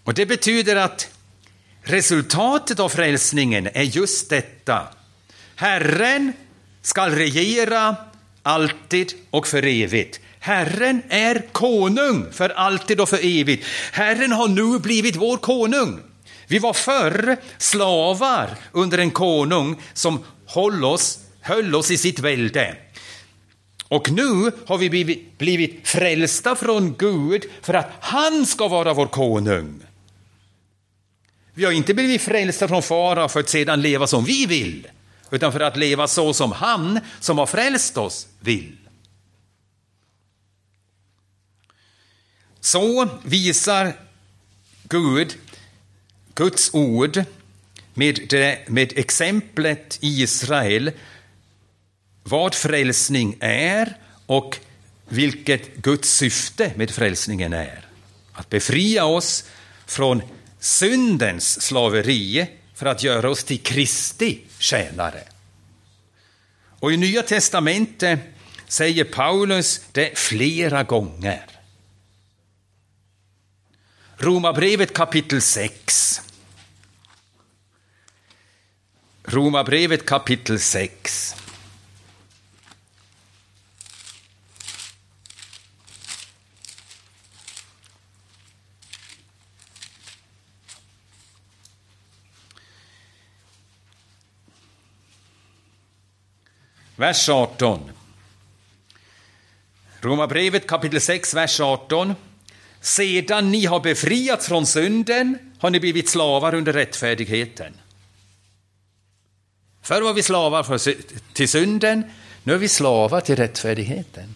Och 0.05 0.15
det 0.15 0.27
betyder 0.27 0.77
att 0.77 1.20
resultatet 1.91 2.80
av 2.80 2.88
frälsningen 2.88 3.68
är 3.74 3.82
just 3.82 4.30
detta. 4.30 4.88
Herren 5.57 6.32
skall 6.82 7.11
regera 7.11 7.97
alltid 8.43 9.12
och 9.30 9.47
för 9.47 9.66
evigt. 9.66 10.20
Herren 10.38 11.03
är 11.09 11.47
konung 11.53 12.26
för 12.32 12.49
alltid 12.49 13.01
och 13.01 13.09
för 13.09 13.41
evigt. 13.41 13.66
Herren 13.93 14.32
har 14.32 14.49
nu 14.49 14.78
blivit 14.78 15.16
vår 15.16 15.36
konung. 15.36 16.01
Vi 16.47 16.59
var 16.59 16.72
förr 16.72 17.36
slavar 17.59 18.51
under 18.72 18.99
en 18.99 19.11
konung 19.11 19.76
som 19.93 20.24
höll 20.47 20.84
oss, 20.84 21.18
höll 21.41 21.74
oss 21.74 21.91
i 21.91 21.97
sitt 21.97 22.18
välde. 22.18 22.76
Och 23.88 24.11
nu 24.11 24.53
har 24.66 24.78
vi 24.78 24.91
blivit, 24.91 25.38
blivit 25.38 25.88
frälsta 25.88 26.57
från 26.57 26.95
Gud 26.99 27.45
för 27.62 27.74
att 27.74 27.91
han 28.01 28.47
ska 28.47 28.68
vara 28.68 28.95
vår 28.95 29.07
konung. 29.07 29.82
Vi 31.61 31.67
har 31.67 31.73
inte 31.73 31.95
blivit 31.95 32.23
frälsta 32.23 32.69
från 32.69 32.83
fara 32.83 33.29
för 33.29 33.41
att 33.41 33.49
sedan 33.49 33.83
leva 33.83 34.07
som 34.07 34.25
vi 34.25 34.47
vill, 34.47 34.89
utan 35.31 35.53
för 35.53 35.61
att 35.61 35.77
leva 35.77 36.09
så 36.09 36.35
som 36.35 36.53
han 36.53 37.01
som 37.21 37.39
har 37.39 37.47
frälst 37.47 37.97
oss 37.97 38.27
vill. 38.41 38.77
Så 42.61 43.09
visar 43.25 43.93
Gud, 44.83 45.35
Guds 46.35 46.75
ord, 46.75 47.25
med, 47.95 48.27
det, 48.29 48.59
med 48.69 48.93
exemplet 48.99 49.99
Israel, 50.01 50.93
vad 52.23 52.55
frälsning 52.55 53.37
är 53.41 53.97
och 54.27 54.57
vilket 55.09 55.77
Guds 55.77 56.11
syfte 56.11 56.73
med 56.77 56.91
frälsningen 56.91 57.53
är. 57.53 57.89
Att 58.33 58.49
befria 58.49 59.05
oss 59.05 59.45
från 59.87 60.23
syndens 60.61 61.63
slaveri 61.63 62.47
för 62.75 62.87
att 62.87 63.03
göra 63.03 63.31
oss 63.31 63.45
till 63.45 63.61
Kristi 63.61 64.41
tjänare. 64.59 65.23
Och 66.81 66.93
i 66.93 66.97
Nya 66.97 67.23
testamentet 67.23 68.21
säger 68.69 69.05
Paulus 69.05 69.81
det 69.93 70.19
flera 70.19 70.83
gånger. 70.83 71.47
Romarbrevet 74.17 74.95
kapitel 74.95 75.41
6. 75.41 76.21
Romarbrevet 79.25 80.07
kapitel 80.07 80.61
6. 80.61 81.37
Vers 97.01 97.28
18. 97.28 97.80
Romarbrevet 100.01 100.66
kapitel 100.66 101.01
6, 101.01 101.34
vers 101.34 101.61
18. 101.61 102.14
Sedan 102.80 103.51
ni 103.51 103.66
har 103.66 103.80
befriats 103.80 104.48
från 104.48 104.66
synden 104.66 105.38
har 105.59 105.70
ni 105.70 105.80
blivit 105.80 106.09
slavar 106.09 106.55
under 106.55 106.72
rättfärdigheten. 106.72 107.72
Förr 109.82 110.03
var 110.03 110.12
vi 110.12 110.22
slavar 110.22 110.62
för, 110.62 110.94
till 111.32 111.48
synden, 111.48 112.05
nu 112.42 112.53
är 112.53 112.59
vi 112.59 112.68
slavar 112.68 113.20
till 113.20 113.36
rättfärdigheten. 113.36 114.34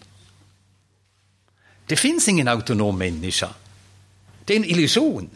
Det 1.85 1.95
finns 1.95 2.27
ingen 2.27 2.47
autonom 2.47 2.97
människa. 2.97 3.49
Det 4.45 4.53
är 4.53 4.57
en 4.57 4.65
illusion. 4.65 5.29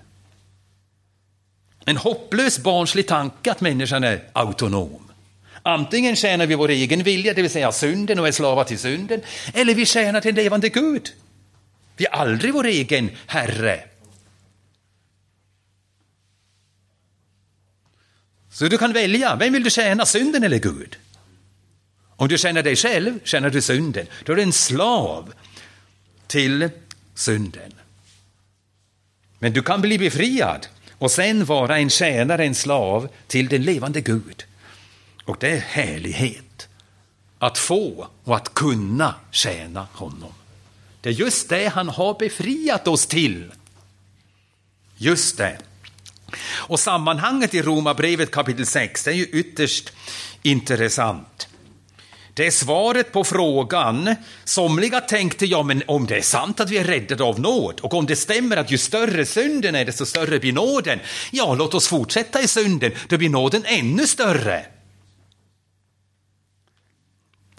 En 1.86 1.97
hopplös 1.97 2.59
barnslig 2.59 3.07
tanke 3.07 3.51
att 3.51 3.61
människan 3.61 4.03
är 4.03 4.30
autonom. 4.34 5.09
Antingen 5.70 6.15
tjänar 6.15 6.45
vi 6.45 6.55
vår 6.55 6.70
egen 6.70 7.03
vilja, 7.03 7.34
det 7.34 7.41
vill 7.41 7.51
säga 7.51 7.72
synden 7.72 8.20
och 8.20 8.28
är 8.28 8.32
slavar 8.32 8.63
till 8.63 8.80
synden, 8.80 9.22
eller 9.53 9.76
vi 9.76 9.86
tjänar 9.86 10.22
till 10.22 10.30
en 10.30 10.36
levande 10.36 10.70
Gud. 10.70 11.13
Vi 11.97 12.05
är 12.05 12.11
aldrig 12.11 12.53
vår 12.53 12.65
egen 12.65 13.09
herre. 13.28 13.84
Så 18.51 18.65
du 18.65 18.78
kan 18.78 18.93
välja, 18.93 19.36
vem 19.36 19.53
vill 19.53 19.63
du 19.63 19.70
tjäna, 19.70 20.05
synden 20.05 20.43
eller 20.43 20.59
Gud? 20.59 20.95
Om 22.15 22.28
du 22.28 22.38
tjänar 22.38 22.63
dig 22.63 22.76
själv, 22.76 23.20
tjänar 23.24 23.49
du 23.49 23.61
synden. 23.61 24.07
Då 24.26 24.32
är 24.32 24.36
du 24.36 24.41
en 24.41 24.53
slav 24.53 25.34
till 26.28 26.70
synden. 27.15 27.74
Men 29.39 29.53
du 29.53 29.61
kan 29.61 29.82
bli 29.82 29.97
befriad 29.97 30.67
och 30.91 31.11
sen 31.11 31.45
vara 31.45 31.78
en 31.78 31.89
tjänare, 31.89 32.45
en 32.45 32.55
slav 32.55 33.09
till 33.28 33.47
den 33.47 33.63
levande 33.63 34.01
Gud. 34.01 34.45
Och 35.30 35.38
det 35.39 35.49
är 35.49 35.59
härlighet. 35.59 36.67
Att 37.39 37.57
få 37.57 38.07
och 38.23 38.36
att 38.36 38.53
kunna 38.53 39.15
tjäna 39.32 39.88
honom. 39.93 40.34
Det 41.01 41.09
är 41.09 41.13
just 41.13 41.49
det 41.49 41.67
han 41.67 41.89
har 41.89 42.19
befriat 42.19 42.88
oss 42.88 43.05
till. 43.05 43.51
Just 44.97 45.38
det. 45.38 45.57
Och 46.51 46.80
sammanhanget 46.80 47.53
i 47.53 47.61
Romarbrevet 47.61 48.32
kapitel 48.32 48.65
6 48.65 49.07
är 49.07 49.11
ju 49.11 49.25
ytterst 49.25 49.93
intressant. 50.43 51.47
Det 52.34 52.47
är 52.47 52.51
svaret 52.51 53.11
på 53.11 53.23
frågan. 53.23 54.15
Somliga 54.43 55.01
tänkte, 55.01 55.45
ja 55.45 55.63
men 55.63 55.84
om 55.88 56.05
det 56.05 56.17
är 56.17 56.21
sant 56.21 56.59
att 56.59 56.69
vi 56.69 56.77
är 56.77 56.84
räddade 56.84 57.23
av 57.23 57.39
nåd 57.39 57.80
och 57.80 57.93
om 57.93 58.05
det 58.05 58.15
stämmer 58.15 58.57
att 58.57 58.71
ju 58.71 58.77
större 58.77 59.25
synden 59.25 59.75
är, 59.75 59.86
desto 59.86 60.05
större 60.05 60.39
blir 60.39 60.53
nåden. 60.53 60.99
Ja, 61.32 61.55
låt 61.55 61.73
oss 61.73 61.88
fortsätta 61.88 62.41
i 62.41 62.47
synden, 62.47 62.91
då 63.07 63.17
blir 63.17 63.30
nåden 63.30 63.63
ännu 63.65 64.07
större. 64.07 64.65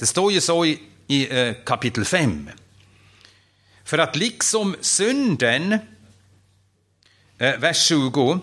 Det 0.01 0.07
står 0.07 0.33
ju 0.33 0.41
så 0.41 0.65
i, 0.65 0.79
i 1.07 1.39
eh, 1.39 1.55
kapitel 1.65 2.05
5. 2.05 2.51
För 3.85 3.99
att 3.99 4.17
liksom 4.17 4.77
synden, 4.81 5.73
eh, 7.39 7.57
vers 7.59 7.87
20, 7.87 8.41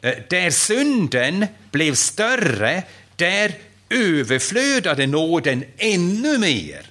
eh, 0.00 0.14
där 0.30 0.50
synden 0.50 1.46
blev 1.70 1.94
större, 1.94 2.82
där 3.16 3.54
överflödade 3.90 5.06
nåden 5.06 5.64
ännu 5.78 6.38
mer. 6.38 6.86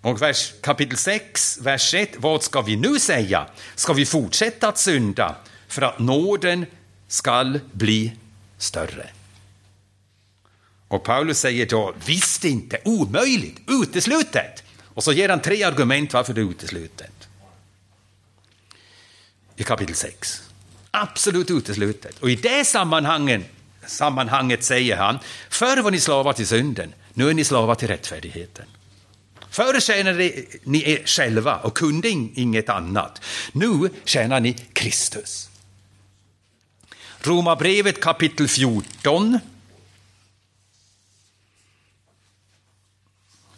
Och 0.00 0.22
vers, 0.22 0.52
kapitel 0.62 0.96
6, 0.96 1.58
vers 1.60 1.94
1, 1.94 2.10
vad 2.16 2.42
ska 2.42 2.62
vi 2.62 2.76
nu 2.76 2.98
säga? 2.98 3.46
Ska 3.74 3.92
vi 3.92 4.06
fortsätta 4.06 4.68
att 4.68 4.78
synda 4.78 5.36
för 5.68 5.82
att 5.82 5.98
nåden 5.98 6.66
skall 7.08 7.60
bli 7.72 8.12
större? 8.58 9.10
Och 10.90 11.02
Paulus 11.02 11.38
säger 11.38 11.66
då, 11.66 11.94
visst 12.06 12.44
inte, 12.44 12.78
omöjligt, 12.84 13.60
uteslutet. 13.66 14.62
Och 14.84 15.04
så 15.04 15.12
ger 15.12 15.28
han 15.28 15.42
tre 15.42 15.62
argument 15.62 16.12
varför 16.12 16.34
det 16.34 16.40
är 16.40 16.50
uteslutet. 16.50 17.28
I 19.56 19.62
kapitel 19.62 19.94
6. 19.94 20.42
Absolut 20.90 21.50
uteslutet. 21.50 22.18
Och 22.18 22.30
i 22.30 22.34
det 22.34 22.64
sammanhanget, 22.64 23.42
sammanhanget 23.86 24.64
säger 24.64 24.96
han, 24.96 25.18
förr 25.50 25.82
var 25.82 25.90
ni 25.90 26.00
slavar 26.00 26.32
till 26.32 26.46
synden, 26.46 26.94
nu 27.14 27.30
är 27.30 27.34
ni 27.34 27.44
slavar 27.44 27.74
till 27.74 27.88
rättfärdigheten. 27.88 28.66
Förr 29.50 29.80
tjänade 29.80 30.32
ni 30.64 30.90
er 30.90 31.02
själva 31.06 31.56
och 31.56 31.76
kunde 31.76 32.08
inget 32.08 32.68
annat. 32.68 33.22
Nu 33.52 33.90
tjänar 34.04 34.40
ni 34.40 34.52
Kristus. 34.52 35.48
Romarbrevet 37.20 38.00
kapitel 38.00 38.48
14 38.48 39.38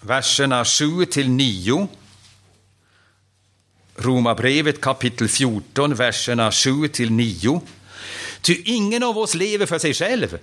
verserna 0.03 0.65
7 0.65 1.07
till 1.07 1.29
9. 1.29 1.89
Romarbrevet 3.97 4.81
kapitel 4.81 5.29
14, 5.29 5.95
verserna 5.95 6.53
7 6.53 6.89
till 6.89 7.13
9. 7.13 7.61
Ty 8.41 8.63
ingen 8.65 9.03
av 9.03 9.19
oss 9.19 9.35
lever 9.35 9.67
för 9.67 9.79
sig 9.79 9.95
själv 9.95 10.39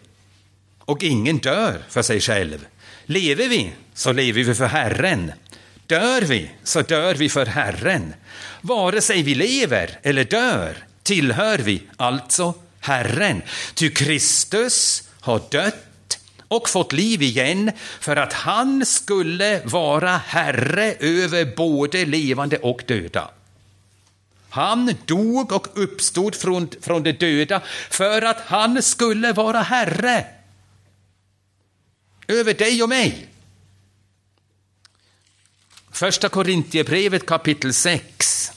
och 0.80 1.04
ingen 1.04 1.38
dör 1.38 1.84
för 1.90 2.02
sig 2.02 2.20
själv. 2.20 2.66
Lever 3.06 3.50
vi, 3.50 3.72
så 3.94 4.12
lever 4.12 4.44
vi 4.44 4.56
för 4.56 4.66
Herren. 4.66 5.32
Dör 5.88 6.22
vi, 6.22 6.52
så 6.64 6.82
dör 6.82 7.16
vi 7.16 7.30
för 7.30 7.46
Herren. 7.46 8.14
Vare 8.62 9.02
sig 9.02 9.24
vi 9.24 9.36
lever 9.36 10.00
eller 10.04 10.24
dör 10.24 10.78
tillhör 11.04 11.58
vi 11.58 11.84
alltså 11.98 12.54
Herren. 12.80 13.42
Ty 13.74 13.90
Kristus 13.90 15.04
har 15.20 15.42
dött 15.52 15.89
och 16.50 16.70
fått 16.70 16.94
liv 16.94 17.22
igen 17.22 17.72
för 18.00 18.16
att 18.16 18.34
han 18.34 18.86
skulle 18.86 19.62
vara 19.66 20.18
Herre 20.18 20.94
över 20.94 21.56
både 21.56 22.06
levande 22.06 22.58
och 22.58 22.84
döda. 22.88 23.32
Han 24.50 24.96
dog 25.06 25.52
och 25.52 25.68
uppstod 25.74 26.36
från, 26.36 26.70
från 26.82 27.04
de 27.04 27.12
döda 27.12 27.62
för 27.90 28.22
att 28.22 28.42
han 28.42 28.84
skulle 28.84 29.34
vara 29.34 29.62
Herre 29.62 30.26
över 32.28 32.54
dig 32.54 32.84
och 32.84 32.90
mig. 32.90 33.28
Första 35.92 36.30
Korintierbrevet 36.30 37.26
kapitel 37.26 37.74
6. 37.74 38.52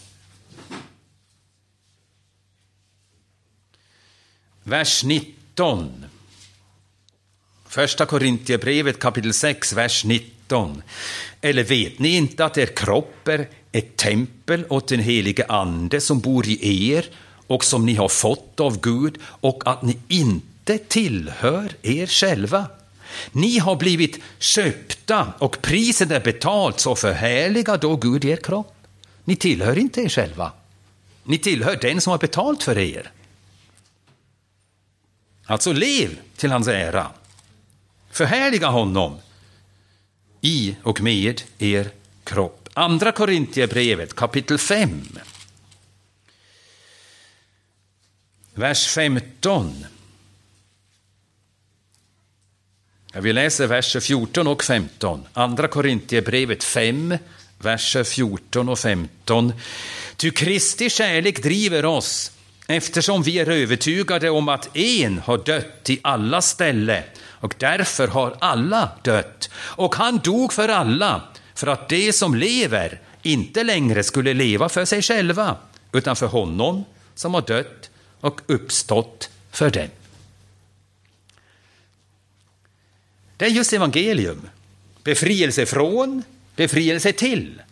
Vers 4.63 5.05
19. 5.05 6.02
Första 7.73 8.07
Korintierbrevet 8.07 8.99
kapitel 8.99 9.33
6, 9.33 9.73
vers 9.73 10.05
19. 10.05 10.83
Eller 11.41 11.65
vet 11.65 11.99
ni 11.99 12.17
inte 12.17 12.45
att 12.45 12.59
er 12.59 12.67
kropp 12.67 13.29
är 13.29 13.49
ett 13.73 13.97
tempel 13.97 14.65
åt 14.69 14.89
den 14.89 15.01
helige 15.01 15.47
Ande 15.49 16.01
som 16.01 16.21
bor 16.21 16.49
i 16.49 16.93
er 16.93 17.07
och 17.47 17.65
som 17.65 17.87
ni 17.87 17.95
har 17.95 18.09
fått 18.09 18.61
av 18.61 18.81
Gud 18.81 19.19
och 19.25 19.63
att 19.67 19.83
ni 19.83 19.99
inte 20.09 20.79
tillhör 20.79 21.73
er 21.83 22.07
själva? 22.07 22.67
Ni 23.33 23.59
har 23.59 23.77
blivit 23.77 24.19
köpta 24.39 25.33
och 25.39 25.63
priset 25.63 26.11
är 26.11 26.21
betalt, 26.21 26.81
så 26.81 26.95
förhärliga 26.97 27.77
då 27.77 27.97
Gud 27.97 28.25
er 28.25 28.37
kropp. 28.37 28.75
Ni 29.25 29.37
tillhör 29.37 29.79
inte 29.79 30.01
er 30.01 30.09
själva. 30.09 30.53
Ni 31.25 31.39
tillhör 31.39 31.79
den 31.81 32.01
som 32.01 32.11
har 32.11 32.19
betalt 32.19 32.63
för 32.63 32.79
er. 32.79 33.11
Alltså 35.47 35.73
lev 35.73 36.19
till 36.37 36.51
hans 36.51 36.69
ära. 36.69 37.11
Förhärliga 38.13 38.69
honom 38.69 39.19
i 40.41 40.77
och 40.83 41.01
med 41.01 41.43
er 41.59 41.91
kropp. 42.25 42.69
Andra 42.75 43.13
Korintierbrevet 43.13 44.15
kapitel 44.15 44.59
5. 44.59 45.19
Vers 48.55 48.89
15. 48.89 49.87
Vi 53.15 53.33
läser 53.33 53.67
verser 53.67 54.01
14 54.01 54.47
och 54.47 54.65
15. 54.65 55.27
Andra 55.33 55.69
Korintierbrevet 55.69 56.65
5, 56.65 57.19
verser 57.59 58.05
14 58.05 58.69
och 58.69 58.79
15. 58.79 59.53
Ty 60.17 60.31
Kristi 60.31 60.91
kärlek 60.91 61.43
driver 61.43 61.85
oss 61.85 62.33
eftersom 62.67 63.23
vi 63.23 63.39
är 63.39 63.51
övertygade 63.51 64.31
om 64.31 64.49
att 64.49 64.77
en 64.77 65.19
har 65.19 65.39
dött 65.39 65.91
i 65.91 66.01
alla 66.03 66.43
ställe 66.43 67.05
och 67.43 67.55
därför 67.59 68.09
har 68.09 68.37
alla 68.41 68.91
dött. 69.03 69.51
Och 69.55 69.95
han 69.95 70.19
dog 70.19 70.53
för 70.53 70.69
alla, 70.69 71.23
för 71.55 71.67
att 71.67 71.89
de 71.89 72.13
som 72.13 72.35
lever 72.35 73.01
inte 73.23 73.65
längre 73.65 74.03
skulle 74.03 74.35
leva 74.35 74.69
för 74.69 74.85
sig 74.85 75.03
själva, 75.03 75.57
utan 75.93 76.17
för 76.17 76.27
honom 76.27 76.85
som 77.15 77.35
har 77.35 77.43
dött 77.43 77.91
och 78.21 78.41
uppstått 78.47 79.31
för 79.51 79.71
dem. 79.71 79.89
Det 83.37 83.45
är 83.45 83.51
just 83.51 83.73
evangelium. 83.73 84.49
Befrielse 85.03 85.67
från, 85.67 86.23
befrielse 86.57 87.13
till. 87.13 87.63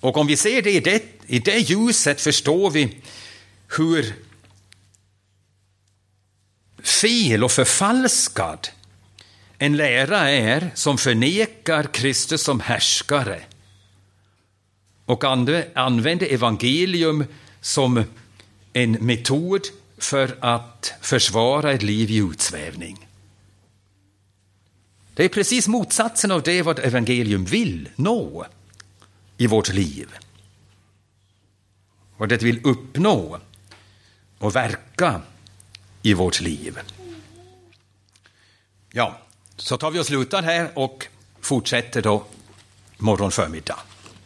Och 0.00 0.16
om 0.16 0.26
vi 0.26 0.36
ser 0.36 0.62
det 0.62 0.70
i 0.70 0.80
det, 0.80 1.02
i 1.26 1.38
det 1.38 1.58
ljuset 1.58 2.20
förstår 2.20 2.70
vi 2.70 2.96
hur 3.76 4.14
fel 6.82 7.44
och 7.44 7.52
förfalskad 7.52 8.68
en 9.62 9.76
lära 9.76 10.30
är 10.30 10.70
som 10.74 10.98
förnekar 10.98 11.84
Kristus 11.84 12.42
som 12.42 12.60
härskare 12.60 13.42
och 15.04 15.24
använder 15.74 16.32
evangelium 16.32 17.24
som 17.60 18.04
en 18.72 18.92
metod 18.92 19.60
för 19.98 20.36
att 20.40 20.92
försvara 21.00 21.72
ett 21.72 21.82
liv 21.82 22.10
i 22.10 22.16
utsvävning. 22.16 23.08
Det 25.14 25.24
är 25.24 25.28
precis 25.28 25.68
motsatsen 25.68 26.30
av 26.30 26.42
det 26.42 26.62
vad 26.62 26.78
evangelium 26.78 27.44
vill 27.44 27.88
nå 27.96 28.46
i 29.36 29.46
vårt 29.46 29.72
liv. 29.72 30.08
Vad 32.16 32.28
det 32.28 32.42
vill 32.42 32.60
uppnå 32.64 33.40
och 34.38 34.56
verka 34.56 35.20
i 36.02 36.14
vårt 36.14 36.40
liv. 36.40 36.78
Ja, 38.92 39.18
så 39.56 39.76
tar 39.76 39.90
vi 39.90 39.98
och 39.98 40.06
slutar 40.06 40.42
här 40.42 40.70
och 40.74 41.06
fortsätter 41.40 42.02
då 42.02 42.24
morgon 42.98 43.30
förmiddag. 43.30 43.78